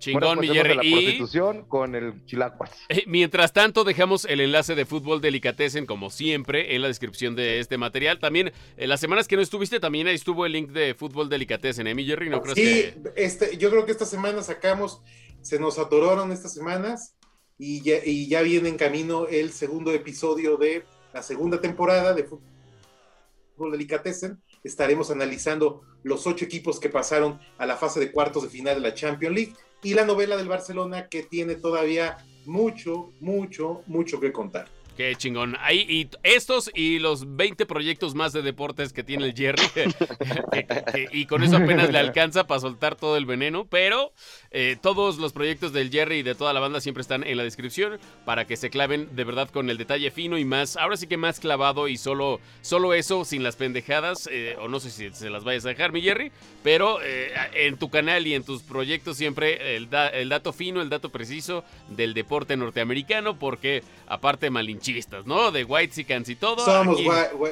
Chingón, 0.00 0.38
bueno, 0.38 0.40
pues 0.40 0.76
la 0.76 0.82
prostitución 0.82 1.64
con 1.66 1.94
el 1.94 2.24
chilacuas. 2.26 2.70
Eh, 2.88 3.04
mientras 3.06 3.52
tanto, 3.52 3.84
dejamos 3.84 4.24
el 4.24 4.40
enlace 4.40 4.74
de 4.74 4.84
Fútbol 4.84 5.20
Delicatessen, 5.20 5.86
como 5.86 6.10
siempre, 6.10 6.74
en 6.74 6.82
la 6.82 6.88
descripción 6.88 7.36
de 7.36 7.60
este 7.60 7.78
material. 7.78 8.18
También, 8.18 8.48
en 8.48 8.54
eh, 8.76 8.86
las 8.88 8.98
semanas 8.98 9.28
que 9.28 9.36
no 9.36 9.42
estuviste, 9.42 9.78
también 9.78 10.08
ahí 10.08 10.16
estuvo 10.16 10.46
el 10.46 10.52
link 10.52 10.70
de 10.70 10.94
Fútbol 10.94 11.28
Delicatessen, 11.28 11.86
¿eh, 11.86 11.94
mi 11.94 12.04
Jerry? 12.04 12.30
¿No 12.30 12.42
crees 12.42 12.56
sí, 12.56 12.94
este, 13.14 13.56
yo 13.58 13.70
creo 13.70 13.84
que 13.84 13.92
esta 13.92 14.06
semana 14.06 14.42
sacamos, 14.42 15.02
se 15.42 15.60
nos 15.60 15.78
atoraron 15.78 16.32
estas 16.32 16.52
semanas 16.52 17.14
y 17.58 17.82
ya, 17.82 17.98
y 18.04 18.26
ya 18.26 18.42
viene 18.42 18.70
en 18.70 18.76
camino 18.76 19.26
el 19.28 19.52
segundo 19.52 19.92
episodio 19.92 20.56
de 20.56 20.84
la 21.12 21.22
segunda 21.22 21.60
temporada 21.60 22.14
de 22.14 22.24
Fútbol 22.24 23.70
Delicatessen. 23.70 24.42
Estaremos 24.64 25.10
analizando 25.10 25.82
los 26.02 26.26
ocho 26.26 26.44
equipos 26.44 26.80
que 26.80 26.88
pasaron 26.88 27.38
a 27.58 27.66
la 27.66 27.76
fase 27.76 28.00
de 28.00 28.10
cuartos 28.10 28.42
de 28.42 28.48
final 28.48 28.74
de 28.76 28.80
la 28.80 28.94
Champions 28.94 29.34
League 29.34 29.54
y 29.82 29.94
la 29.94 30.04
novela 30.04 30.36
del 30.36 30.48
Barcelona 30.48 31.08
que 31.08 31.22
tiene 31.22 31.54
todavía 31.54 32.18
mucho, 32.46 33.12
mucho, 33.20 33.82
mucho 33.86 34.20
que 34.20 34.32
contar. 34.32 34.68
Qué 35.00 35.16
chingón. 35.16 35.56
Ahí, 35.60 35.86
y 35.88 36.10
estos 36.24 36.70
y 36.74 36.98
los 36.98 37.34
20 37.34 37.64
proyectos 37.64 38.14
más 38.14 38.34
de 38.34 38.42
deportes 38.42 38.92
que 38.92 39.02
tiene 39.02 39.24
el 39.24 39.34
Jerry. 39.34 39.62
y 41.12 41.24
con 41.24 41.42
eso 41.42 41.56
apenas 41.56 41.90
le 41.90 41.98
alcanza 41.98 42.46
para 42.46 42.60
soltar 42.60 42.96
todo 42.96 43.16
el 43.16 43.24
veneno. 43.24 43.64
Pero 43.64 44.12
eh, 44.50 44.76
todos 44.78 45.16
los 45.16 45.32
proyectos 45.32 45.72
del 45.72 45.90
Jerry 45.90 46.18
y 46.18 46.22
de 46.22 46.34
toda 46.34 46.52
la 46.52 46.60
banda 46.60 46.82
siempre 46.82 47.00
están 47.00 47.24
en 47.24 47.38
la 47.38 47.44
descripción 47.44 47.98
para 48.26 48.46
que 48.46 48.58
se 48.58 48.68
claven 48.68 49.08
de 49.16 49.24
verdad 49.24 49.48
con 49.48 49.70
el 49.70 49.78
detalle 49.78 50.10
fino 50.10 50.36
y 50.36 50.44
más. 50.44 50.76
Ahora 50.76 50.98
sí 50.98 51.06
que 51.06 51.16
más 51.16 51.40
clavado 51.40 51.88
y 51.88 51.96
solo, 51.96 52.38
solo 52.60 52.92
eso 52.92 53.24
sin 53.24 53.42
las 53.42 53.56
pendejadas. 53.56 54.28
Eh, 54.30 54.56
o 54.60 54.68
no 54.68 54.80
sé 54.80 54.90
si 54.90 55.08
se 55.14 55.30
las 55.30 55.44
vayas 55.44 55.64
a 55.64 55.70
dejar, 55.70 55.92
mi 55.92 56.02
Jerry. 56.02 56.30
Pero 56.62 57.00
eh, 57.02 57.32
en 57.54 57.78
tu 57.78 57.88
canal 57.88 58.26
y 58.26 58.34
en 58.34 58.44
tus 58.44 58.62
proyectos 58.62 59.16
siempre 59.16 59.76
el, 59.76 59.88
el 60.12 60.28
dato 60.28 60.52
fino, 60.52 60.82
el 60.82 60.90
dato 60.90 61.08
preciso 61.08 61.64
del 61.88 62.12
deporte 62.12 62.54
norteamericano. 62.58 63.38
Porque 63.38 63.82
aparte 64.06 64.50
malinchito 64.92 65.22
¿no? 65.24 65.50
De 65.50 65.64
White 65.64 65.94
Sicans 65.94 66.28
y 66.28 66.36
todo. 66.36 66.64
Somos 66.64 66.98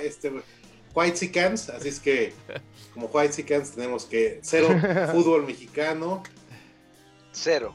este, 0.03 0.33
White 0.95 1.17
Sicans, 1.17 1.69
así 1.71 1.89
es 1.89 2.01
que 2.01 2.33
como 2.95 3.07
White 3.07 3.33
Sicans 3.33 3.73
tenemos 3.73 4.05
que 4.05 4.41
cero 4.43 4.69
fútbol 5.13 5.47
mexicano. 5.47 6.23
Cero. 7.33 7.75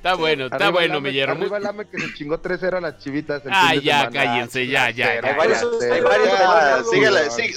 Está 0.00 0.14
bueno, 0.14 0.46
está 0.46 0.70
bueno, 0.70 0.98
mi 1.02 1.12
hierro. 1.12 1.32
Arriba 1.32 1.58
el 1.58 1.66
AME 1.66 1.86
que 1.86 2.00
se 2.00 2.14
chingó 2.14 2.40
3-0 2.40 2.78
a 2.78 2.80
las 2.80 2.98
chivitas. 3.00 3.42
Ah, 3.50 3.74
ya, 3.74 4.08
cállense, 4.08 4.66
ya, 4.66 4.88
ya. 4.88 5.10
Hay 5.10 5.34
varios, 5.36 5.60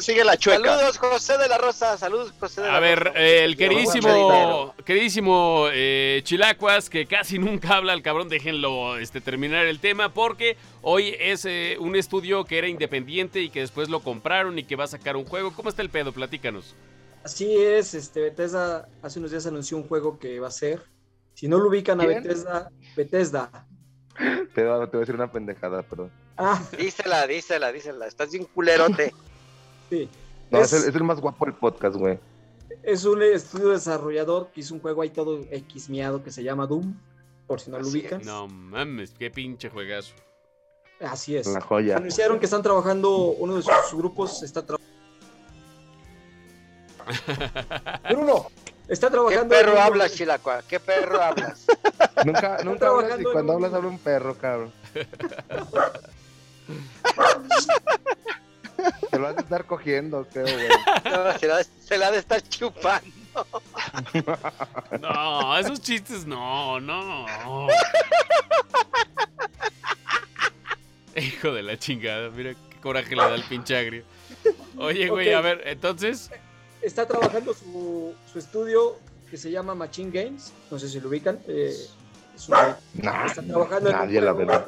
sigue, 0.02 0.26
la, 0.26 0.36
chueca. 0.36 0.76
Saludos, 0.76 0.98
José 0.98 1.38
de 1.38 1.48
la 1.48 1.58
Rosa. 1.58 1.98
Saludos, 1.98 2.34
José 2.38 2.60
de 2.60 2.68
la 2.68 2.76
A 2.76 2.80
ver, 2.82 3.14
eh, 3.16 3.46
el 3.46 3.56
queridísimo, 3.56 4.76
queridísimo 4.84 5.68
eh, 5.72 6.20
Chilacuas, 6.26 6.90
que 6.90 7.06
casi 7.06 7.40
nunca 7.40 7.78
habla, 7.78 7.94
el 7.94 8.02
cabrón, 8.02 8.28
déjenlo 8.28 8.98
este, 8.98 9.22
terminar 9.22 9.66
el 9.66 9.80
tema, 9.80 10.10
porque 10.10 10.58
hoy 10.82 11.16
es 11.18 11.46
eh, 11.46 11.78
un 11.80 11.96
estudio 11.96 12.44
que 12.44 12.58
era 12.58 12.68
independiente 12.68 13.40
y 13.40 13.52
que 13.52 13.62
después 13.62 13.88
lo 13.88 14.02
compraron 14.02 14.60
y 14.60 14.66
que 14.66 14.76
va 14.76 14.84
a 14.84 14.88
sacar 14.88 15.16
un 15.16 15.24
juego. 15.24 15.54
¿Cómo 15.54 15.70
está 15.70 15.82
el 15.82 15.90
pedo? 15.90 16.12
Platícanos. 16.12 16.76
Así 17.24 17.56
es, 17.56 17.94
este 17.94 18.20
Bethesda 18.20 18.90
hace 19.02 19.20
unos 19.20 19.32
días 19.32 19.46
anunció 19.48 19.78
un 19.78 19.88
juego 19.88 20.20
que 20.20 20.42
va 20.42 20.50
a 20.50 20.52
ser 20.52 20.82
si 21.34 21.48
no 21.48 21.58
lo 21.58 21.70
ubican 21.70 22.00
a 22.02 22.06
Bethesda, 22.06 22.72
Bethesda. 22.96 23.68
Te, 24.54 24.64
voy 24.64 24.82
a 24.82 24.86
decir 24.86 25.16
una 25.16 25.32
pendejada, 25.32 25.82
perdón. 25.82 26.12
Ah. 26.38 26.62
Dísela, 26.78 27.26
dísela, 27.28 27.72
dísela. 27.72 28.08
Estás 28.08 28.32
bien 28.32 28.46
culerote. 28.46 29.14
sí. 29.90 30.10
es, 30.52 30.74
el, 30.74 31.04
más 31.04 31.20
guapo 31.20 31.46
del 31.46 31.56
podcast, 31.56 31.96
güey. 31.96 32.20
Es 32.84 33.06
un 33.06 33.22
estudio 33.22 33.70
desarrollador 33.70 34.52
que 34.52 34.62
hizo 34.62 34.74
un 34.74 34.82
juego 34.82 35.02
ahí 35.02 35.10
todo 35.10 35.42
xmiado 35.44 36.24
que 36.24 36.32
se 36.32 36.44
llama 36.44 36.68
Doom, 36.68 36.96
por 37.48 37.60
si 37.60 37.72
no 37.72 37.80
lo 37.80 37.88
ubican. 37.88 38.22
No 38.24 38.48
mames, 38.48 39.12
qué 39.12 39.30
pinche 39.30 39.70
juegazo. 39.70 40.14
Así 41.00 41.36
es. 41.36 41.48
La 41.48 41.62
joya. 41.62 41.98
Anunciaron 41.98 42.40
que 42.40 42.46
están 42.46 42.62
trabajando, 42.62 43.18
uno 43.18 43.56
de 43.56 43.62
sus 43.62 43.74
grupos 43.94 44.44
está 44.44 44.66
trabajando. 44.66 44.94
Bruno, 48.10 48.48
Está 48.88 49.10
trabajando. 49.10 49.56
¿Qué 49.56 49.64
perro 49.64 49.80
hablas, 49.80 50.14
Chilacua? 50.14 50.62
¿Qué 50.68 50.80
perro 50.80 51.22
hablas? 51.22 51.66
nunca 52.26 52.58
nunca 52.64 52.88
hablas 52.90 53.20
y 53.20 53.24
cuando 53.24 53.54
hablas 53.54 53.74
habla 53.74 53.90
un 53.90 54.00
perro, 54.00 54.38
cabrón. 54.38 54.74
Se 59.10 59.18
lo 59.18 59.24
vas 59.24 59.38
a 59.38 59.42
estar 59.42 59.66
cogiendo, 59.66 60.28
creo, 60.32 60.46
güey. 60.46 60.68
No, 61.06 61.40
se, 61.40 61.48
la, 61.48 61.64
se 61.64 61.98
la 61.98 62.08
ha 62.08 62.12
de 62.12 62.18
estar 62.20 62.42
chupando. 62.42 63.10
No, 65.02 65.58
esos 65.58 65.82
chistes 65.82 66.26
no, 66.28 66.80
no. 66.80 67.26
Hijo 71.16 71.52
de 71.52 71.64
la 71.64 71.78
chingada, 71.78 72.30
mira 72.30 72.54
qué 72.54 72.78
coraje 72.82 73.16
le 73.16 73.24
da 73.24 73.34
el 73.34 73.44
pinche 73.44 73.76
agrio. 73.76 74.04
Oye, 74.78 75.10
güey, 75.10 75.34
a 75.34 75.42
ver, 75.42 75.62
entonces 75.66 76.30
está 76.84 77.08
trabajando 77.08 77.54
su, 77.54 78.14
su, 78.32 78.40
estudio 78.40 78.98
que 79.30 79.38
se 79.38 79.50
llama 79.50 79.74
Machine 79.74 80.12
Games, 80.12 80.54
no 80.70 80.78
sé 80.78 80.90
si 80.90 81.00
lo 81.00 81.10
ubican. 81.10 81.40
Eh, 81.48 81.76
está 82.36 82.78
trabajando 83.48 83.90
en 83.90 83.96
un 83.96 84.36
juego 84.36 84.66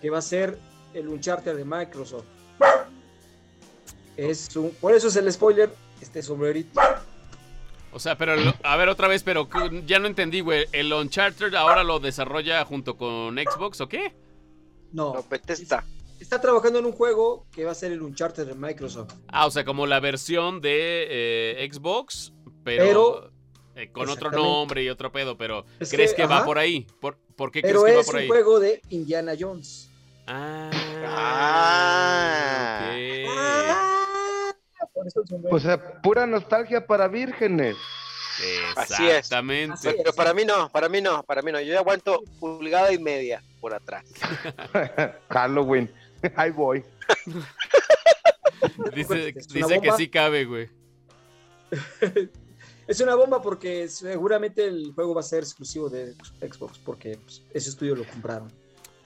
que 0.00 0.10
va 0.10 0.18
a 0.18 0.22
ser 0.22 0.58
el 0.94 1.08
Uncharted 1.08 1.56
de 1.56 1.64
Microsoft. 1.64 2.24
Es 4.16 4.54
un, 4.56 4.70
por 4.80 4.94
eso 4.94 5.08
es 5.08 5.16
el 5.16 5.30
spoiler, 5.32 5.70
este 6.00 6.22
sombrerito. 6.22 6.80
O 7.92 7.98
sea, 7.98 8.16
pero 8.16 8.34
a 8.62 8.76
ver 8.76 8.88
otra 8.88 9.08
vez, 9.08 9.22
pero 9.22 9.48
ya 9.86 9.98
no 9.98 10.06
entendí, 10.06 10.40
güey. 10.40 10.66
¿El 10.72 10.92
Uncharted 10.92 11.54
ahora 11.54 11.82
lo 11.82 12.00
desarrolla 12.00 12.64
junto 12.64 12.96
con 12.96 13.36
Xbox 13.36 13.80
o 13.80 13.88
qué? 13.88 14.14
No. 14.92 15.14
No, 15.14 15.24
Bethesda. 15.28 15.84
Está 16.20 16.40
trabajando 16.40 16.78
en 16.78 16.86
un 16.86 16.92
juego 16.92 17.46
que 17.50 17.64
va 17.64 17.72
a 17.72 17.74
ser 17.74 17.90
el 17.92 18.02
Uncharted 18.02 18.46
de 18.46 18.54
Microsoft. 18.54 19.14
Ah, 19.28 19.46
o 19.46 19.50
sea, 19.50 19.64
como 19.64 19.86
la 19.86 19.98
versión 20.00 20.60
de 20.60 21.06
eh, 21.10 21.68
Xbox, 21.72 22.32
pero, 22.62 23.30
eh, 23.74 23.90
con 23.90 24.08
otro 24.10 24.30
nombre 24.30 24.82
y 24.84 24.88
otro 24.90 25.10
pedo, 25.10 25.36
pero 25.38 25.64
Es 25.80 25.90
¿crees 25.90 26.10
que, 26.12 26.22
que, 26.22 26.28
va 26.28 26.44
por 26.44 26.58
ahí? 26.58 26.86
¿Por, 27.00 27.16
por 27.36 27.50
qué 27.50 27.62
Pero 27.62 27.82
crees 27.82 27.92
que 27.92 27.96
va 27.96 28.00
es 28.02 28.06
por 28.06 28.14
un 28.16 28.20
ahí? 28.20 28.28
juego 28.28 28.60
de 28.60 28.82
Indiana 28.90 29.32
Jones. 29.38 29.88
Ah, 30.26 30.70
Ah. 33.32 34.52
Por 34.92 35.06
eso 35.06 35.22
sombrero. 35.26 35.56
O 35.56 35.60
sea, 35.60 36.00
pura 36.02 36.26
nostalgia 36.26 36.86
para 36.86 37.08
vírgenes. 37.08 37.76
Así 38.76 39.06
es. 39.08 39.16
Exactamente. 39.18 39.74
Así 39.74 39.88
es. 39.88 39.94
Pero 39.96 40.12
para 40.12 40.32
mí 40.34 40.44
no, 40.44 40.68
para 40.70 40.88
mí 40.88 41.00
no, 41.00 41.22
para 41.22 41.42
mí 41.42 41.52
no. 41.52 41.60
Yo 41.60 41.72
ya 41.72 41.78
aguanto 41.80 42.22
pulgada 42.38 42.92
y 42.92 42.98
media 42.98 43.42
por 43.60 43.74
atrás. 43.74 44.04
Halloween. 45.28 45.90
Ahí 46.36 46.50
voy. 46.50 46.84
Dice, 48.94 49.34
que 49.34 49.92
sí 49.96 50.08
cabe, 50.08 50.44
güey. 50.44 50.68
Es 52.86 53.00
una 53.00 53.14
bomba 53.14 53.40
porque 53.40 53.86
seguramente 53.88 54.64
el 54.66 54.90
juego 54.92 55.14
va 55.14 55.20
a 55.20 55.22
ser 55.22 55.44
exclusivo 55.44 55.88
de 55.88 56.12
Xbox 56.40 56.76
porque 56.80 57.16
pues, 57.24 57.40
ese 57.54 57.70
estudio 57.70 57.94
lo 57.94 58.02
compraron. 58.04 58.52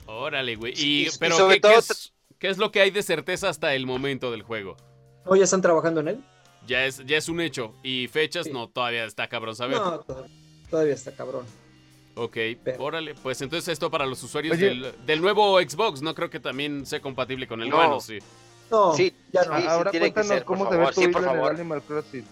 Órale, 0.07 0.55
güey. 0.55 0.73
Y, 0.75 1.03
y 1.07 1.09
pero 1.19 1.37
sobre 1.37 1.55
¿qué, 1.57 1.61
qué 1.61 1.67
todo- 1.67 1.77
es, 1.77 2.13
qué 2.39 2.47
es 2.49 2.57
lo 2.57 2.71
que 2.71 2.81
hay 2.81 2.89
de 2.89 3.03
certeza 3.03 3.47
hasta 3.47 3.75
el 3.75 3.85
momento 3.85 4.31
del 4.31 4.41
juego? 4.41 4.75
¿No 5.23 5.35
ya 5.35 5.43
están 5.43 5.61
trabajando 5.61 5.99
en 5.99 6.07
él? 6.07 6.23
Ya 6.65 6.85
es, 6.87 7.05
ya 7.05 7.17
es 7.17 7.29
un 7.29 7.39
hecho. 7.41 7.75
Y 7.83 8.07
fechas, 8.07 8.45
Sí. 8.47 8.51
no, 8.51 8.69
todavía 8.69 9.05
está 9.05 9.29
cabrón 9.29 9.55
saber. 9.55 9.77
No, 9.77 9.99
to- 9.99 10.25
todavía 10.71 10.95
está 10.95 11.11
cabrón. 11.15 11.45
Ok, 12.15 12.37
Pero- 12.63 12.83
órale. 12.83 13.13
Pues 13.15 13.41
entonces 13.41 13.67
esto 13.73 13.91
para 13.91 14.05
los 14.05 14.21
usuarios 14.23 14.55
Oye. 14.55 14.67
del, 14.69 14.93
del 15.05 15.21
nuevo 15.21 15.59
Xbox, 15.59 16.01
no 16.01 16.15
creo 16.15 16.29
que 16.29 16.39
también 16.39 16.85
sea 16.85 17.01
compatible 17.01 17.47
con 17.47 17.61
el 17.61 17.69
No. 17.69 17.77
nuevo, 17.77 17.99
sí. 17.99 18.19
No, 18.71 18.93
Sí, 18.95 19.13
ya 19.31 19.43
no. 19.43 19.57
sí, 19.59 19.65
Ahora 19.67 19.91
cuéntanos 19.91 20.27
ser, 20.27 20.43
cómo 20.45 20.69
se 20.71 20.77
ve 20.77 20.85
tu 20.87 20.93
sí, 21.01 21.07
por 21.09 21.21
en 21.23 21.29
el 21.29 21.35
favor. 21.35 21.51
Animal 21.53 21.81
Crossing. 21.83 22.25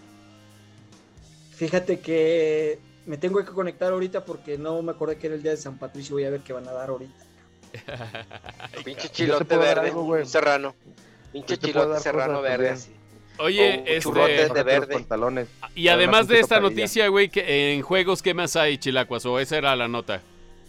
Fíjate 1.55 1.99
que 1.99 2.79
me 3.05 3.17
tengo 3.17 3.39
que 3.43 3.51
conectar 3.51 3.91
ahorita 3.93 4.25
porque 4.25 4.57
no 4.57 4.81
me 4.81 4.91
acordé 4.93 5.17
que 5.17 5.27
era 5.27 5.36
el 5.36 5.43
día 5.43 5.51
de 5.51 5.57
San 5.57 5.77
Patricio. 5.77 6.15
Voy 6.15 6.23
a 6.25 6.29
ver 6.31 6.41
qué 6.41 6.53
van 6.53 6.67
a 6.67 6.71
dar 6.71 6.89
ahorita. 6.89 7.23
Pinche 8.86 9.09
chilote 9.09 9.57
verde, 9.57 9.89
algo, 9.89 10.03
güey. 10.03 10.21
un 10.21 10.27
serrano. 10.27 10.75
Pinche 11.31 11.57
chilote 11.57 11.99
serrano 11.99 12.41
verde 12.41 12.69
así. 12.69 12.91
Oye, 13.39 13.84
Oh, 14.05 14.17
este. 14.27 14.53
de 14.53 14.63
verde. 14.63 14.93
pantalones. 14.93 15.47
Y 15.75 15.88
además 15.88 16.27
de 16.27 16.39
esta 16.39 16.59
noticia, 16.59 17.07
güey, 17.07 17.29
que 17.29 17.73
en 17.73 17.81
juegos, 17.81 18.21
¿qué 18.21 18.34
más 18.34 18.55
hay, 18.55 18.77
Chilacuas? 18.77 19.25
O 19.25 19.39
esa 19.39 19.57
era 19.57 19.75
la 19.75 19.88
nota. 19.88 20.21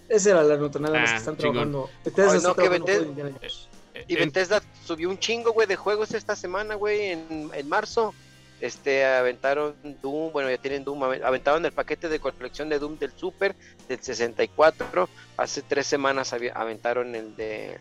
Esa 0.08 0.30
era 0.30 0.42
la 0.42 0.56
nota, 0.56 0.78
nada 0.78 0.98
más 1.00 1.10
Ah, 1.10 1.12
que 1.14 1.18
están 1.18 1.36
chingón. 1.36 1.52
trabajando. 1.70 1.90
Bethesda 2.04 2.48
no, 2.48 2.54
que 2.54 2.68
Bethesda- 2.68 3.06
Indiana 3.06 3.30
Jones. 3.40 3.68
Y 4.08 4.14
Eh, 4.14 4.18
Bethesda 4.24 4.62
subió 4.84 5.08
un 5.08 5.18
chingo, 5.18 5.52
güey, 5.52 5.66
de 5.66 5.76
juegos 5.76 6.12
esta 6.14 6.34
semana, 6.36 6.74
güey, 6.74 7.06
en, 7.12 7.50
en 7.54 7.68
marzo. 7.68 8.14
Este, 8.60 9.04
aventaron 9.04 9.74
Doom, 10.02 10.32
bueno, 10.32 10.48
ya 10.50 10.56
tienen 10.58 10.84
Doom, 10.84 11.02
ave- 11.04 11.22
aventaron 11.24 11.64
el 11.66 11.72
paquete 11.72 12.08
de 12.08 12.18
colección 12.18 12.68
de 12.68 12.78
Doom 12.78 12.98
del 12.98 13.12
Super, 13.16 13.54
del 13.88 14.00
64. 14.00 15.08
Hace 15.36 15.62
tres 15.62 15.86
semanas 15.86 16.32
aventaron 16.32 17.14
el 17.14 17.36
de... 17.36 17.78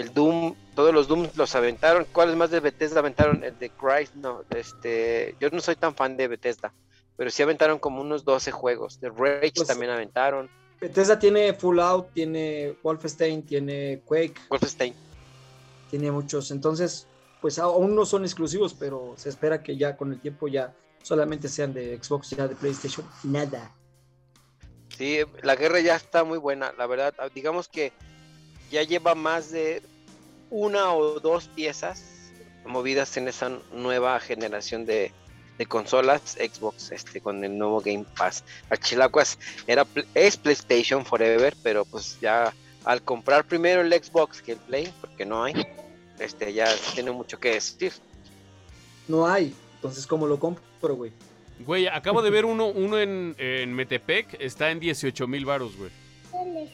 El 0.00 0.14
Doom, 0.14 0.54
todos 0.74 0.92
los 0.94 1.08
Doom 1.08 1.28
los 1.36 1.54
aventaron. 1.54 2.06
¿Cuáles 2.12 2.36
más 2.36 2.50
de 2.50 2.60
Bethesda 2.60 3.00
aventaron? 3.00 3.42
El 3.44 3.58
de 3.58 3.70
Christ, 3.70 4.14
no, 4.14 4.42
este, 4.50 5.34
yo 5.40 5.50
no 5.50 5.60
soy 5.60 5.76
tan 5.76 5.94
fan 5.94 6.16
de 6.16 6.28
Bethesda, 6.28 6.72
pero 7.16 7.30
sí 7.30 7.42
aventaron 7.42 7.78
como 7.78 8.00
unos 8.00 8.24
12 8.24 8.50
juegos. 8.50 9.00
De 9.00 9.10
Rage 9.10 9.52
Pues- 9.56 9.68
también 9.68 9.90
aventaron. 9.90 10.48
Bethesda 10.80 11.18
tiene 11.18 11.52
Fallout, 11.52 12.12
tiene 12.14 12.74
Wolfenstein, 12.82 13.42
tiene 13.44 14.00
Quake, 14.06 14.34
Wolfenstein. 14.48 14.94
tiene 15.90 16.10
muchos. 16.10 16.50
Entonces, 16.52 17.06
pues 17.42 17.58
aún 17.58 17.94
no 17.94 18.06
son 18.06 18.24
exclusivos, 18.24 18.72
pero 18.74 19.14
se 19.16 19.28
espera 19.28 19.62
que 19.62 19.76
ya 19.76 19.96
con 19.96 20.12
el 20.12 20.20
tiempo 20.20 20.48
ya 20.48 20.74
solamente 21.02 21.48
sean 21.48 21.74
de 21.74 21.98
Xbox, 22.02 22.30
ya 22.30 22.46
de 22.48 22.54
PlayStation, 22.54 23.06
nada. 23.24 23.74
Sí, 24.96 25.18
la 25.42 25.56
guerra 25.56 25.80
ya 25.80 25.96
está 25.96 26.24
muy 26.24 26.38
buena, 26.38 26.72
la 26.78 26.86
verdad. 26.86 27.14
Ah, 27.18 27.28
Digamos 27.34 27.68
que 27.68 27.92
ya 28.70 28.82
lleva 28.82 29.14
más 29.14 29.50
de 29.50 29.82
una 30.50 30.92
o 30.92 31.20
dos 31.20 31.48
piezas 31.48 32.32
movidas 32.66 33.16
en 33.16 33.28
esa 33.28 33.50
nueva 33.72 34.18
generación 34.20 34.84
de, 34.84 35.12
de 35.58 35.66
consolas 35.66 36.22
Xbox, 36.32 36.90
este, 36.92 37.20
con 37.20 37.42
el 37.44 37.56
nuevo 37.56 37.80
Game 37.80 38.04
Pass. 38.16 38.44
Chilacuas 38.80 39.38
era 39.66 39.86
es 40.14 40.36
PlayStation 40.36 41.04
Forever, 41.04 41.54
pero 41.62 41.84
pues 41.84 42.18
ya 42.20 42.52
al 42.84 43.02
comprar 43.02 43.44
primero 43.44 43.82
el 43.82 43.92
Xbox 43.92 44.42
que 44.42 44.52
el 44.52 44.58
Play, 44.58 44.92
porque 45.00 45.24
no 45.24 45.44
hay, 45.44 45.54
este, 46.18 46.52
ya 46.52 46.68
tiene 46.94 47.10
mucho 47.10 47.38
que 47.38 47.52
decir. 47.52 47.92
No 49.08 49.26
hay. 49.26 49.54
Entonces, 49.76 50.06
¿cómo 50.06 50.26
lo 50.26 50.38
compro, 50.38 50.94
güey? 50.94 51.12
Güey, 51.60 51.88
acabo 51.88 52.22
de 52.22 52.30
ver 52.30 52.44
uno, 52.44 52.66
uno 52.66 52.98
en, 52.98 53.34
en 53.38 53.74
Metepec, 53.74 54.40
está 54.40 54.70
en 54.70 54.80
18 54.80 55.26
mil 55.26 55.44
baros, 55.44 55.76
güey. 55.76 55.90
En, 56.32 56.70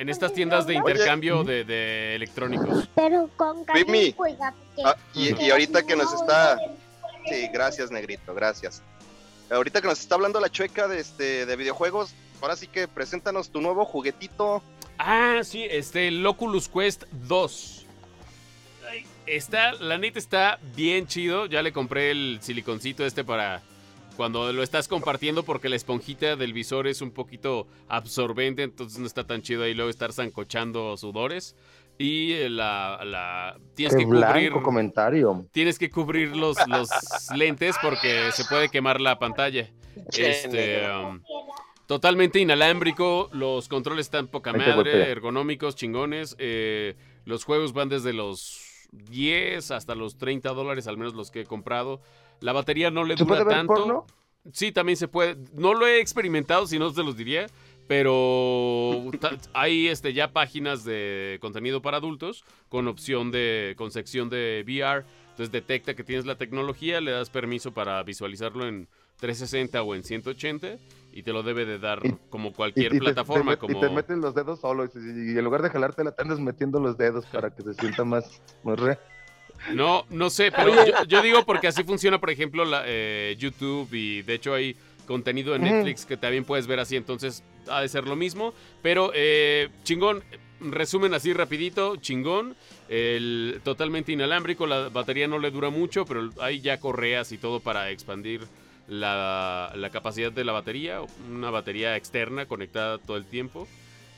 en 0.00 0.08
estas 0.08 0.32
tiendas 0.32 0.66
de 0.66 0.74
intercambio 0.74 1.44
de, 1.44 1.64
de 1.64 2.14
electrónicos. 2.14 2.88
Pero 2.94 3.28
con 3.36 3.64
Mimi. 3.74 4.14
Ah, 4.84 4.96
y, 5.14 5.34
y 5.42 5.50
ahorita 5.50 5.84
que 5.84 5.96
nos 5.96 6.12
está. 6.12 6.58
Sí, 7.26 7.48
gracias, 7.52 7.90
Negrito, 7.90 8.34
gracias. 8.34 8.82
Ahorita 9.50 9.80
que 9.80 9.88
nos 9.88 10.00
está 10.00 10.14
hablando 10.14 10.40
la 10.40 10.50
chueca 10.50 10.88
de, 10.88 11.00
este, 11.00 11.46
de 11.46 11.56
videojuegos, 11.56 12.14
ahora 12.40 12.56
sí 12.56 12.66
que 12.66 12.86
preséntanos 12.88 13.50
tu 13.50 13.60
nuevo 13.60 13.84
juguetito. 13.84 14.62
Ah, 14.98 15.40
sí, 15.42 15.64
este, 15.70 16.08
el 16.08 16.26
Oculus 16.26 16.68
Quest 16.68 17.04
2. 17.12 17.86
Ay, 18.90 19.06
Está, 19.26 19.72
la 19.72 19.98
neta 19.98 20.18
está 20.18 20.58
bien 20.74 21.06
chido. 21.06 21.46
Ya 21.46 21.62
le 21.62 21.72
compré 21.72 22.10
el 22.10 22.38
siliconcito 22.42 23.04
este 23.06 23.24
para 23.24 23.62
cuando 24.18 24.52
lo 24.52 24.64
estás 24.64 24.88
compartiendo 24.88 25.44
porque 25.44 25.68
la 25.68 25.76
esponjita 25.76 26.34
del 26.34 26.52
visor 26.52 26.88
es 26.88 27.02
un 27.02 27.12
poquito 27.12 27.68
absorbente, 27.86 28.64
entonces 28.64 28.98
no 28.98 29.06
está 29.06 29.24
tan 29.24 29.42
chido 29.42 29.62
ahí 29.62 29.74
luego 29.74 29.88
estar 29.90 30.12
zancochando 30.12 30.96
sudores. 30.96 31.54
Y 31.98 32.32
eh, 32.32 32.50
la, 32.50 33.00
la 33.04 33.58
tienes 33.76 33.94
Qué 33.94 34.00
que 34.00 34.04
cubrir 34.06 34.52
comentario. 34.60 35.46
tienes 35.52 35.78
que 35.78 35.88
cubrir 35.88 36.34
los, 36.36 36.56
los 36.66 36.88
lentes 37.36 37.76
porque 37.80 38.30
se 38.32 38.44
puede 38.44 38.68
quemar 38.68 39.00
la 39.00 39.20
pantalla. 39.20 39.70
Este, 40.12 40.82
um, 40.90 41.20
totalmente 41.86 42.40
inalámbrico, 42.40 43.30
los 43.32 43.68
controles 43.68 44.06
están 44.06 44.26
poca 44.26 44.52
madre, 44.52 45.10
ergonómicos, 45.12 45.76
chingones. 45.76 46.34
eh, 46.40 46.96
los 47.24 47.44
juegos 47.44 47.72
van 47.72 47.88
desde 47.88 48.12
los 48.12 48.60
10 48.90 49.70
hasta 49.70 49.94
los 49.94 50.18
30 50.18 50.48
dólares, 50.54 50.88
al 50.88 50.96
menos 50.96 51.14
los 51.14 51.30
que 51.30 51.42
he 51.42 51.46
comprado. 51.46 52.00
La 52.40 52.52
batería 52.52 52.90
no 52.90 53.04
le 53.04 53.16
¿Se 53.16 53.24
dura 53.24 53.36
puede 53.36 53.44
ver 53.44 53.54
tanto. 53.56 53.74
porno? 53.74 54.06
Sí, 54.52 54.72
también 54.72 54.96
se 54.96 55.08
puede. 55.08 55.36
No 55.54 55.74
lo 55.74 55.86
he 55.86 56.00
experimentado, 56.00 56.66
si 56.66 56.78
no 56.78 56.90
se 56.90 57.02
los 57.02 57.16
diría. 57.16 57.46
Pero 57.88 59.10
hay 59.54 59.88
este, 59.88 60.12
ya 60.12 60.32
páginas 60.32 60.84
de 60.84 61.38
contenido 61.40 61.80
para 61.82 61.96
adultos 61.96 62.44
con 62.68 62.86
opción 62.86 63.30
de. 63.30 63.74
con 63.76 63.90
sección 63.90 64.28
de 64.28 64.62
VR. 64.66 65.04
Entonces 65.30 65.50
detecta 65.50 65.94
que 65.94 66.04
tienes 66.04 66.26
la 66.26 66.36
tecnología, 66.36 67.00
le 67.00 67.12
das 67.12 67.30
permiso 67.30 67.72
para 67.72 68.02
visualizarlo 68.02 68.66
en 68.66 68.88
360 69.16 69.82
o 69.82 69.94
en 69.94 70.02
180 70.02 70.76
y 71.12 71.22
te 71.22 71.32
lo 71.32 71.42
debe 71.42 71.64
de 71.64 71.78
dar 71.78 72.00
Y- 72.04 72.14
como 72.30 72.52
cualquier 72.52 72.92
Y- 72.92 72.96
y 72.96 72.98
te- 72.98 73.04
plataforma. 73.04 73.52
te, 73.52 73.58
como... 73.58 73.78
y 73.78 73.80
te 73.80 73.88
metes 73.90 74.18
los 74.18 74.34
dedos 74.34 74.60
solo 74.60 74.84
y, 74.84 74.88
en 75.38 75.44
lugar 75.44 75.62
de 75.62 75.70
jalártela 75.70 76.12
te 76.12 76.22
andas 76.22 76.40
metiendo 76.40 76.80
los 76.80 76.96
dedos 76.98 77.24
para 77.26 77.54
que 77.54 77.62
se 77.62 77.74
sienta 77.74 78.04
más, 78.04 78.42
más 78.64 78.78
re. 78.78 78.98
No, 79.72 80.06
no 80.10 80.30
sé, 80.30 80.50
pero 80.52 80.74
yo, 80.86 81.04
yo 81.06 81.22
digo 81.22 81.44
porque 81.44 81.68
así 81.68 81.84
funciona, 81.84 82.18
por 82.18 82.30
ejemplo, 82.30 82.64
la, 82.64 82.84
eh, 82.86 83.36
YouTube 83.38 83.92
y 83.92 84.22
de 84.22 84.34
hecho 84.34 84.54
hay 84.54 84.76
contenido 85.06 85.54
en. 85.54 85.62
Netflix 85.62 86.04
que 86.04 86.16
también 86.16 86.44
puedes 86.44 86.66
ver 86.66 86.80
así, 86.80 86.96
entonces 86.96 87.42
ha 87.68 87.80
de 87.80 87.88
ser 87.88 88.04
lo 88.06 88.16
mismo. 88.16 88.54
Pero 88.82 89.10
eh, 89.14 89.68
chingón, 89.84 90.22
resumen 90.60 91.14
así 91.14 91.32
rapidito, 91.32 91.96
chingón, 91.96 92.54
el 92.88 93.60
totalmente 93.64 94.12
inalámbrico, 94.12 94.66
la 94.66 94.88
batería 94.88 95.26
no 95.26 95.38
le 95.38 95.50
dura 95.50 95.70
mucho, 95.70 96.04
pero 96.04 96.30
hay 96.40 96.60
ya 96.60 96.78
correas 96.78 97.32
y 97.32 97.38
todo 97.38 97.60
para 97.60 97.90
expandir 97.90 98.42
la, 98.86 99.72
la 99.74 99.90
capacidad 99.90 100.30
de 100.32 100.44
la 100.44 100.52
batería, 100.52 101.00
una 101.30 101.50
batería 101.50 101.96
externa 101.96 102.46
conectada 102.46 102.98
todo 102.98 103.16
el 103.16 103.24
tiempo. 103.24 103.66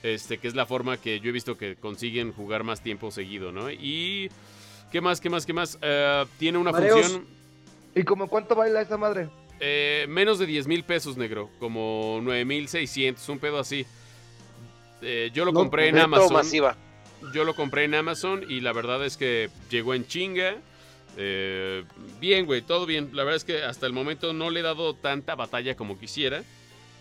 Este, 0.03 0.39
que 0.39 0.49
es 0.49 0.55
la 0.55 0.65
forma 0.65 0.97
que 0.97 1.21
yo 1.21 1.29
he 1.29 1.33
visto 1.33 1.59
que 1.59 1.77
consiguen 1.77 2.33
jugar 2.33 2.65
más 2.65 2.83
tiempo 2.83 3.11
seguido, 3.11 3.53
¿no? 3.53 3.71
Y 3.71 4.31
¿Qué 4.91 5.01
más? 5.01 5.21
¿Qué 5.21 5.31
más? 5.31 5.47
¿Qué 5.47 5.53
más? 5.53 5.79
Eh, 5.81 6.25
tiene 6.39 6.59
una 6.59 6.73
Mareos. 6.73 7.01
función 7.01 7.27
¿Y 7.95 8.03
como 8.05 8.29
cuánto 8.29 8.55
baila 8.55 8.81
esa 8.81 8.97
madre? 8.97 9.29
eh, 9.61 10.07
menos 10.09 10.39
de 10.39 10.47
10 10.47 10.67
mil 10.67 10.85
pesos, 10.85 11.17
negro. 11.17 11.51
Como 11.59 12.19
9 12.23 12.45
mil 12.45 12.69
600, 12.69 13.29
un 13.29 13.39
pedo 13.39 13.59
así. 13.59 13.85
Eh, 15.03 15.31
yo 15.35 15.45
lo 15.45 15.53
No, 15.53 15.61
compré 15.61 15.89
en 15.89 15.99
Amazon. 15.99 16.33
masiva. 16.33 16.77
yo 17.35 17.45
lo 17.45 17.55
compré 17.55 17.85
en 17.85 17.95
Amazon 17.95 18.45
y 18.49 18.61
la 18.61 18.73
verdad 18.73 19.05
es 19.05 19.17
que 19.17 19.51
llegó 19.71 19.95
en 19.95 20.07
chinga. 20.07 20.57
Eh, 21.17 21.85
bien, 22.21 22.47
güey, 22.47 22.63
todo 22.63 22.87
bien. 22.87 23.11
La 23.13 23.25
verdad 23.25 23.37
es 23.37 23.45
que 23.45 23.63
hasta 23.63 23.87
el 23.87 23.93
momento 23.93 24.33
no 24.33 24.51
le 24.51 24.61
he 24.61 24.63
dado 24.63 24.95
tanta 24.95 25.35
batalla 25.35 25.77
como 25.77 25.99
quisiera. 25.99 26.43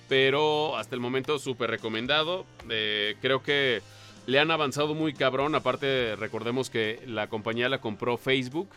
Pero 0.10 0.76
hasta 0.76 0.96
el 0.96 1.02
momento 1.02 1.38
súper 1.40 1.70
recomendado. 1.70 2.46
Eh, 2.70 3.16
creo 3.22 3.44
que 3.44 3.82
le 4.28 4.40
han 4.40 4.52
avanzado 4.52 4.94
muy 4.96 5.14
cabrón. 5.14 5.56
Aparte, 5.56 6.16
recordemos 6.16 6.70
que 6.70 7.02
la 7.08 7.28
compañía 7.28 7.70
la 7.70 7.82
compró 7.82 8.18
Facebook. 8.18 8.70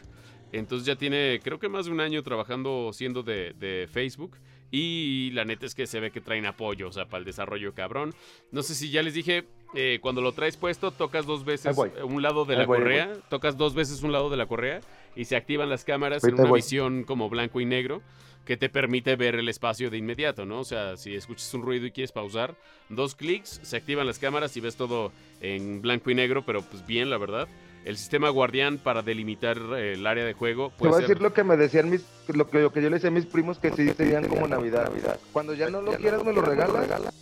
Entonces 0.53 0.87
ya 0.87 0.97
tiene, 0.97 1.41
creo 1.43 1.59
que 1.59 1.69
más 1.69 1.87
de 1.87 1.93
un 1.93 2.01
año 2.01 2.23
trabajando 2.23 2.91
siendo 2.93 3.23
de, 3.23 3.55
de 3.59 3.89
Facebook. 3.91 4.37
Y 4.71 5.31
la 5.33 5.45
neta 5.45 5.67
es 5.67 5.75
que 5.75 5.87
se 5.87 6.01
ve 6.01 6.11
que 6.11 6.23
traen 6.23 6.47
apoyo, 6.47 6.89
o 6.89 6.93
sea, 6.93 7.05
para 7.05 7.19
el 7.19 7.25
desarrollo 7.27 7.75
cabrón. 7.75 8.15
No 8.51 8.63
sé 8.63 8.75
si 8.75 8.91
ya 8.91 9.03
les 9.03 9.13
dije, 9.13 9.45
eh, 9.75 9.99
cuando 10.01 10.23
lo 10.23 10.33
traes 10.33 10.57
puesto, 10.57 10.93
tocas 10.93 11.27
dos 11.27 11.45
veces 11.45 11.77
un 12.03 12.23
lado 12.23 12.47
de 12.47 12.57
la 12.57 12.65
voy, 12.65 12.79
correa, 12.79 13.13
tocas 13.29 13.59
dos 13.59 13.75
veces 13.75 14.03
un 14.03 14.13
lado 14.13 14.31
de 14.31 14.39
la 14.39 14.47
correa 14.47 14.81
y 15.15 15.27
se 15.27 15.37
activan 15.37 15.69
las 15.69 15.85
cámaras 15.85 16.25
en 16.25 16.35
una 16.35 16.49
voy. 16.49 16.59
visión 16.61 17.05
como 17.05 17.29
blanco 17.29 17.61
y 17.61 17.67
negro 17.67 18.01
que 18.45 18.57
te 18.57 18.69
permite 18.69 19.15
ver 19.17 19.37
el 19.37 19.49
espacio 19.49 19.89
de 19.91 19.99
inmediato, 19.99 20.45
¿no? 20.45 20.61
O 20.61 20.65
sea, 20.65 20.97
si 20.97 21.15
escuchas 21.15 21.53
un 21.55 21.63
ruido 21.63 21.87
y 21.87 21.93
quieres 21.93 22.13
pausar, 22.13 22.55
dos 22.89 23.15
clics, 23.15 23.61
se 23.63 23.77
activan 23.77 24.07
las 24.07 24.19
cámaras 24.19 24.57
y 24.57 24.61
ves 24.61 24.77
todo 24.77 25.13
en 25.41 25.81
blanco 25.81 26.11
y 26.11 26.15
negro, 26.15 26.45
pero 26.45 26.63
pues 26.63 26.85
bien, 26.87 27.09
la 27.11 27.19
verdad. 27.19 27.47
El 27.85 27.97
sistema 27.97 28.29
guardián 28.31 28.79
para 28.79 29.03
delimitar 29.03 29.59
eh, 29.77 29.95
el 29.95 30.07
área 30.07 30.25
de 30.25 30.35
juego 30.35 30.73
Te 30.79 30.87
voy 30.87 30.99
a 30.99 31.01
decir 31.01 31.21
lo 31.21 31.33
que 31.33 31.43
me 31.43 31.57
decían 31.57 31.91
mis, 31.91 32.05
lo 32.29 32.49
que, 32.49 32.61
lo 32.61 32.73
que 32.73 32.81
yo 32.81 32.89
le 32.89 32.95
decía 32.97 33.09
a 33.09 33.13
mis 33.13 33.27
primos 33.27 33.59
que 33.59 33.73
sí 33.73 33.91
serían 33.97 34.29
como 34.29 34.47
Navidad. 34.47 34.91
Cuando 35.33 35.53
ya 35.55 35.69
no 35.69 35.83
lo 35.83 35.93
quieras, 35.95 36.25
me 36.25 36.33
lo 36.33 36.43
regalas. 36.43 37.13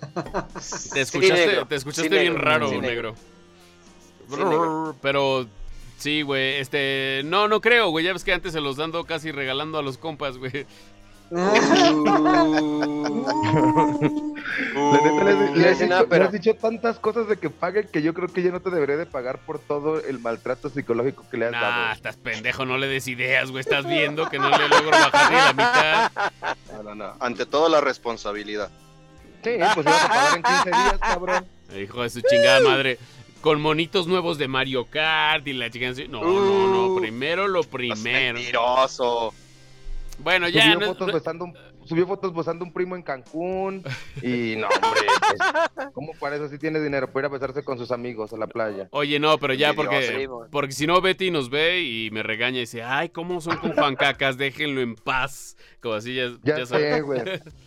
Te 0.92 1.00
escuchaste, 1.00 1.64
te 1.68 1.74
escuchaste 1.76 2.02
Sí, 2.02 2.08
bien 2.08 2.32
negro. 2.32 2.42
raro, 2.42 2.68
Sí, 2.70 2.78
negro. 2.78 3.14
Sí, 4.28 4.36
negro. 4.36 4.96
Pero 5.00 5.46
sí, 6.00 6.22
güey, 6.22 6.56
este, 6.56 7.22
no, 7.24 7.46
no 7.46 7.60
creo, 7.60 7.90
güey. 7.90 8.04
Ya 8.04 8.12
ves 8.12 8.24
que 8.24 8.32
antes 8.32 8.52
se 8.52 8.60
los 8.60 8.76
dando 8.76 9.04
casi 9.04 9.30
regalando 9.30 9.78
a 9.78 9.82
los 9.82 9.98
compas, 9.98 10.36
güey. 10.38 10.66
La 11.30 11.52
neta, 15.02 15.24
le, 15.24 15.34
le 15.34 15.56
Le 15.56 15.68
has 15.68 15.74
hace 15.74 15.84
dicho, 15.84 15.86
nada, 15.88 16.02
le 16.02 16.08
pero- 16.08 16.24
has 16.24 16.32
dicho 16.32 16.54
tantas 16.54 16.98
cosas 16.98 17.28
de 17.28 17.36
que 17.36 17.50
pague 17.50 17.86
que 17.86 18.02
yo 18.02 18.14
creo 18.14 18.28
que 18.28 18.42
ya 18.42 18.50
no 18.50 18.60
te 18.60 18.70
debería 18.70 18.96
de 18.96 19.06
pagar 19.06 19.38
por 19.38 19.58
todo 19.58 20.00
el 20.04 20.18
maltrato 20.18 20.68
psicológico 20.70 21.24
que 21.30 21.36
le 21.36 21.46
has 21.46 21.52
Nah, 21.52 21.60
dado. 21.60 21.92
estás 21.92 22.16
pendejo, 22.16 22.64
no 22.64 22.78
le 22.78 22.88
des 22.88 23.06
ideas, 23.08 23.50
güey. 23.50 23.60
Estás 23.60 23.86
viendo 23.86 24.28
que 24.28 24.38
no 24.38 24.50
le 24.50 24.68
logro 24.68 24.90
bajar 24.90 25.30
ni 25.30 25.36
la 25.36 25.52
mitad. 25.52 26.10
No, 26.72 26.82
no, 26.82 26.94
no. 26.94 27.12
Ante 27.20 27.46
todo 27.46 27.68
la 27.68 27.80
responsabilidad. 27.80 28.70
Sí, 29.44 29.50
pues 29.74 29.86
ibas 29.86 30.04
a 30.04 30.08
pagar 30.08 30.36
en 30.36 30.42
15 30.42 30.70
días, 30.70 30.98
cabrón. 31.00 31.46
Hijo 31.80 32.02
de 32.02 32.10
su 32.10 32.20
chingada 32.22 32.60
madre. 32.60 32.98
Con 33.40 33.60
monitos 33.60 34.06
nuevos 34.06 34.36
de 34.38 34.48
Mario 34.48 34.86
Kart 34.90 35.46
y 35.48 35.52
la 35.54 35.66
así. 35.66 36.08
No, 36.08 36.22
no, 36.22 36.88
no. 36.94 37.00
Primero 37.00 37.48
lo 37.48 37.62
primero. 37.62 38.34
Mentiroso. 38.34 39.32
Bueno, 40.18 40.48
ya. 40.48 40.64
subió, 40.64 40.80
no- 40.80 40.86
fotos 40.86 41.06
no- 41.08 41.14
besando 41.14 41.44
un, 41.46 41.54
subió 41.86 42.06
fotos 42.06 42.34
besando 42.34 42.62
un 42.66 42.72
primo 42.74 42.94
en 42.96 43.02
Cancún. 43.02 43.82
Y 44.22 44.56
no, 44.56 44.68
hombre, 44.68 45.00
pues, 45.74 45.88
¿cómo 45.94 46.12
para 46.20 46.36
eso 46.36 46.46
sí 46.50 46.58
tiene 46.58 46.78
dinero? 46.78 47.06
Para 47.10 47.20
ir 47.20 47.30
a 47.30 47.32
besarse 47.32 47.64
con 47.64 47.78
sus 47.78 47.90
amigos 47.90 48.34
a 48.34 48.36
la 48.36 48.46
playa. 48.46 48.88
Oye, 48.90 49.18
no, 49.18 49.38
pero 49.38 49.54
ya 49.54 49.72
porque, 49.72 50.28
porque 50.50 50.72
si 50.72 50.86
no 50.86 51.00
Betty 51.00 51.30
nos 51.30 51.48
ve 51.48 51.80
y 51.80 52.10
me 52.10 52.22
regaña 52.22 52.58
y 52.58 52.60
dice, 52.60 52.82
ay, 52.82 53.08
¿cómo 53.08 53.40
son 53.40 53.56
con 53.56 53.72
Juan 53.72 53.96
Cacas? 53.96 54.36
Déjenlo 54.36 54.82
en 54.82 54.94
paz. 54.96 55.56
Como 55.80 55.94
así 55.94 56.14
ya, 56.14 56.28
Ya, 56.42 56.58
ya 56.58 56.66
sabes. 56.66 56.96
sé, 56.96 57.00
güey. 57.00 57.22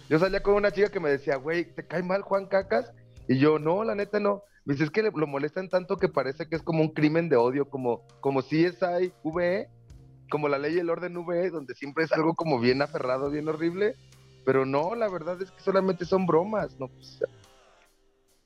Yo 0.07 0.19
salía 0.19 0.43
con 0.43 0.53
una 0.53 0.71
chica 0.71 0.91
que 0.91 0.99
me 0.99 1.09
decía, 1.09 1.37
güey, 1.37 1.65
¿te 1.73 1.87
cae 1.87 2.03
mal 2.03 2.21
Juan 2.21 2.45
Cacas? 2.45 2.93
Y 3.27 3.39
yo, 3.39 3.57
no, 3.57 3.83
la 3.83 3.95
neta 3.95 4.19
no. 4.19 4.43
Me 4.65 4.73
dice, 4.73 4.85
es 4.85 4.91
que 4.91 5.03
le- 5.03 5.11
lo 5.13 5.27
molestan 5.27 5.69
tanto 5.69 5.97
que 5.97 6.07
parece 6.09 6.47
que 6.47 6.55
es 6.55 6.61
como 6.61 6.81
un 6.81 6.93
crimen 6.93 7.27
de 7.29 7.35
odio, 7.35 7.69
como, 7.69 8.05
como 8.21 8.41
CSI 8.41 9.11
VE, 9.23 9.67
como 10.29 10.47
la 10.47 10.57
ley 10.57 10.75
y 10.75 10.79
el 10.79 10.89
orden 10.89 11.15
VE, 11.25 11.49
donde 11.49 11.75
siempre 11.75 12.05
es 12.05 12.11
algo 12.13 12.33
como 12.33 12.59
bien 12.59 12.81
aferrado, 12.81 13.29
bien 13.29 13.47
horrible. 13.49 13.95
Pero 14.45 14.65
no, 14.65 14.95
la 14.95 15.07
verdad 15.09 15.41
es 15.41 15.51
que 15.51 15.61
solamente 15.61 16.05
son 16.05 16.25
bromas, 16.25 16.77
no 16.79 16.87
pues, 16.87 17.19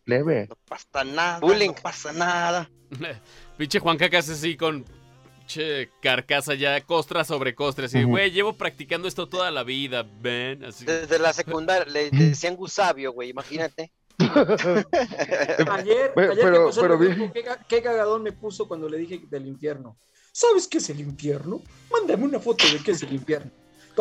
leve. 0.06 0.48
No 0.50 0.56
pasa 0.68 1.04
nada. 1.04 1.40
Bullying. 1.40 1.70
No 1.70 1.76
pasa 1.82 2.12
nada. 2.14 2.70
Pinche 3.58 3.80
Juan 3.80 3.98
Cacas 3.98 4.30
así 4.30 4.56
con 4.56 4.86
pinche 5.40 5.90
carcasa 6.02 6.56
ya, 6.56 6.82
costra 6.82 7.24
sobre 7.24 7.56
costra. 7.56 7.86
Así, 7.86 8.04
güey, 8.04 8.32
llevo 8.32 8.54
practicando 8.54 9.08
esto 9.08 9.28
toda 9.28 9.50
la 9.52 9.64
vida, 9.64 10.06
ven. 10.22 10.66
Así. 10.66 10.86
Desde 10.86 11.20
la 11.20 11.32
secundaria 11.34 11.86
le 11.92 12.10
decían 12.12 12.56
gusabio, 12.56 13.12
güey, 13.14 13.30
imagínate. 13.30 13.92
Ayer, 15.72 16.12
Pero- 16.16 16.32
ayer 16.32 16.44
pero- 16.44 16.60
que 16.60 16.66
pasó 16.68 16.82
pero 16.82 17.00
¿qué, 17.00 17.46
qué 17.68 17.82
cagadón 17.82 18.24
me 18.24 18.32
puso 18.32 18.68
cuando 18.68 18.88
le 18.90 18.98
dije 18.98 19.22
del 19.30 19.48
infierno. 19.48 19.98
¿Sabes 20.32 20.68
qué 20.68 20.78
es 20.78 20.90
el 20.90 21.00
infierno? 21.00 21.62
Mándame 21.92 22.26
una 22.26 22.40
foto 22.40 22.66
de 22.72 22.80
qué 22.84 22.92
es 22.92 23.02
el 23.04 23.14
infierno. 23.14 23.50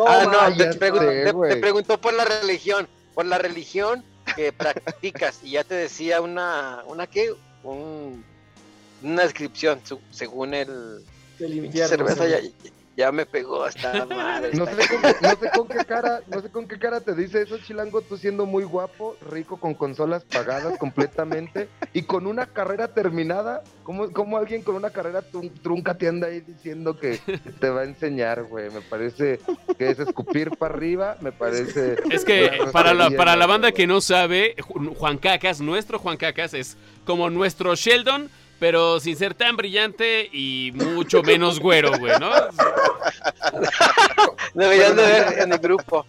Ah, 0.05 0.25
no, 0.51 0.55
te, 0.55 0.69
pregun- 0.79 0.99
sé, 0.99 1.23
te- 1.25 1.31
güey. 1.31 1.53
te 1.55 1.57
preguntó 1.59 1.99
por 1.99 2.13
la 2.13 2.23
religión, 2.25 2.87
por 3.15 3.25
la 3.25 3.39
religión 3.39 4.03
que 4.35 4.51
practicas 4.53 5.39
y 5.43 5.51
ya 5.51 5.63
te 5.63 5.73
decía 5.75 6.21
una, 6.21 6.83
una 6.85 7.07
qué, 7.07 7.33
Un- 7.63 8.23
una 9.01 9.23
descripción 9.23 9.81
su- 9.83 9.99
según 10.11 10.53
el 10.53 11.03
infierno. 11.39 11.87
cerveza 11.87 12.27
ya. 12.27 12.39
Ya 12.97 13.11
me 13.11 13.25
pegó 13.27 13.63
hasta 13.63 14.05
madre. 14.05 14.49
No 14.53 14.65
está 14.65 14.81
sé, 14.81 14.89
con, 14.89 15.01
no 15.21 15.29
sé 15.39 15.49
con 15.55 15.67
qué 15.67 15.85
cara, 15.85 16.21
no 16.27 16.41
sé 16.41 16.49
con 16.49 16.67
qué 16.67 16.79
cara 16.79 16.99
te 16.99 17.13
dice 17.13 17.43
eso, 17.43 17.59
Chilango, 17.59 18.01
tú 18.01 18.17
siendo 18.17 18.47
muy 18.47 18.63
guapo, 18.63 19.15
rico, 19.31 19.57
con 19.59 19.75
consolas 19.75 20.23
pagadas 20.25 20.77
completamente 20.79 21.69
y 21.93 22.01
con 22.01 22.25
una 22.25 22.47
carrera 22.47 22.87
terminada. 22.93 23.63
¿Cómo, 23.83 24.11
cómo 24.11 24.37
alguien 24.37 24.63
con 24.63 24.75
una 24.75 24.89
carrera 24.89 25.21
trun- 25.21 25.51
trunca 25.61 25.93
te 25.97 26.07
anda 26.09 26.27
ahí 26.27 26.41
diciendo 26.41 26.99
que 26.99 27.19
te 27.59 27.69
va 27.69 27.81
a 27.81 27.85
enseñar, 27.85 28.43
güey? 28.43 28.69
Me 28.71 28.81
parece 28.81 29.39
que 29.77 29.89
es 29.91 29.99
escupir 29.99 30.57
para 30.57 30.73
arriba, 30.73 31.17
me 31.21 31.31
parece... 31.31 31.95
Es 32.09 32.25
que 32.25 32.49
para 32.73 32.93
la, 32.93 33.11
para 33.11 33.35
la 33.35 33.45
banda 33.45 33.71
que 33.71 33.85
no 33.87 34.01
sabe, 34.01 34.55
Ju- 34.57 34.93
Juan 34.95 35.19
Cacas, 35.19 35.61
nuestro 35.61 35.99
Juan 35.99 36.17
Cacas 36.17 36.53
es 36.55 36.75
como 37.05 37.29
nuestro 37.29 37.75
Sheldon, 37.75 38.29
pero 38.59 38.99
sin 38.99 39.15
ser 39.15 39.33
tan 39.33 39.55
brillante 39.57 40.29
y 40.31 40.71
mucho 40.73 41.21
menos 41.23 41.59
güero, 41.59 41.91
güey, 41.97 42.13
¿no? 42.19 42.31
Deberían 44.53 44.95
de 44.95 45.03
ver 45.03 45.39
en 45.39 45.53
el 45.53 45.59
grupo. 45.59 46.05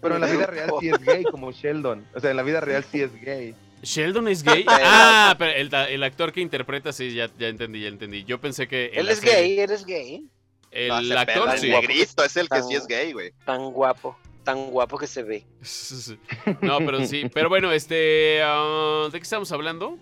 Pero 0.00 0.16
en 0.16 0.20
la 0.20 0.26
vida 0.28 0.46
real 0.46 0.70
sí 0.80 0.88
es 0.88 0.98
gay, 0.98 1.24
como 1.24 1.50
Sheldon. 1.52 2.06
O 2.14 2.20
sea, 2.20 2.30
en 2.30 2.36
la 2.36 2.42
vida 2.42 2.60
real 2.60 2.84
sí 2.90 3.00
es 3.02 3.12
gay. 3.20 3.54
¿Sheldon 3.82 4.28
es 4.28 4.42
gay? 4.42 4.64
Ah, 4.68 5.34
pero 5.38 5.52
el, 5.52 5.72
el 5.74 6.02
actor 6.02 6.32
que 6.32 6.40
interpreta, 6.40 6.92
sí, 6.92 7.14
ya, 7.14 7.30
ya 7.38 7.48
entendí, 7.48 7.80
ya 7.82 7.88
entendí. 7.88 8.24
Yo 8.24 8.40
pensé 8.40 8.68
que... 8.68 8.90
Él 8.94 9.08
es 9.08 9.20
serie- 9.20 9.34
gay, 9.34 9.60
él 9.60 9.70
es 9.70 9.84
gay. 9.84 10.24
El 10.70 11.08
No, 11.08 11.18
actor, 11.18 11.58
sí. 11.58 11.66
El 11.72 11.80
negrito 11.80 12.22
es 12.24 12.36
el 12.36 12.48
que 12.48 12.62
sí 12.62 12.74
es 12.74 12.86
gay, 12.86 13.12
güey. 13.12 13.32
Tan 13.44 13.70
guapo, 13.72 14.16
tan 14.44 14.70
guapo 14.70 14.98
que 14.98 15.06
se 15.06 15.22
ve. 15.22 15.44
No, 16.60 16.78
pero 16.78 17.04
sí. 17.06 17.28
Pero 17.32 17.48
bueno, 17.48 17.72
este... 17.72 18.40
ah, 18.44 19.08
¿De 19.10 19.18
qué 19.18 19.22
estamos 19.24 19.50
hablando? 19.52 19.98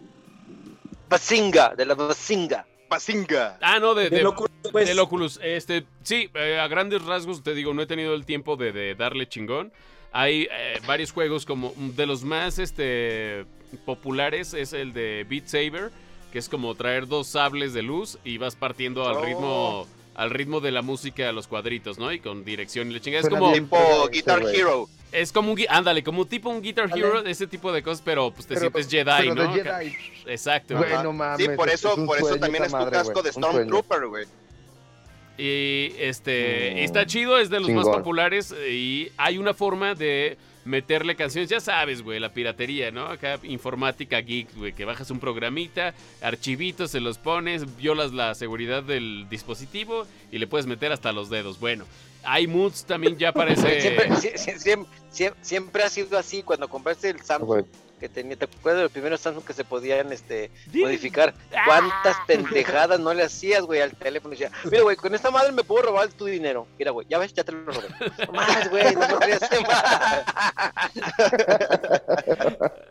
Basinga, 1.15 1.75
de 1.75 1.87
la 1.87 1.95
Basinga. 1.95 2.67
Pasinga. 2.89 3.59
Ah, 3.61 3.79
no, 3.81 3.95
de, 3.95 4.11
Del 4.11 4.21
de- 4.21 4.27
Oculus, 4.27 4.51
pues. 4.71 4.87
del 4.89 4.99
Oculus. 4.99 5.41
Este, 5.43 5.85
sí, 6.03 6.29
eh, 6.35 6.59
a 6.61 6.69
grandes 6.69 7.03
rasgos 7.05 7.43
te 7.43 7.55
digo, 7.55 7.73
no 7.75 7.83
he 7.83 7.87
tenido 7.87 8.15
el 8.15 8.25
tiempo 8.25 8.57
de, 8.57 8.73
de 8.73 8.95
darle 8.95 9.29
chingón. 9.29 9.73
Hay 10.13 10.49
eh, 10.51 10.81
varios 10.87 11.11
juegos 11.13 11.45
como 11.47 11.73
de 11.77 12.07
los 12.07 12.23
más 12.23 12.59
este, 12.59 13.47
populares 13.85 14.55
es 14.55 14.73
el 14.73 14.93
de 14.93 15.27
Beat 15.29 15.47
Saber, 15.49 15.91
que 16.33 16.39
es 16.39 16.49
como 16.49 16.75
traer 16.75 17.09
dos 17.09 17.27
sables 17.29 17.73
de 17.75 17.83
luz 17.83 18.19
y 18.25 18.39
vas 18.39 18.55
partiendo 18.55 19.09
al 19.09 19.17
Oh. 19.17 19.25
ritmo 19.25 19.87
al 20.15 20.31
ritmo 20.31 20.61
de 20.61 20.71
la 20.71 20.81
música 20.83 21.29
a 21.29 21.33
los 21.33 21.49
cuadritos, 21.49 21.99
¿no? 21.99 22.13
Y 22.13 22.21
con 22.21 22.45
dirección 22.45 22.89
y 22.89 22.95
la 22.95 23.01
chingada. 23.01 23.23
Es 23.25 23.29
como. 23.29 23.53
Tipo 23.53 24.09
Guitar. 24.13 24.43
Hero. 24.55 24.89
Es 25.15 25.33
como 25.33 25.53
un, 25.53 25.61
ándale, 25.69 26.03
como 26.03 26.27
tipo 26.27 26.51
un 26.51 26.61
Guitar. 26.61 26.91
Hero, 26.95 27.25
ese 27.25 27.47
tipo 27.47 27.73
de 27.73 27.83
cosas, 27.83 28.03
pero 28.05 28.31
pues 28.33 28.47
te 28.47 28.55
Pero- 28.55 28.71
sientes 28.71 28.91
Jedi, 28.91 29.29
pero 29.31 29.35
¿no? 29.35 29.55
de 29.55 29.63
Jedi. 29.63 29.95
Exacto. 30.27 30.77
Güey, 30.77 30.93
no 31.03 31.13
mames. 31.13 31.47
Sí, 31.47 31.53
por 31.57 31.69
es- 31.69 31.75
eso, 31.77 31.97
es 31.97 32.05
por 32.05 32.19
eso 32.19 32.37
también 32.37 32.65
es 32.65 32.71
tu 32.71 32.77
madre, 32.77 32.91
casco 32.93 33.23
de. 33.23 33.33
Stormtrooper, 33.33 34.07
güey. 34.07 34.27
Y 35.37 35.93
este 35.99 36.73
Mm, 36.75 36.79
está 36.79 37.07
chido, 37.07 37.39
es 37.39 37.51
de 37.51 37.59
los 37.61 37.71
más 37.71 37.87
populares 37.89 38.55
y 38.71 39.09
hay 39.17 39.39
una 39.39 39.53
forma 39.53 39.95
de 39.97 40.37
meterle 40.65 41.15
canciones, 41.17 41.51
ya 41.51 41.61
sabes, 41.61 42.03
güey, 42.03 42.21
la 42.21 42.33
piratería, 42.33 42.91
¿no? 42.91 43.07
Acá 43.07 43.39
informática 43.43 44.19
geek, 44.21 44.55
güey, 44.57 44.73
que 44.73 44.85
bajas 44.85 45.11
un 45.11 45.19
programita, 45.21 45.93
archivitos, 46.23 46.93
se 46.93 47.01
los 47.01 47.19
pones, 47.19 47.77
violas 47.77 48.13
la 48.13 48.35
seguridad 48.35 48.83
del 48.83 49.27
dispositivo 49.29 50.07
y 50.33 50.39
le 50.39 50.47
puedes 50.47 50.67
meter 50.67 50.93
hasta 50.93 51.13
los 51.13 51.29
dedos. 51.31 51.59
Bueno, 51.59 51.85
hay 52.25 52.47
moods 52.47 52.85
también 52.85 53.17
ya 53.19 53.33
para 53.33 53.53
ese 53.53 53.81
Siempre, 53.81 54.09
sie- 54.11 54.35
sie- 54.37 54.57
siem- 54.59 54.87
siem- 55.13 55.35
siempre 55.43 55.83
ha 55.83 55.89
sido 55.89 56.19
así. 56.19 56.43
Cuando 56.43 56.69
compraste 56.69 57.11
el 57.11 57.21
Samsung, 57.23 57.65
que 58.01 58.09
tenía. 58.09 58.37
¿Te 58.37 58.47
acuerdas 58.47 58.79
de 58.79 58.83
los 58.85 58.93
primeros 58.93 59.21
Samsung 59.21 59.45
que 59.45 59.53
se 59.53 59.65
podían 59.65 60.13
este, 60.13 60.51
modificar? 60.75 61.33
¿Cuántas 61.65 62.17
pendejadas 62.27 62.99
no 63.01 63.15
le 63.15 63.23
hacías, 63.23 63.63
güey, 63.63 63.81
al 63.81 63.93
teléfono? 63.93 64.33
decía, 64.33 64.51
mira, 64.65 64.83
güey, 64.83 64.97
con 64.97 65.15
esta 65.15 65.31
madre 65.31 65.53
me 65.53 65.63
puedo 65.63 65.83
robar 65.87 66.09
tu 66.09 66.25
dinero. 66.27 66.67
Mira, 66.79 66.91
güey, 66.91 67.07
ya 67.09 67.19
ves, 67.19 67.33
ya 67.33 67.45
te 67.45 67.53
lo 67.53 67.65
robé. 67.65 67.89
No 68.27 68.33
más, 68.33 68.69
güey, 68.71 68.95
no 68.95 69.09
podría 69.09 69.37
hacer 69.37 69.61
más. 69.63 69.85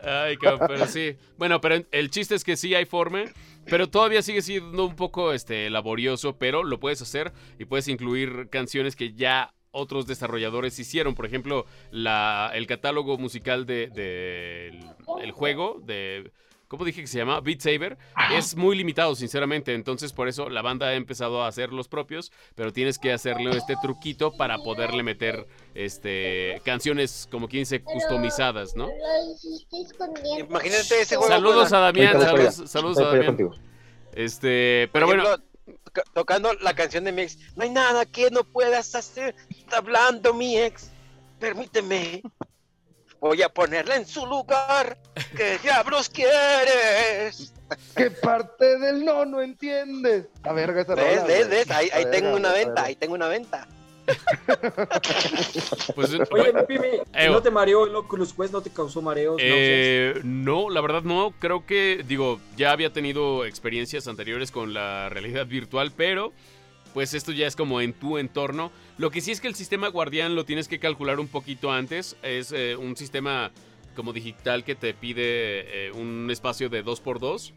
Ay, 0.02 0.36
cabrón, 0.36 0.68
pero 0.68 0.86
sí. 0.86 1.16
Bueno, 1.36 1.60
pero 1.60 1.84
el 1.90 2.10
chiste 2.10 2.34
es 2.34 2.44
que 2.44 2.56
sí 2.56 2.74
hay 2.74 2.84
forma. 2.84 3.24
Pero 3.66 3.88
todavía 3.88 4.22
sigue 4.22 4.42
siendo 4.42 4.84
un 4.84 4.96
poco 4.96 5.32
este, 5.32 5.70
laborioso, 5.70 6.36
pero 6.38 6.64
lo 6.64 6.80
puedes 6.80 7.00
hacer 7.02 7.32
y 7.58 7.64
puedes 7.64 7.88
incluir 7.88 8.48
canciones 8.50 8.96
que 8.96 9.14
ya 9.14 9.54
otros 9.70 10.06
desarrolladores 10.06 10.78
hicieron. 10.78 11.14
Por 11.14 11.26
ejemplo, 11.26 11.66
la, 11.90 12.50
el 12.54 12.66
catálogo 12.66 13.18
musical 13.18 13.66
del 13.66 13.92
de, 13.92 14.80
el 15.20 15.32
juego, 15.32 15.80
de, 15.84 16.32
¿cómo 16.68 16.84
dije 16.84 17.00
que 17.00 17.06
se 17.06 17.18
llama? 17.18 17.40
Beat 17.40 17.60
Saber, 17.60 17.98
es 18.32 18.56
muy 18.56 18.76
limitado, 18.76 19.14
sinceramente. 19.14 19.74
Entonces, 19.74 20.12
por 20.12 20.28
eso 20.28 20.48
la 20.48 20.62
banda 20.62 20.88
ha 20.88 20.94
empezado 20.94 21.42
a 21.42 21.48
hacer 21.48 21.72
los 21.72 21.88
propios, 21.88 22.32
pero 22.54 22.72
tienes 22.72 22.98
que 22.98 23.12
hacerle 23.12 23.56
este 23.56 23.76
truquito 23.80 24.32
para 24.36 24.58
poderle 24.58 25.02
meter 25.02 25.46
este 25.74 26.60
canciones, 26.64 27.28
como 27.30 27.48
quien 27.48 27.62
dice, 27.62 27.82
customizadas, 27.82 28.74
¿no? 28.76 28.88
Imagínate 30.38 31.00
ese 31.00 31.16
juego. 31.16 31.32
Saludos 31.32 31.72
a 31.72 31.78
Damián, 31.78 32.20
saludos, 32.20 32.62
saludos 32.66 32.98
a 32.98 33.04
Damián. 33.04 33.50
Este, 34.12 34.88
pero 34.92 35.06
bueno 35.06 35.24
tocando 36.12 36.52
la 36.54 36.74
canción 36.74 37.04
de 37.04 37.12
mi 37.12 37.22
ex. 37.22 37.38
No 37.56 37.62
hay 37.62 37.70
nada 37.70 38.04
que 38.06 38.30
no 38.30 38.44
puedas 38.44 38.94
hacer. 38.94 39.34
Está 39.50 39.78
hablando 39.78 40.34
mi 40.34 40.58
ex. 40.58 40.90
Permíteme. 41.38 42.22
Voy 43.24 43.40
a 43.40 43.48
ponerla 43.48 43.96
en 43.96 44.06
su 44.06 44.26
lugar. 44.26 44.98
¿Qué 45.34 45.56
diablos 45.62 46.10
quieres? 46.10 47.54
¿Qué 47.96 48.10
parte 48.10 48.78
del 48.78 49.02
no 49.02 49.24
no 49.24 49.40
entiendes? 49.40 50.26
A 50.42 50.52
verga 50.52 50.82
esa 50.82 50.94
¿Ves, 50.94 51.26
ves, 51.26 51.48
ves? 51.48 51.70
Ahí, 51.70 51.88
ahí 51.94 52.04
tengo 52.10 52.36
una 52.36 52.52
venta, 52.52 52.84
ahí 52.84 52.96
tengo 52.96 53.14
una 53.14 53.28
venta. 53.28 53.66
pues, 55.94 56.10
Oye, 56.30 56.52
eh, 57.14 57.30
¿no 57.30 57.40
te 57.40 57.50
mareó 57.50 57.86
el 57.86 57.96
Oculus 57.96 58.34
Quest? 58.34 58.52
¿No 58.52 58.60
te 58.60 58.68
causó 58.68 59.00
mareos? 59.00 59.36
Eh, 59.40 60.20
no, 60.22 60.68
la 60.68 60.82
verdad 60.82 61.00
no. 61.04 61.32
Creo 61.38 61.64
que, 61.64 62.04
digo, 62.06 62.40
ya 62.58 62.72
había 62.72 62.92
tenido 62.92 63.46
experiencias 63.46 64.06
anteriores 64.06 64.50
con 64.50 64.74
la 64.74 65.08
realidad 65.08 65.46
virtual, 65.46 65.92
pero 65.96 66.34
pues 66.94 67.12
esto 67.12 67.32
ya 67.32 67.46
es 67.46 67.56
como 67.56 67.80
en 67.80 67.92
tu 67.92 68.16
entorno. 68.16 68.70
Lo 68.96 69.10
que 69.10 69.20
sí 69.20 69.32
es 69.32 69.40
que 69.40 69.48
el 69.48 69.54
sistema 69.54 69.88
guardián 69.88 70.34
lo 70.34 70.44
tienes 70.44 70.68
que 70.68 70.78
calcular 70.78 71.20
un 71.20 71.28
poquito 71.28 71.70
antes. 71.70 72.16
Es 72.22 72.52
eh, 72.52 72.76
un 72.76 72.96
sistema 72.96 73.50
como 73.94 74.12
digital 74.12 74.64
que 74.64 74.74
te 74.74 74.94
pide 74.94 75.92
un 75.92 76.30
espacio 76.30 76.68
de 76.68 76.84
2x2. 76.84 77.52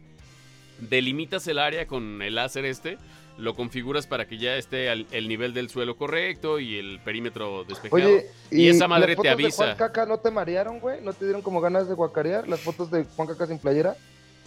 Delimitas 0.79 1.47
el 1.47 1.59
área 1.59 1.87
con 1.87 2.21
el 2.21 2.35
láser 2.35 2.65
este 2.65 2.97
lo 3.37 3.55
configuras 3.55 4.07
para 4.07 4.27
que 4.27 4.37
ya 4.37 4.55
esté 4.55 4.89
al 4.89 5.05
el 5.11 5.27
nivel 5.27 5.53
del 5.53 5.69
suelo 5.69 5.95
correcto 5.95 6.59
y 6.59 6.77
el 6.77 6.99
perímetro 6.99 7.63
despejado. 7.63 8.03
Oye, 8.03 8.25
y, 8.51 8.67
esa 8.67 8.87
madre 8.87 9.15
te 9.15 9.29
avisa. 9.29 9.63
De 9.63 9.75
Juan 9.75 9.77
Caca 9.77 10.05
no 10.05 10.19
te 10.19 10.31
marearon, 10.31 10.79
güey? 10.79 11.01
¿No 11.01 11.13
te 11.13 11.25
dieron 11.25 11.41
como 11.41 11.61
ganas 11.61 11.87
de 11.87 11.93
guacarear 11.93 12.47
las 12.47 12.59
fotos 12.59 12.91
de 12.91 13.03
Juan 13.03 13.27
Caca 13.27 13.47
sin 13.47 13.59
playera? 13.59 13.95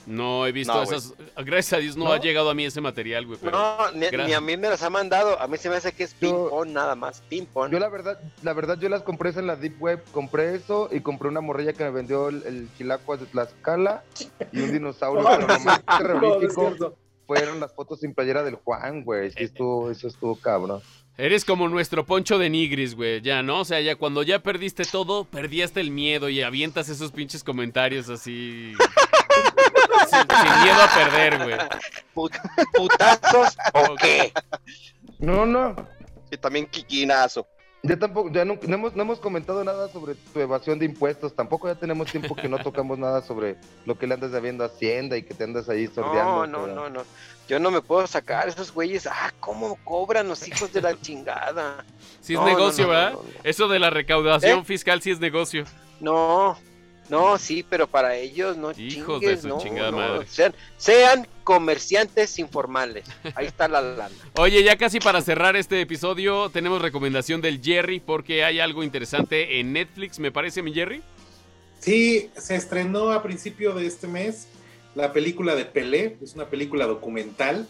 No, 0.06 0.46
he 0.46 0.52
visto 0.52 0.82
esas. 0.82 1.14
Gracias 1.36 1.72
a 1.72 1.76
Dios 1.78 1.96
no, 1.96 2.12
ha 2.12 2.18
llegado 2.18 2.50
a 2.50 2.54
mí 2.54 2.64
ese 2.64 2.80
material, 2.80 3.26
güey. 3.26 3.38
no, 3.42 3.90
ni, 3.92 4.32
a 4.32 4.40
mí 4.40 4.56
me 4.56 4.68
las 4.68 4.82
ha 4.82 4.90
mandado. 4.90 5.40
A 5.40 5.46
mí 5.46 5.56
se 5.56 5.68
me 5.68 5.76
hace 5.76 5.92
que 5.92 6.04
es 6.04 6.14
ping-pong 6.14 6.68
nada 6.70 6.94
más. 6.94 7.22
Ping-pong. 7.28 7.70
Yo, 7.70 7.78
la 7.78 7.88
verdad, 7.88 8.18
la 8.42 8.52
verdad, 8.52 8.78
yo 8.78 8.88
las 8.88 9.02
compré 9.02 9.30
en 9.30 9.46
la 9.46 9.56
Deep 9.56 9.80
Web. 9.80 10.02
Compré 10.12 10.54
eso 10.54 10.88
y 10.90 11.00
compré 11.00 11.28
una 11.28 11.40
morrilla 11.40 11.72
que 11.72 11.84
me 11.84 11.90
vendió 11.90 12.28
el, 12.28 12.42
el 12.44 12.68
Chilacuas 12.76 13.20
de 13.20 13.26
Tlaxcala 13.26 14.02
y 14.52 14.60
un 14.60 14.72
dinosaurio, 14.72 15.24
pero 15.24 15.46
nomás 15.58 15.82
terrorífico 15.84 16.96
fueron 17.26 17.60
las 17.60 17.72
fotos 17.72 18.00
sin 18.00 18.12
playera 18.12 18.42
del 18.42 18.56
Juan, 18.56 19.04
güey. 19.04 19.30
Sí 19.30 19.44
estuvo, 19.44 19.90
eso 19.90 20.08
estuvo 20.08 20.34
cabrón. 20.34 20.82
Eres 21.16 21.44
como 21.44 21.68
nuestro 21.68 22.04
poncho 22.06 22.38
de 22.38 22.50
nigris, 22.50 22.96
güey, 22.96 23.20
ya, 23.20 23.42
¿no? 23.42 23.60
O 23.60 23.64
sea, 23.64 23.80
ya 23.80 23.94
cuando 23.94 24.22
ya 24.22 24.42
perdiste 24.42 24.84
todo, 24.84 25.24
perdiste 25.24 25.80
el 25.80 25.90
miedo 25.90 26.28
y 26.28 26.40
avientas 26.42 26.88
esos 26.88 27.12
pinches 27.12 27.44
comentarios 27.44 28.08
así. 28.08 28.72
sin, 30.10 30.62
miedo 30.62 30.82
a 30.82 30.88
perder, 30.94 31.38
güey. 31.42 31.56
¿Putazos 32.74 33.56
o 33.72 33.94
qué? 33.96 34.32
No, 35.18 35.46
no. 35.46 35.76
Y 36.30 36.36
también 36.36 36.66
quiquinazo. 36.66 37.46
Ya 37.82 37.98
tampoco, 37.98 38.30
ya 38.30 38.44
no, 38.44 38.58
hemos, 38.62 38.94
no 38.94 39.02
hemos 39.02 39.20
comentado 39.20 39.64
nada 39.64 39.88
sobre 39.88 40.14
tu 40.14 40.38
evasión 40.38 40.78
de 40.78 40.84
impuestos. 40.84 41.34
Tampoco 41.34 41.66
ya 41.66 41.74
tenemos 41.76 42.10
tiempo 42.10 42.36
que 42.36 42.46
no 42.46 42.58
tocamos 42.58 42.98
nada 42.98 43.22
sobre 43.22 43.56
lo 43.86 43.98
que 43.98 44.06
le 44.06 44.14
andas 44.14 44.32
debiendo 44.32 44.64
a 44.64 44.66
Hacienda 44.66 45.16
y 45.16 45.22
que 45.22 45.32
te 45.32 45.44
andas 45.44 45.68
ahí 45.70 45.86
sordeando. 45.86 46.46
No, 46.46 46.66
no, 46.66 46.74
no, 46.74 46.90
no. 46.90 47.02
Yo 47.48 47.58
no 47.58 47.70
me 47.70 47.80
puedo 47.80 48.06
sacar 48.06 48.48
esos 48.48 48.72
güeyes. 48.72 49.06
Ah, 49.06 49.32
¿cómo 49.40 49.76
cobran 49.82 50.28
los 50.28 50.46
hijos 50.46 50.72
de 50.74 50.82
la 50.82 51.00
chingada? 51.00 51.84
Sí 52.20 52.34
es 52.34 52.40
negocio, 52.40 52.86
¿verdad? 52.86 53.14
Eso 53.44 53.66
de 53.66 53.78
la 53.78 53.88
recaudación 53.88 54.60
¿Eh? 54.60 54.64
fiscal 54.64 55.00
sí 55.00 55.10
es 55.10 55.18
negocio. 55.18 55.64
No, 56.00 56.58
no, 57.10 57.38
sí, 57.38 57.64
pero 57.68 57.86
para 57.86 58.16
ellos 58.16 58.56
no 58.56 58.72
Hijos 58.72 59.20
de 59.20 59.36
su 59.36 59.58
chingada 59.60 59.90
madre. 59.90 60.26
Sean, 60.28 60.54
sean, 60.76 61.26
comerciantes 61.44 62.38
informales. 62.38 63.04
Ahí 63.34 63.46
está 63.46 63.66
la 63.66 63.80
lana. 63.80 64.14
Oye, 64.36 64.62
ya 64.62 64.76
casi 64.76 65.00
para 65.00 65.20
cerrar 65.20 65.56
este 65.56 65.80
episodio, 65.80 66.50
tenemos 66.50 66.80
recomendación 66.80 67.40
del 67.40 67.60
Jerry 67.60 67.98
porque 68.00 68.44
hay 68.44 68.60
algo 68.60 68.84
interesante 68.84 69.58
en 69.58 69.72
Netflix, 69.72 70.18
me 70.20 70.30
parece, 70.30 70.62
mi 70.62 70.72
Jerry. 70.72 71.02
Sí, 71.80 72.30
se 72.36 72.54
estrenó 72.54 73.10
a 73.10 73.22
principio 73.22 73.74
de 73.74 73.86
este 73.86 74.06
mes 74.06 74.46
la 74.94 75.12
película 75.12 75.54
de 75.54 75.64
Pelé, 75.64 76.16
es 76.22 76.34
una 76.34 76.46
película 76.46 76.86
documental. 76.86 77.66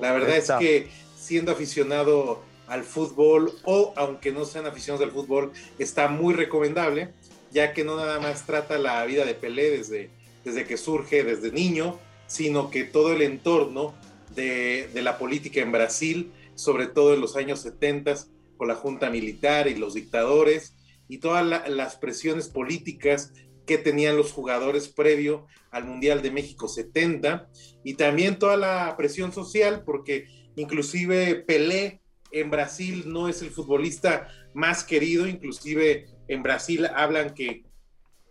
La 0.00 0.12
verdad 0.12 0.36
es 0.36 0.50
que 0.58 0.88
siendo 1.16 1.52
aficionado 1.52 2.42
al 2.66 2.84
fútbol 2.84 3.52
o 3.64 3.92
aunque 3.96 4.32
no 4.32 4.44
sean 4.44 4.66
aficionados 4.66 5.06
al 5.06 5.12
fútbol, 5.12 5.52
está 5.78 6.08
muy 6.08 6.34
recomendable 6.34 7.10
ya 7.52 7.72
que 7.72 7.84
no 7.84 7.96
nada 7.96 8.18
más 8.18 8.46
trata 8.46 8.78
la 8.78 9.04
vida 9.04 9.24
de 9.24 9.34
Pelé 9.34 9.70
desde, 9.70 10.10
desde 10.44 10.64
que 10.64 10.76
surge, 10.76 11.22
desde 11.22 11.52
niño, 11.52 11.98
sino 12.26 12.70
que 12.70 12.84
todo 12.84 13.12
el 13.12 13.22
entorno 13.22 13.94
de, 14.34 14.88
la 14.94 15.18
política 15.18 15.60
en 15.60 15.72
Brasil, 15.72 16.32
sobre 16.54 16.86
todo 16.86 17.14
en 17.14 17.20
los 17.20 17.36
años 17.36 17.60
70 17.60 18.14
con 18.56 18.68
la 18.68 18.74
junta 18.74 19.10
militar 19.10 19.68
y 19.68 19.74
los 19.74 19.94
dictadores, 19.94 20.76
y 21.08 21.18
todas 21.18 21.68
las 21.68 21.96
presiones 21.96 22.48
políticas 22.48 23.32
que 23.66 23.76
tenían 23.76 24.16
los 24.16 24.32
jugadores 24.32 24.88
previo 24.88 25.46
al 25.70 25.84
Mundial 25.84 26.22
de 26.22 26.30
México 26.30 26.68
70, 26.68 27.48
y 27.84 27.94
también 27.94 28.38
toda 28.38 28.56
la 28.56 28.94
presión 28.96 29.32
social, 29.32 29.82
porque 29.84 30.26
inclusive 30.56 31.34
Pelé 31.34 32.01
en 32.32 32.50
Brasil 32.50 33.04
no 33.06 33.28
es 33.28 33.42
el 33.42 33.50
futbolista 33.50 34.28
más 34.54 34.84
querido, 34.84 35.26
inclusive 35.26 36.06
en 36.28 36.42
Brasil 36.42 36.86
hablan 36.86 37.34
que 37.34 37.64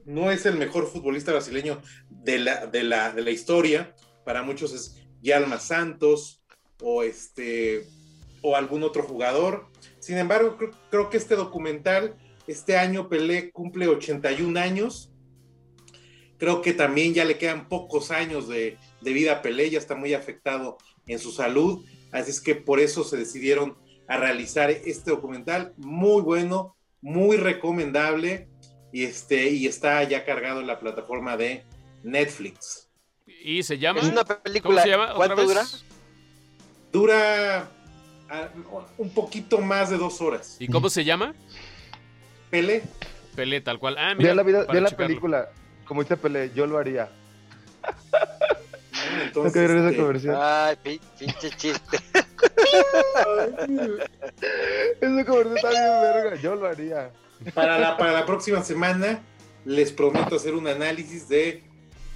no 0.06 0.32
es 0.32 0.46
el 0.46 0.58
mejor 0.58 0.88
futbolista 0.88 1.32
brasileño 1.32 1.82
de 2.10 2.40
la, 2.40 2.66
de 2.66 2.84
la, 2.84 3.12
de 3.12 3.22
la 3.22 3.32
historia, 3.32 3.96
para 4.26 4.44
muchos 4.44 4.74
es 4.74 5.02
Yalma 5.22 5.60
Santos 5.60 6.44
o, 6.82 7.04
este, 7.04 7.86
o 8.42 8.56
algún 8.56 8.84
otro 8.84 9.04
jugador. 9.04 9.68
Sin 10.00 10.18
embargo, 10.18 10.58
creo, 10.90 11.10
que 11.10 11.18
este 11.18 11.36
documental, 11.36 12.16
este 12.48 12.78
año 12.78 13.10
Pelé 13.10 13.52
cumple 13.52 13.88
81 13.88 14.60
años. 14.60 15.12
Creo 16.38 16.62
que 16.62 16.74
también 16.74 17.14
ya 17.14 17.24
le 17.24 17.38
quedan 17.38 17.70
pocos 17.70 18.10
años 18.10 18.48
de, 18.48 18.78
de 19.02 19.14
vida 19.14 19.34
a 19.34 19.42
Pelé, 19.44 19.70
ya 19.70 19.78
está 19.78 19.96
muy 19.96 20.16
afectado 20.16 20.78
en 21.06 21.20
su 21.20 21.32
salud. 21.32 21.86
Así 22.12 22.32
es 22.32 22.42
que 22.42 22.56
por 22.56 22.80
eso 22.80 23.04
se 23.04 23.18
decidieron 23.18 23.78
a 24.12 24.18
realizar 24.18 24.70
este 24.70 25.10
documental 25.10 25.74
muy 25.78 26.22
bueno, 26.22 26.76
muy 27.00 27.38
recomendable 27.38 28.50
y, 28.92 29.06
este, 29.06 29.52
y 29.52 29.68
está 29.68 30.04
ya 30.04 30.26
cargado 30.26 30.60
en 30.60 30.68
la 30.68 30.82
plataforma 30.82 31.38
de 31.38 31.64
Netflix. 32.04 32.90
¿Y 33.26 33.64
se 33.64 33.78
llama? 33.78 34.02
Es 34.02 34.10
una 34.10 34.26
película. 34.26 34.84
¿Cuánto 35.16 35.46
dura? 35.46 35.64
Dura 36.92 37.72
ah, 38.30 38.50
un 38.98 39.10
poquito 39.12 39.60
más 39.60 39.90
de 39.90 39.98
dos 39.98 40.20
horas. 40.20 40.58
¿Y 40.60 40.68
cómo 40.68 40.90
se 40.90 41.06
llama? 41.06 41.34
Pelé. 42.50 42.84
Pelé, 43.34 43.62
tal 43.62 43.80
cual. 43.80 43.96
Ah, 43.98 44.14
mira, 44.14 44.36
la, 44.36 44.44
vida, 44.44 44.66
la 44.66 44.90
película, 44.90 45.52
como 45.86 46.04
dice 46.04 46.18
Pelé, 46.18 46.52
yo 46.54 46.68
lo 46.68 46.78
haría. 46.78 47.10
Entonces, 49.24 49.72
este... 49.72 50.32
Ay, 50.36 51.00
pinche 51.18 51.50
chiste. 51.56 51.98
Ese 55.02 55.26
comercial 55.26 55.56
está 55.56 55.70
bien 55.70 56.02
verga, 56.02 56.36
yo 56.42 56.56
lo 56.56 56.68
haría. 56.68 57.12
Para 57.54 57.80
la, 57.80 57.98
para 57.98 58.12
la 58.12 58.26
próxima 58.26 58.64
semana 58.64 59.22
les 59.66 59.92
prometo 59.92 60.36
hacer 60.36 60.54
un 60.54 60.68
análisis 60.68 61.28
de 61.28 61.64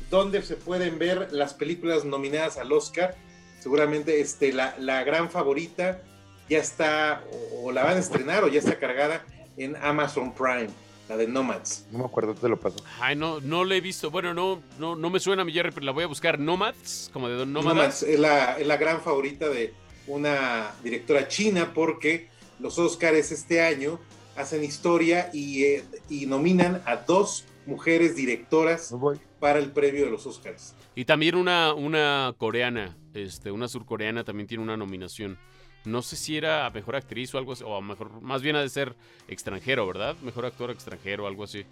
dónde 0.09 0.41
se 0.43 0.55
pueden 0.55 0.99
ver 0.99 1.29
las 1.31 1.53
películas 1.53 2.05
nominadas 2.05 2.57
al 2.57 2.71
Oscar. 2.71 3.15
Seguramente 3.59 4.21
este, 4.21 4.53
la, 4.53 4.75
la 4.79 5.03
gran 5.03 5.29
favorita 5.31 6.01
ya 6.49 6.59
está, 6.59 7.23
o, 7.63 7.71
la 7.71 7.83
van 7.83 7.97
a 7.97 7.99
estrenar, 7.99 8.43
o 8.43 8.47
ya 8.47 8.59
está 8.59 8.77
cargada 8.77 9.25
en 9.57 9.75
Amazon 9.77 10.33
Prime. 10.33 10.69
la 11.09 11.17
de 11.17 11.27
Nomads. 11.27 11.85
No 11.91 11.99
me 11.99 12.05
acuerdo, 12.05 12.35
te 12.35 12.47
lo 12.47 12.59
paso. 12.59 12.77
Ay, 12.99 13.15
no, 13.15 13.39
no 13.39 13.63
le 13.63 13.77
he 13.77 13.81
visto. 13.81 14.11
Bueno, 14.11 14.33
no, 14.33 14.61
no, 14.77 14.95
no 14.95 15.09
me 15.09 15.19
suena 15.19 15.41
a 15.41 15.45
mi 15.45 15.51
Jerry, 15.53 15.71
pero 15.71 15.85
la 15.85 15.91
voy 15.91 16.03
a 16.03 16.07
buscar. 16.07 16.39
Nomads, 16.39 17.09
como 17.13 17.29
de 17.29 17.45
Nomads. 17.45 17.65
Nomads 17.65 18.03
es 18.03 18.19
la, 18.19 18.59
es 18.59 18.67
la 18.67 18.77
gran 18.77 19.01
favorita 19.01 19.49
de 19.49 19.73
una 20.07 20.73
directora 20.83 21.27
china 21.27 21.73
porque 21.73 22.27
los 22.59 22.77
Oscars 22.79 23.31
este 23.31 23.61
año 23.61 23.99
hacen 24.35 24.63
historia 24.63 25.29
y, 25.33 25.63
eh, 25.63 25.83
y 26.09 26.25
nominan 26.25 26.81
a 26.85 26.97
dos 26.97 27.45
mujeres 27.65 28.15
directoras 28.15 28.91
No 28.91 29.13
para 29.39 29.59
el 29.59 29.71
premio 29.71 30.05
de 30.05 30.11
los 30.11 30.25
Oscars. 30.25 30.75
Y 30.95 31.05
también 31.05 31.35
una, 31.35 31.73
una 31.73 32.33
coreana, 32.37 32.97
este, 33.13 33.51
una 33.51 33.67
surcoreana 33.67 34.23
también 34.23 34.47
tiene 34.47 34.63
una 34.63 34.77
nominación. 34.77 35.37
No 35.83 36.01
sé 36.01 36.15
si 36.15 36.37
era 36.37 36.65
a 36.65 36.71
mejor 36.71 36.95
actriz 36.95 37.33
o 37.35 37.37
algo 37.37 37.53
así, 37.53 37.63
o 37.63 37.75
a 37.75 37.81
mejor, 37.81 38.21
más 38.21 38.41
bien 38.41 38.55
ha 38.55 38.61
de 38.61 38.69
ser 38.69 38.95
extranjero, 39.27 39.85
¿verdad? 39.85 40.15
Mejor 40.23 40.45
actor 40.45 40.71
extranjero, 40.71 41.27
algo 41.27 41.43
así. 41.43 41.63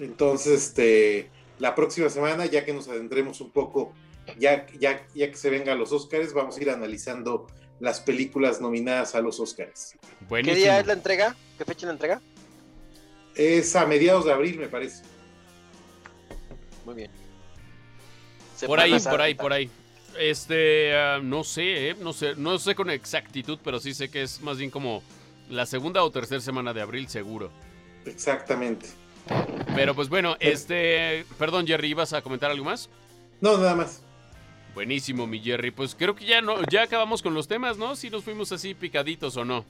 Entonces, 0.00 0.68
este, 0.68 1.30
la 1.58 1.74
próxima 1.74 2.08
semana, 2.08 2.46
ya 2.46 2.64
que 2.64 2.72
nos 2.72 2.88
adentremos 2.88 3.40
un 3.40 3.50
poco, 3.50 3.92
ya, 4.38 4.66
ya, 4.78 5.06
ya 5.14 5.30
que 5.30 5.36
se 5.36 5.50
vengan 5.50 5.78
los 5.78 5.92
Oscars, 5.92 6.32
vamos 6.32 6.56
a 6.56 6.60
ir 6.62 6.70
analizando 6.70 7.46
las 7.80 8.00
películas 8.00 8.60
nominadas 8.60 9.14
a 9.14 9.20
los 9.20 9.40
Oscars. 9.40 9.96
¿Qué 10.28 10.54
día 10.54 10.78
es 10.78 10.86
la 10.86 10.92
entrega? 10.92 11.34
¿Qué 11.58 11.64
fecha 11.64 11.80
es 11.80 11.84
la 11.84 11.92
entrega? 11.92 12.20
Es 13.34 13.74
a 13.74 13.86
mediados 13.86 14.24
de 14.24 14.32
abril, 14.32 14.58
me 14.58 14.68
parece. 14.68 15.02
Muy 16.84 16.94
bien. 16.94 17.10
Por 18.66 18.78
ahí, 18.78 18.98
por 19.00 19.20
ahí, 19.20 19.34
por 19.34 19.52
ahí. 19.52 19.70
Este, 20.18 20.94
ah, 20.94 21.20
no 21.22 21.42
sé, 21.42 21.90
eh, 21.90 21.96
no 21.98 22.12
sé, 22.12 22.34
no 22.36 22.58
sé 22.58 22.74
con 22.74 22.90
exactitud, 22.90 23.58
pero 23.64 23.80
sí 23.80 23.94
sé 23.94 24.10
que 24.10 24.22
es 24.22 24.40
más 24.42 24.58
bien 24.58 24.70
como 24.70 25.02
la 25.48 25.66
segunda 25.66 26.04
o 26.04 26.10
tercera 26.10 26.40
semana 26.40 26.72
de 26.72 26.82
abril, 26.82 27.08
seguro. 27.08 27.50
Exactamente. 28.04 28.86
Pero 29.74 29.94
pues 29.94 30.08
bueno, 30.08 30.36
este, 30.38 31.24
perdón 31.38 31.66
Jerry, 31.66 31.88
¿ibas 31.88 32.12
a 32.12 32.22
comentar 32.22 32.50
algo 32.50 32.64
más? 32.64 32.90
No, 33.40 33.56
nada 33.56 33.74
más. 33.74 34.02
Buenísimo, 34.74 35.26
mi 35.26 35.40
Jerry. 35.40 35.70
Pues 35.70 35.94
creo 35.94 36.14
que 36.14 36.24
ya 36.24 36.40
no, 36.40 36.62
ya 36.70 36.82
acabamos 36.82 37.22
con 37.22 37.34
los 37.34 37.46
temas, 37.48 37.76
¿no? 37.76 37.94
Si 37.96 38.08
nos 38.10 38.24
fuimos 38.24 38.52
así 38.52 38.74
picaditos 38.74 39.36
o 39.36 39.44
no. 39.44 39.64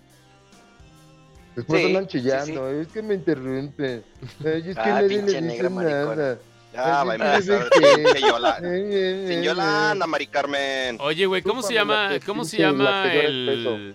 Después 1.57 1.81
Sí, 1.83 1.87
andan 1.89 2.07
chillando, 2.07 2.71
es 2.71 2.89
que 2.89 3.03
me 3.03 3.15
interrumpen. 3.15 4.03
Ay, 4.45 4.63
es 4.69 4.75
que 4.75 4.81
Ah, 4.81 5.03
nadie 5.03 5.23
le 5.23 5.41
dice 5.43 5.71
nada. 5.71 6.39
Ya, 6.73 7.05
va 7.05 7.13
a 7.13 7.43
Sin. 7.43 9.43
Yolanda, 9.43 10.07
Mari 10.07 10.27
Carmen. 10.29 10.97
Oye, 11.01 11.27
güey, 11.27 11.43
¿cómo 11.43 11.63
se 11.63 11.75
llama? 11.75 12.11
¿Cómo 12.25 12.45
se 12.45 12.59
llama 12.59 13.13
el 13.13 13.95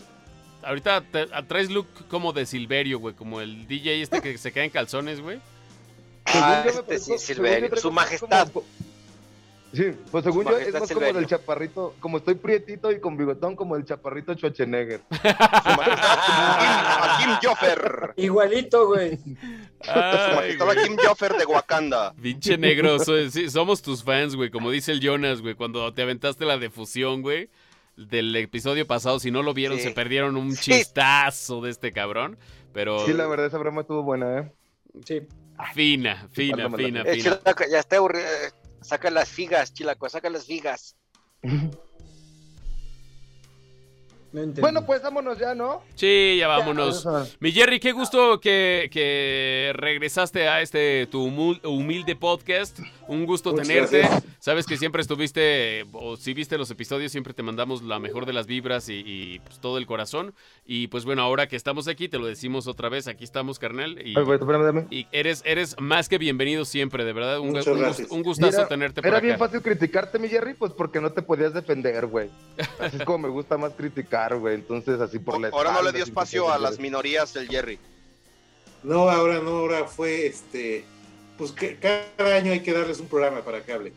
Ahorita 0.62 1.02
te- 1.02 1.28
traes 1.48 1.72
look 1.72 1.88
como 2.10 2.34
de 2.34 2.46
Silverio, 2.46 3.00
güey, 3.00 3.16
como 3.16 3.40
el 3.42 3.66
DJ 3.68 4.02
este 4.02 4.22
que 4.22 4.38
se 4.38 4.52
cae 4.52 4.66
en 4.66 4.70
calzones, 4.70 5.22
güey. 5.22 5.40
Ah, 6.26 6.66
este 6.68 7.00
sí, 7.00 7.18
Silverio, 7.18 7.76
su 7.78 7.90
majestad. 7.90 8.50
como- 8.52 8.66
Sí, 9.74 9.92
pues 10.12 10.24
según 10.24 10.46
yo 10.46 10.58
es 10.58 10.74
más 10.74 10.90
como 10.92 11.06
del 11.14 11.28
chaparrito, 11.28 11.94
como 12.00 12.18
estoy 12.18 12.36
prietito 12.36 12.92
y 12.92 13.00
con 13.02 13.18
bigotón 13.18 13.56
como 13.56 13.76
el 13.76 13.84
chaparrito 13.86 14.34
Schwarzenegger. 14.34 15.02
A 15.12 17.18
Kim, 17.20 17.30
Joffer. 17.50 18.14
Igualito, 18.18 18.88
güey. 18.88 19.18
Su 19.18 19.92
Ay, 19.92 20.36
majestad 20.36 20.70
a 20.70 20.74
güey. 20.74 20.88
Kim 20.88 20.98
Joffer 20.98 21.34
de 21.34 21.46
Wakanda. 21.46 22.14
Pinche 22.22 22.58
negro, 22.58 23.00
so- 23.00 23.30
sí, 23.30 23.50
somos 23.50 23.82
tus 23.82 24.04
fans, 24.04 24.36
güey. 24.36 24.50
Como 24.50 24.72
dice 24.72 24.92
el 24.92 25.00
Jonas, 25.02 25.42
güey, 25.42 25.56
cuando 25.56 25.94
te 25.94 26.02
aventaste 26.02 26.46
la 26.46 26.58
defusión, 26.58 27.22
güey, 27.22 27.50
del 27.96 28.36
episodio 28.36 28.88
pasado. 28.88 29.20
Si 29.20 29.32
no 29.32 29.44
lo 29.44 29.54
vieron, 29.54 29.78
Sí. 29.78 29.84
se 29.84 29.92
perdieron 29.92 30.38
un 30.38 30.56
Sí. 30.56 30.72
chistazo 30.72 31.62
de 31.62 31.72
este 31.72 31.92
cabrón. 31.92 32.38
Pero 32.74 33.06
Sí, 33.06 33.14
la 33.14 33.28
verdad 33.28 33.48
esa 33.48 33.58
broma 33.58 33.82
estuvo 33.82 34.04
buena, 34.04 34.40
¿eh? 34.40 34.52
Sí. 35.06 35.22
fina, 35.74 36.28
fina, 36.32 36.70
fina, 36.70 37.02
Eh, 37.06 37.16
fina. 37.22 37.40
Ya 37.72 37.80
está 37.80 37.98
aburrido. 37.98 38.26
Saca 38.88 39.12
las 39.12 39.28
figas, 39.28 39.74
Chilaco, 39.74 40.08
saca 40.08 40.30
las 40.30 40.46
figas. 40.46 40.96
No. 44.46 44.62
Bueno, 44.62 44.86
pues 44.86 45.02
vámonos 45.02 45.38
ya, 45.40 45.56
¿no? 45.56 45.82
Sí, 45.96 46.38
ya 46.40 46.48
vámonos. 46.48 47.00
Eso. 47.00 47.28
Mi 47.40 47.52
Jerry, 47.52 47.80
qué 47.80 47.92
gusto 47.92 48.40
que, 48.40 48.90
que 48.92 49.72
regresaste 49.76 50.48
a 50.48 50.62
este 50.62 51.08
tu 51.08 51.24
humilde 51.64 52.16
podcast. 52.16 52.80
Un 53.08 53.26
gusto 53.26 53.52
Muchas 53.52 53.68
tenerte. 53.68 54.00
gracias. 54.00 54.24
Sabes 54.40 54.66
que 54.66 54.78
siempre 54.78 55.02
estuviste, 55.02 55.86
o 55.94 56.18
si 56.18 56.34
viste 56.34 56.58
los 56.58 56.70
episodios, 56.72 57.12
siempre 57.12 57.34
te 57.34 57.42
mandamos 57.42 57.82
la 57.82 58.00
mejor 58.00 58.26
de 58.26 58.34
las 58.34 58.48
vibras 58.48 58.90
y, 58.90 59.02
y, 59.06 59.40
pues, 59.40 59.60
todo 59.60 59.78
el 59.78 59.86
corazón. 59.86 60.34
Y 60.66 60.88
pues 60.88 61.06
bueno, 61.06 61.22
ahora 61.22 61.48
que 61.48 61.56
estamos 61.56 61.88
aquí, 61.88 62.08
te 62.10 62.18
lo 62.20 62.26
decimos 62.28 62.68
otra 62.68 62.90
vez. 62.90 63.08
Aquí 63.08 63.24
estamos, 63.24 63.60
carnal. 63.60 64.00
Y, 64.06 64.14
Ay, 64.18 64.24
güey, 64.24 64.38
espérame, 64.40 64.64
dame. 64.66 64.88
y 64.92 65.08
eres, 65.12 65.42
eres 65.46 65.76
más 65.80 66.10
que 66.10 66.18
bienvenido 66.18 66.66
siempre, 66.66 67.06
de 67.06 67.14
verdad. 67.14 67.40
Un, 67.40 67.50
un 67.58 67.96
un 68.10 68.24
gustazo 68.24 68.52
Mira, 68.58 68.68
tenerte 68.68 69.02
por 69.02 69.08
Era 69.08 69.18
acá. 69.18 69.26
bien 69.26 69.38
fácil 69.40 69.62
criticarte, 69.62 70.20
mi 70.20 70.28
Jerry, 70.28 70.54
pues 70.54 70.74
porque 70.74 71.00
no 71.00 71.12
te 71.12 71.22
podías 71.22 71.54
defender, 71.54 72.06
güey. 72.08 72.30
Así 72.80 72.98
es 72.98 73.04
como 73.04 73.20
me 73.20 73.30
gusta 73.30 73.58
más 73.58 73.74
criticar, 73.74 74.27
güey. 74.36 74.56
Entonces, 74.56 75.00
así 75.00 75.20
por 75.20 75.40
la 75.40 75.50
Ahora 75.50 75.72
no 75.72 75.82
le 75.84 75.92
dio 75.92 76.04
espacio 76.04 76.52
a 76.52 76.58
las 76.60 76.80
minorías 76.80 77.36
el 77.36 77.48
Jerry. 77.48 77.80
No, 78.84 79.10
ahora 79.10 79.40
no, 79.40 79.52
ahora 79.58 79.86
fue 79.86 80.28
este. 80.28 80.86
Pues 81.38 81.52
que 81.52 81.76
cada 81.78 82.36
año 82.36 82.52
hay 82.52 82.62
que 82.62 82.74
darles 82.74 83.00
un 83.00 83.08
programa 83.08 83.42
para 83.42 83.62
que 83.64 83.72
hablen. 83.74 83.94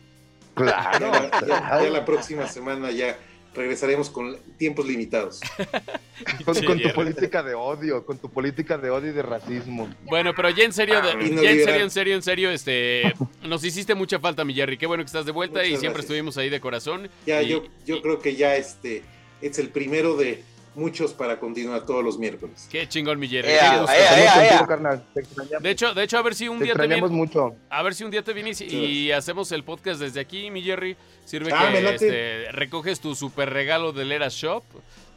Claro. 0.53 1.11
Ya, 1.31 1.47
ya- 1.47 1.83
ya 1.83 1.89
la 1.89 2.05
próxima 2.05 2.47
semana 2.47 2.91
ya 2.91 3.17
regresaremos 3.53 4.09
con 4.09 4.37
tiempos 4.57 4.85
limitados. 4.87 5.39
con, 6.45 6.55
Sí, 6.55 6.65
con 6.65 6.79
tu 6.81 6.91
política 6.93 7.41
de 7.43 7.53
odio, 7.53 8.05
con 8.05 8.17
tu 8.17 8.29
política 8.29 8.77
de 8.77 8.89
odio 8.89 9.09
y 9.09 9.13
de 9.13 9.21
racismo. 9.23 9.89
Bueno, 10.03 10.33
pero 10.35 10.49
ya 10.51 10.63
en 10.63 10.71
serio, 10.73 11.01
de- 11.01 11.09
Ah, 11.11 11.15
no 11.15 11.41
ya 11.43 11.51
en 11.51 11.63
serio, 11.65 11.83
en 11.83 11.89
serio, 11.91 12.15
en 12.15 12.21
serio, 12.21 12.51
este, 12.51 13.13
nos 13.43 13.63
hiciste 13.63 13.93
mucha 13.95 14.19
falta, 14.19 14.43
mi 14.45 14.53
Jerry. 14.53 14.77
Qué 14.77 14.85
bueno 14.85 15.03
que 15.03 15.07
estás 15.07 15.25
de 15.25 15.31
vuelta 15.31 15.63
y 15.65 15.69
siempre 15.69 15.87
gracias. 15.89 16.03
estuvimos 16.05 16.37
ahí 16.37 16.49
de 16.49 16.61
corazón. 16.61 17.09
Ya, 17.25 17.41
Y- 17.41 17.49
yo, 17.49 17.63
yo 17.85 17.95
y- 17.97 18.01
creo 18.01 18.19
que 18.19 18.35
ya 18.35 18.55
este 18.55 19.03
es 19.41 19.59
el 19.59 19.69
primero 19.69 20.15
de 20.15 20.43
muchos 20.73 21.11
para 21.13 21.37
continuar 21.39 21.85
todos 21.85 22.01
los 22.03 22.17
miércoles. 22.17 22.67
Qué 22.71 22.87
chingón, 22.87 23.19
mi 23.19 23.27
Jerry. 23.27 23.49
Ea, 23.51 23.71
qué 23.73 23.77
gusto. 23.79 23.91
ea, 23.91 23.99
Estamos 24.03 24.19
ea, 24.25 24.33
contigo, 24.33 24.61
ea. 24.61 24.67
carnal. 24.67 25.03
Te 25.13 25.19
extrañamos, 25.19 25.63
De 25.63 25.69
hecho, 25.71 25.93
de 25.93 26.03
hecho, 26.03 26.17
a 26.17 26.21
ver 26.21 26.35
si 26.35 26.47
un 26.47 26.59
te 26.59 26.63
día 26.65 26.73
te 26.75 26.87
vienes, 26.87 27.11
mucho. 27.11 27.55
a 27.69 27.83
ver 27.83 27.93
si 27.93 28.03
un 28.05 28.11
día 28.11 28.23
te 28.23 28.31
vienes 28.33 28.61
y, 28.61 28.65
y 28.75 29.11
hacemos 29.11 29.51
el 29.51 29.63
podcast 29.65 29.99
desde 29.99 30.19
aquí, 30.21 30.49
mi 30.49 30.61
Jerry. 30.61 30.95
Sirve 31.25 31.51
Ah, 31.53 31.69
que 31.71 31.89
este, 31.95 32.51
recoges 32.53 32.99
tu 33.01 33.15
super 33.15 33.49
regalo 33.49 33.91
del 33.91 34.11
Era 34.13 34.27
Shop, 34.29 34.63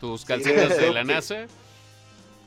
tus 0.01 0.25
calcetas 0.25 0.75
Sí, 0.77 0.85
de 0.85 0.93
la. 0.93 1.05
NASA. 1.05 1.47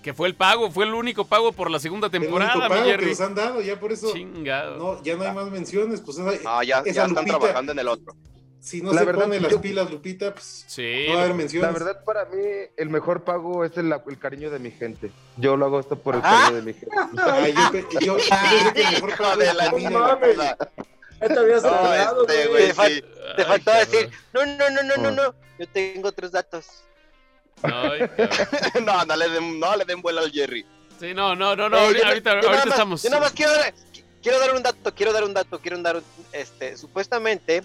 Que 0.04 0.14
fue 0.14 0.28
el 0.30 0.36
pago, 0.36 0.70
fue 0.72 0.86
el 0.86 0.94
único 0.94 1.26
pago 1.26 1.52
por 1.52 1.70
la 1.70 1.80
segunda 1.80 2.08
El 2.08 2.16
único 2.18 2.26
temporada, 2.38 2.56
mi 2.56 2.70
pago 2.70 2.84
que 2.84 2.90
Jerry. 2.92 3.06
nos 3.08 3.22
han 3.22 3.36
dado, 3.36 3.62
ya 3.62 3.78
por 3.80 3.92
eso 3.92 4.14
Chingado. 4.14 4.78
no, 4.78 5.04
ya 5.04 5.16
no 5.18 5.24
hay 5.24 5.34
más 5.34 5.50
menciones. 5.50 6.00
Pues 6.02 6.18
esa- 6.18 6.40
Ah, 6.46 6.64
ya, 6.64 6.80
esa 6.80 6.86
ya 6.86 7.06
están 7.06 7.10
Lupita, 7.26 7.40
trabajando 7.40 7.72
en 7.74 7.80
el 7.80 7.88
otro. 7.90 8.14
Si 8.60 8.82
no 8.82 8.92
La 8.92 9.00
se 9.00 9.06
verdad, 9.06 9.24
pone 9.24 9.40
las 9.40 9.52
yo- 9.52 9.62
pilas, 9.62 9.90
Lupita, 9.90 10.34
pues 10.34 10.66
Sí. 10.68 11.06
no 11.08 11.14
va 11.16 11.20
a 11.22 11.24
haber 11.24 11.36
menciones. 11.36 11.72
La 11.72 11.78
verdad, 11.86 12.04
para 12.04 12.26
mí, 12.26 12.42
el 12.76 12.90
mejor 12.90 13.24
pago 13.24 13.64
es 13.64 13.78
el, 13.78 13.94
el 14.08 14.20
cariño 14.20 14.50
de 14.50 14.60
mi 14.60 14.72
gente. 14.72 15.12
Yo 15.38 15.56
lo 15.56 15.66
hago 15.68 15.80
esto 15.80 15.98
por 15.98 16.16
el 16.16 16.22
Ah. 16.24 16.50
cariño 16.50 16.56
de 16.58 16.62
mi 16.62 16.74
gente. 16.74 16.90
Ah, 17.18 17.48
yo, 17.48 17.80
yo- 18.00 18.18
yo 18.18 18.74
que 18.74 18.82
el 18.82 18.92
mejor 18.94 19.18
pago 19.18 19.42
es 19.42 19.56
la 19.56 19.70
te 21.20 21.40
habías 21.40 21.64
No, 21.64 21.70
enterado, 21.70 22.28
este, 22.28 22.48
güey. 22.48 22.48
güey, 22.48 22.68
Te 22.68 22.76
fal- 22.76 22.94
sí. 22.96 23.02
Te 23.36 23.42
Ay, 23.42 23.48
faltaba 23.48 23.78
cabrón. 23.80 23.92
decir, 23.92 24.10
no, 24.34 24.46
no, 24.46 24.70
no, 24.70 24.84
no, 24.84 24.98
no, 24.98 25.12
no. 25.12 25.36
Yo 25.60 25.68
tengo 25.70 26.10
otros 26.10 26.32
datos. 26.32 26.66
Ay, 27.64 28.02
no, 28.86 29.04
no 29.06 29.16
le 29.16 29.30
den, 29.30 29.60
no 29.60 29.76
le 29.76 29.86
den 29.86 30.02
vuelo 30.02 30.22
al 30.22 30.32
Jerry. 30.32 30.66
Sí, 31.00 31.14
no, 31.14 31.36
no, 31.36 31.56
no, 31.56 31.70
no, 31.70 31.78
Eh, 31.78 31.82
ahorita, 31.82 32.02
yo- 32.02 32.08
ahorita, 32.10 32.30
yo 32.30 32.36
nada 32.36 32.48
ahorita 32.50 32.66
más- 32.66 32.74
estamos. 32.74 33.04
Yo 33.04 33.10
nada 33.10 33.22
más 33.22 33.32
quiero 33.32 33.52
dar, 33.54 33.74
quiero 34.22 34.40
dar 34.40 34.54
un 34.56 34.64
dato, 34.64 34.94
quiero 34.96 35.14
dar 35.14 35.24
un 35.24 35.34
dato, 35.34 35.60
quiero 35.60 35.78
dar 35.80 35.96
un, 35.98 36.04
este, 36.34 36.78
supuestamente, 36.78 37.64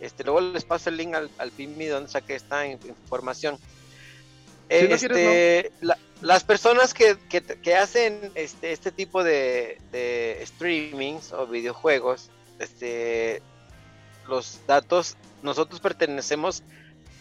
este, 0.00 0.24
luego 0.24 0.40
les 0.40 0.64
paso 0.64 0.88
el 0.90 0.96
link 0.96 1.14
al, 1.14 1.30
al 1.38 1.50
PIMI 1.50 1.86
donde 1.86 2.10
saqué 2.10 2.34
esta 2.34 2.66
in- 2.66 2.78
información. 2.86 3.56
Si 4.68 4.86
no 4.86 4.94
Este, 4.94 5.72
la- 5.80 5.98
las 6.22 6.44
personas 6.44 6.94
que, 6.94 7.16
que, 7.28 7.42
que 7.42 7.74
hacen 7.74 8.30
este, 8.34 8.72
este 8.72 8.92
tipo 8.92 9.24
de, 9.24 9.78
de 9.90 10.42
streamings 10.46 11.32
o 11.32 11.46
videojuegos, 11.46 12.30
este, 12.58 13.42
los 14.28 14.60
datos, 14.66 15.16
nosotros 15.42 15.80
pertenecemos 15.80 16.62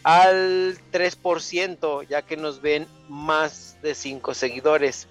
al 0.03 0.77
3%, 0.91 2.07
ya 2.07 2.21
que 2.21 2.37
nos 2.37 2.61
ven 2.61 2.87
más 3.07 3.77
de 3.81 3.95
5 3.95 4.33
seguidores. 4.33 5.07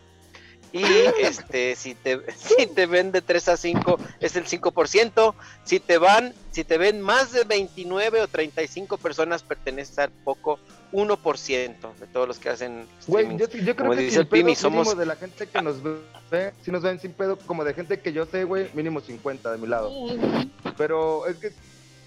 Y 0.72 0.82
este, 1.22 1.74
si 1.76 1.94
te, 1.94 2.20
si 2.36 2.66
te 2.66 2.86
ven 2.86 3.12
de 3.12 3.22
3 3.22 3.48
a 3.48 3.56
5 3.56 3.98
es 4.20 4.36
el 4.36 4.44
5%. 4.44 5.34
Si 5.64 5.80
te 5.80 5.98
van, 5.98 6.34
si 6.52 6.64
te 6.64 6.78
ven 6.78 7.00
más 7.00 7.32
de 7.32 7.44
29 7.44 8.22
o 8.22 8.28
35 8.28 8.98
personas, 8.98 9.42
perteneces 9.42 9.98
al 9.98 10.10
poco 10.10 10.58
1% 10.92 11.94
de 11.98 12.06
todos 12.06 12.26
los 12.28 12.38
que 12.38 12.48
hacen 12.48 12.86
Güey, 13.06 13.36
yo, 13.36 13.48
creo 13.48 13.76
Como 13.76 13.90
que 13.92 14.00
dice 14.02 14.20
el 14.20 14.26
Pimi, 14.26 14.54
somos- 14.54 14.96
de 14.96 15.06
la 15.06 15.16
gente 15.16 15.46
que 15.46 15.60
nos 15.62 15.82
ve, 15.82 16.52
si 16.62 16.70
nos 16.70 16.82
ven 16.82 16.98
sin 17.00 17.12
pedo, 17.12 17.38
como 17.38 17.64
de 17.64 17.74
gente 17.74 18.00
que 18.00 18.12
yo 18.12 18.24
sé, 18.26 18.44
güey, 18.44 18.70
mínimo 18.74 19.00
50 19.00 19.52
de 19.52 19.58
mi 19.58 19.66
lado. 19.66 19.90
Pero 20.76 21.26
es 21.26 21.36
que... 21.36 21.52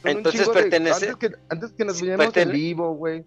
Entonces 0.03 0.47
de- 0.47 0.53
pertenece- 0.53 1.09
Antes 1.09 1.15
que, 1.17 1.31
antes 1.49 1.71
que 1.73 1.85
nos 1.85 2.01
veíamos 2.01 2.35
en 2.35 2.51
vivo, 2.51 2.93
güey. 2.95 3.23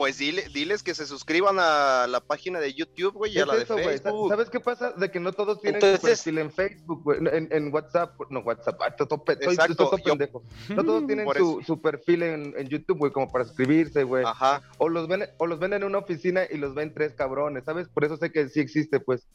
Pues 0.00 0.16
dile, 0.16 0.48
diles 0.54 0.82
que 0.82 0.94
se 0.94 1.06
suscriban 1.06 1.58
a 1.58 2.06
la 2.08 2.20
página 2.20 2.58
de 2.58 2.72
YouTube, 2.72 3.12
güey, 3.12 3.34
y 3.34 3.38
a 3.38 3.44
la 3.44 3.56
eso. 3.58 3.76
Facebook. 3.76 4.30
¿Sabes 4.30 4.48
qué 4.48 4.58
pasa? 4.58 4.92
De 4.92 5.10
que 5.10 5.20
no 5.20 5.30
todos 5.34 5.60
tienen 5.60 5.74
Entonces- 5.84 6.20
su 6.20 6.24
perfil 6.24 6.38
en 6.38 6.50
Facebook, 6.50 7.02
güey. 7.04 7.18
En, 7.18 7.48
en 7.52 7.70
WhatsApp, 7.70 8.18
no, 8.30 8.40
WhatsApp. 8.40 8.80
Ay, 8.80 8.92
todo, 8.96 9.22
pe- 9.22 9.36
soy- 9.42 9.52
Exacto, 9.52 9.74
todo 9.74 9.98
yo- 9.98 10.04
pendejo. 10.04 10.42
No 10.70 10.82
todos 10.82 11.06
tienen 11.06 11.26
Por 11.26 11.36
su, 11.36 11.62
su 11.66 11.82
perfil 11.82 12.22
en, 12.22 12.54
en 12.56 12.66
YouTube, 12.68 12.96
güey, 12.96 13.12
como 13.12 13.30
para 13.30 13.44
suscribirse, 13.44 14.02
güey. 14.04 14.24
Ajá. 14.24 14.62
O 14.78 14.88
los 14.88 15.06
ven, 15.06 15.28
o 15.36 15.46
los 15.46 15.58
ven 15.58 15.74
en 15.74 15.84
una 15.84 15.98
oficina 15.98 16.44
y 16.50 16.56
los 16.56 16.74
ven 16.74 16.94
tres 16.94 17.12
cabrones, 17.12 17.64
¿sabes? 17.66 17.86
Por 17.90 18.02
eso 18.06 18.16
sé 18.16 18.32
que 18.32 18.48
sí 18.48 18.60
existe, 18.60 19.00
pues. 19.00 19.26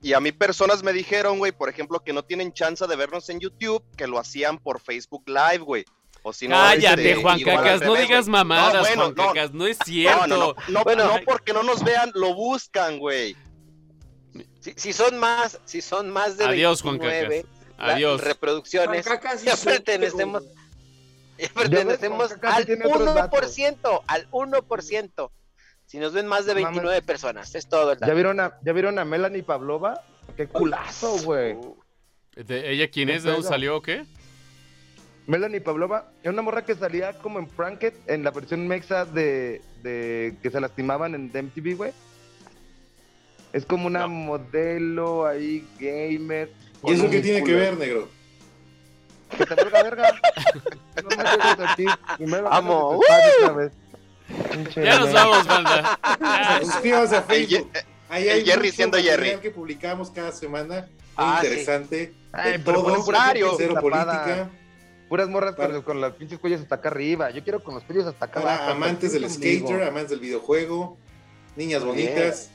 Y 0.00 0.14
a 0.14 0.20
mí 0.20 0.32
personas 0.32 0.82
me 0.82 0.94
dijeron, 0.94 1.36
güey, 1.36 1.52
por 1.52 1.68
ejemplo, 1.68 2.00
que 2.00 2.14
no 2.14 2.24
tienen 2.24 2.54
chance 2.54 2.86
de 2.86 2.96
vernos 2.96 3.28
en 3.28 3.38
YouTube, 3.38 3.84
que 3.98 4.06
lo 4.06 4.18
hacían 4.18 4.56
por 4.56 4.80
Facebook 4.80 5.24
Live, 5.26 5.58
güey. 5.58 5.84
O 6.22 6.32
si 6.32 6.46
no, 6.48 6.54
Cállate, 6.56 7.10
este, 7.12 7.22
Juan 7.22 7.40
Cacas, 7.42 7.80
no 7.82 7.94
digas 7.94 8.28
mamadas, 8.28 8.74
No, 8.74 8.80
bueno, 8.80 9.02
Juan 9.04 9.14
no. 9.16 9.26
Cacas, 9.32 9.52
no 9.54 9.66
es 9.66 9.78
cierto. 9.84 10.26
no, 10.26 10.36
no, 10.36 10.54
no, 10.68 10.84
Bueno, 10.84 11.04
no 11.06 11.20
porque 11.24 11.52
no 11.52 11.62
nos 11.62 11.82
vean, 11.82 12.10
lo 12.14 12.34
buscan, 12.34 12.98
güey. 12.98 13.36
Si, 14.60 14.74
si 14.76 14.92
son 14.92 15.18
más, 15.18 15.58
si 15.64 15.80
son 15.80 16.10
más 16.10 16.36
de 16.36 16.44
Adiós, 16.44 16.82
Juan 16.82 16.98
29 16.98 17.46
la- 17.78 17.94
Adiós. 17.94 18.20
reproducciones, 18.20 19.06
Juan 19.06 19.18
Cacas 19.18 19.42
ya 19.42 19.56
pertenecemos, 19.56 20.42
ya 21.38 21.48
pertenecemos 21.54 22.28
Juan 22.28 22.40
Cacas 22.40 22.56
al 22.58 22.66
tiene 22.66 22.84
otros 22.84 23.14
datos. 23.14 23.40
1%, 23.40 24.02
al 24.06 24.30
1%. 24.30 25.30
Si 25.86 25.98
nos 25.98 26.12
ven 26.12 26.26
más 26.26 26.44
de 26.44 26.54
No 26.54 26.60
mames. 26.60 26.74
29 26.76 27.02
personas, 27.02 27.54
es 27.54 27.66
todo 27.66 27.96
¿Ya 27.98 28.12
vieron 28.14 28.38
a, 28.38 28.58
¿ya 28.62 28.72
vieron 28.72 28.98
a 28.98 29.04
Melanie 29.06 29.42
Pavlova? 29.42 30.02
Qué 30.36 30.46
culazo, 30.46 31.16
güey. 31.24 31.56
¿De 32.36 32.70
¿Ella 32.70 32.88
quién 32.90 33.08
¿Qué 33.08 33.16
es? 33.16 33.24
¿De 33.24 33.32
dónde 33.32 33.48
salió 33.48 33.76
o 33.76 33.82
qué? 33.82 34.04
Melanie 35.30 35.60
Pavlova 35.60 36.10
es 36.24 36.30
una 36.32 36.42
morra 36.42 36.64
que 36.64 36.74
salía 36.74 37.12
como 37.12 37.38
en 37.38 37.46
Pranked 37.46 37.92
en 38.08 38.24
la 38.24 38.32
versión 38.32 38.66
mexa 38.66 39.04
de, 39.04 39.62
de 39.80 40.34
que 40.42 40.50
se 40.50 40.60
lastimaban 40.60 41.14
en 41.14 41.26
MTV, 41.32 41.76
güey. 41.76 41.92
Es 43.52 43.64
como 43.64 43.86
una 43.86 44.00
No. 44.00 44.08
modelo 44.08 45.26
ahí, 45.26 45.64
gamer. 45.78 46.50
¿Y 46.84 46.94
eso 46.94 47.08
qué 47.08 47.20
tiene 47.20 47.44
que 47.44 47.54
ver, 47.54 47.76
negro? 47.78 48.08
Que 49.38 49.46
te 49.46 49.54
valga 49.54 49.82
verga. 49.84 50.20
No 51.00 51.08
me 51.16 51.16
llegues 51.24 51.68
aquí. 51.68 51.86
Primero 52.16 52.52
haces 52.52 52.64
el 52.68 53.44
otra 53.44 53.52
vez. 53.56 53.72
Ya 54.74 54.98
nos 54.98 55.12
vamos, 55.12 55.46
banda. 55.46 55.98
Suscríbanse 56.64 57.16
a 57.16 57.22
Facebook. 57.22 57.70
Ahí 58.08 58.28
hay 58.28 58.40
el 58.40 58.46
Jerry 58.46 58.72
siendo 58.72 58.96
material 58.98 59.20
Jerry. 59.24 59.40
que 59.40 59.50
publicamos 59.52 60.10
cada 60.10 60.32
semana. 60.32 60.74
Muy 60.80 60.88
Ah, 61.16 61.38
sí. 61.40 61.46
interesante. 61.46 62.12
Ay, 62.32 62.52
de 62.52 62.58
pero 62.58 62.82
todo, 62.82 63.04
puras 63.04 63.08
horario. 63.08 63.54
cero 63.56 63.74
política. 63.80 64.50
Puras 65.10 65.28
morras 65.28 65.56
con, 65.56 65.66
Para- 65.66 65.82
con 65.82 66.00
los 66.00 66.12
pinches 66.14 66.38
cuellos 66.38 66.60
hasta 66.60 66.76
acá 66.76 66.88
arriba. 66.88 67.30
Yo 67.32 67.42
quiero 67.42 67.62
con 67.64 67.74
los 67.74 67.82
cuellos 67.82 68.06
hasta 68.06 68.26
acá 68.26 68.40
Para 68.40 68.54
abajo. 68.58 68.70
amantes 68.70 69.12
del 69.12 69.28
skater, 69.28 69.82
amantes 69.82 70.10
del 70.10 70.20
videojuego, 70.20 70.96
niñas 71.56 71.82
Muy 71.84 71.96
bien. 71.96 72.08
bonitas, 72.14 72.50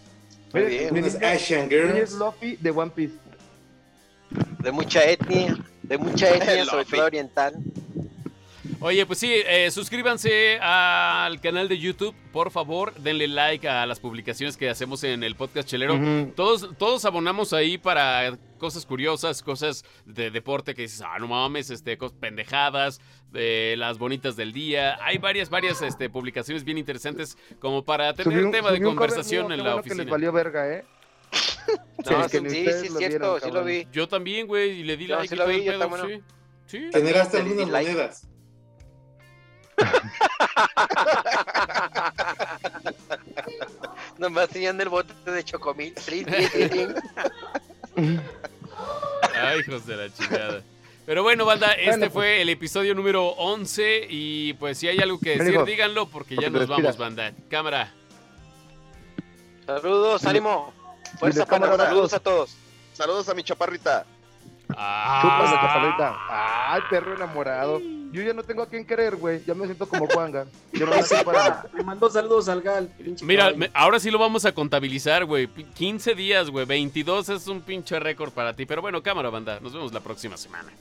Muy 0.53 0.61
bien. 0.63 0.93
mi 0.93 0.99
unas 1.01 1.15
niña- 1.15 1.31
Asian 1.33 1.67
mi 1.67 1.75
niña 1.75 1.83
es 1.85 2.11
Girls. 2.11 2.13
Luffy 2.13 2.55
de 2.55 2.71
One 2.71 2.91
Piece. 2.95 3.15
de 4.63 4.71
mucha 4.71 5.03
etnia, 5.03 5.57
de 5.83 5.97
mucha 5.97 6.29
etnia, 6.33 6.63
sobre 6.65 6.85
todo 6.85 7.03
oriental. 7.05 7.55
Oye, 8.85 9.03
pues 9.07 9.17
sí, 9.17 9.33
eh, 9.33 9.71
suscríbanse 9.71 10.59
al 10.61 11.41
canal 11.41 11.67
de 11.67 11.79
YouTube, 11.79 12.13
por 12.31 12.51
favor, 12.51 12.93
denle 12.93 13.27
like 13.27 13.67
a 13.67 13.83
las 13.87 13.99
publicaciones 13.99 14.57
que 14.57 14.69
hacemos 14.69 15.03
en 15.03 15.23
el 15.23 15.33
podcast 15.35 15.67
Chelero. 15.67 15.99
Todos, 16.35 16.69
todos 16.77 17.03
abonamos 17.05 17.51
ahí 17.51 17.79
para 17.79 18.37
cosas 18.59 18.85
curiosas, 18.85 19.41
cosas 19.41 19.83
de 20.05 20.29
deporte 20.29 20.75
que 20.75 20.83
dices, 20.83 21.01
ah, 21.03 21.17
no 21.17 21.27
mames, 21.27 21.71
este, 21.71 21.97
cosas 21.97 22.15
pendejadas, 22.19 23.01
de 23.31 23.73
las 23.75 23.97
bonitas 23.97 24.35
del 24.35 24.53
día. 24.53 24.99
Hay 25.03 25.17
varias, 25.17 25.49
varias 25.49 25.81
este, 25.81 26.07
publicaciones 26.07 26.63
bien 26.63 26.77
interesantes 26.77 27.39
como 27.59 27.83
para 27.83 28.13
tener 28.13 28.45
un- 28.45 28.51
tema 28.51 28.71
de 28.71 28.81
conversación 28.83 29.47
mío, 29.47 29.55
en 29.55 29.63
la 29.63 29.71
bueno 29.71 29.81
que 29.81 29.89
les 29.89 29.93
oficina. 29.97 30.11
valió 30.11 30.31
verga, 30.31 30.71
¿eh? 30.71 30.85
No, 32.07 32.21
que 32.29 32.37
sí, 32.37 32.43
ni 32.43 32.49
sí, 32.51 32.59
ustedes 32.59 32.81
sí, 32.81 32.87
es 32.87 32.97
cierto, 32.99 33.17
vieron, 33.17 33.41
sí 33.41 33.51
lo 33.51 33.63
vi. 33.63 33.87
Yo 33.91 34.07
también, 34.07 34.45
güey, 34.45 34.81
y 34.81 34.83
le 34.83 34.95
di 34.95 35.07
Yo 35.07 35.15
like 35.15 35.29
sí 35.29 35.33
y 35.33 35.37
lo 35.39 35.43
todo 35.45 35.53
vi, 35.53 35.59
el 35.61 35.65
yo 35.65 35.71
pedo, 35.71 35.89
también 35.89 36.23
sí. 36.67 36.77
Sí. 36.77 36.89
Generaste 36.93 37.37
algunas 37.39 37.69
like. 37.69 38.09
Nomás 44.17 44.49
tenían 44.49 44.79
el 44.81 44.89
bote 44.89 45.13
de 45.29 45.43
chocomil. 45.43 45.93
Ay, 49.35 49.59
hijos 49.59 49.85
de 49.85 49.95
la 49.95 50.13
chingada. 50.13 50.63
Pero 51.05 51.21
bueno, 51.21 51.45
banda, 51.45 51.73
este 51.73 51.85
Bueno, 51.85 51.99
pues. 52.05 52.13
fue 52.13 52.41
el 52.41 52.49
episodio 52.49 52.95
número 52.95 53.27
11 53.27 54.07
y 54.09 54.53
pues 54.53 54.79
si 54.79 54.87
hay 54.87 54.97
algo 54.99 55.19
que 55.19 55.37
decir, 55.37 55.63
díganlo 55.63 56.07
porque 56.07 56.35
ya 56.35 56.49
porque 56.49 56.59
nos 56.59 56.67
vamos, 56.67 56.97
banda. 56.97 57.31
Cámara. 57.49 57.93
Saludos, 59.65 60.25
ánimo. 60.25 60.73
Fuerza 61.19 61.45
para 61.45 61.77
saludos 61.77 62.13
a 62.13 62.19
todos. 62.19 62.55
Saludos 62.93 63.29
a 63.29 63.33
mi 63.33 63.43
chaparrita. 63.43 64.05
Ah, 64.75 65.19
Chupas 65.21 65.51
la 65.51 65.61
chaparrita. 65.61 66.17
Ay, 66.73 66.81
perro 66.89 67.15
enamorado. 67.15 67.79
Yo 68.11 68.21
ya 68.21 68.33
no 68.33 68.43
tengo 68.43 68.63
a 68.63 68.67
quién 68.67 68.85
querer, 68.85 69.15
güey. 69.17 69.43
Ya 69.45 69.53
me 69.53 69.65
siento 69.65 69.87
como 69.87 70.07
Juanga. 70.07 70.45
Yo 70.71 70.85
no 70.85 70.91
nací 70.95 71.15
para... 71.25 71.65
Me 71.73 71.83
mandó 71.83 72.09
saludos 72.09 72.47
al 72.47 72.61
Gal. 72.61 72.87
pinche 72.97 73.25
Mira, 73.25 73.51
me- 73.51 73.69
ahora 73.73 73.99
sí 73.99 74.09
lo 74.09 74.17
vamos 74.17 74.45
a 74.45 74.53
contabilizar, 74.53 75.25
güey. 75.25 75.47
P- 75.47 75.65
15 75.65 76.15
días, 76.15 76.49
güey. 76.49 76.65
22 76.65 77.27
es 77.29 77.47
un 77.47 77.61
pinche 77.61 77.99
récord 77.99 78.31
para 78.31 78.53
ti. 78.53 78.65
Pero 78.65 78.81
bueno, 78.81 79.03
cámara, 79.03 79.29
banda. 79.29 79.59
Nos 79.59 79.73
vemos 79.73 79.91
la 79.93 79.99
próxima 79.99 80.37
semana. 80.37 80.71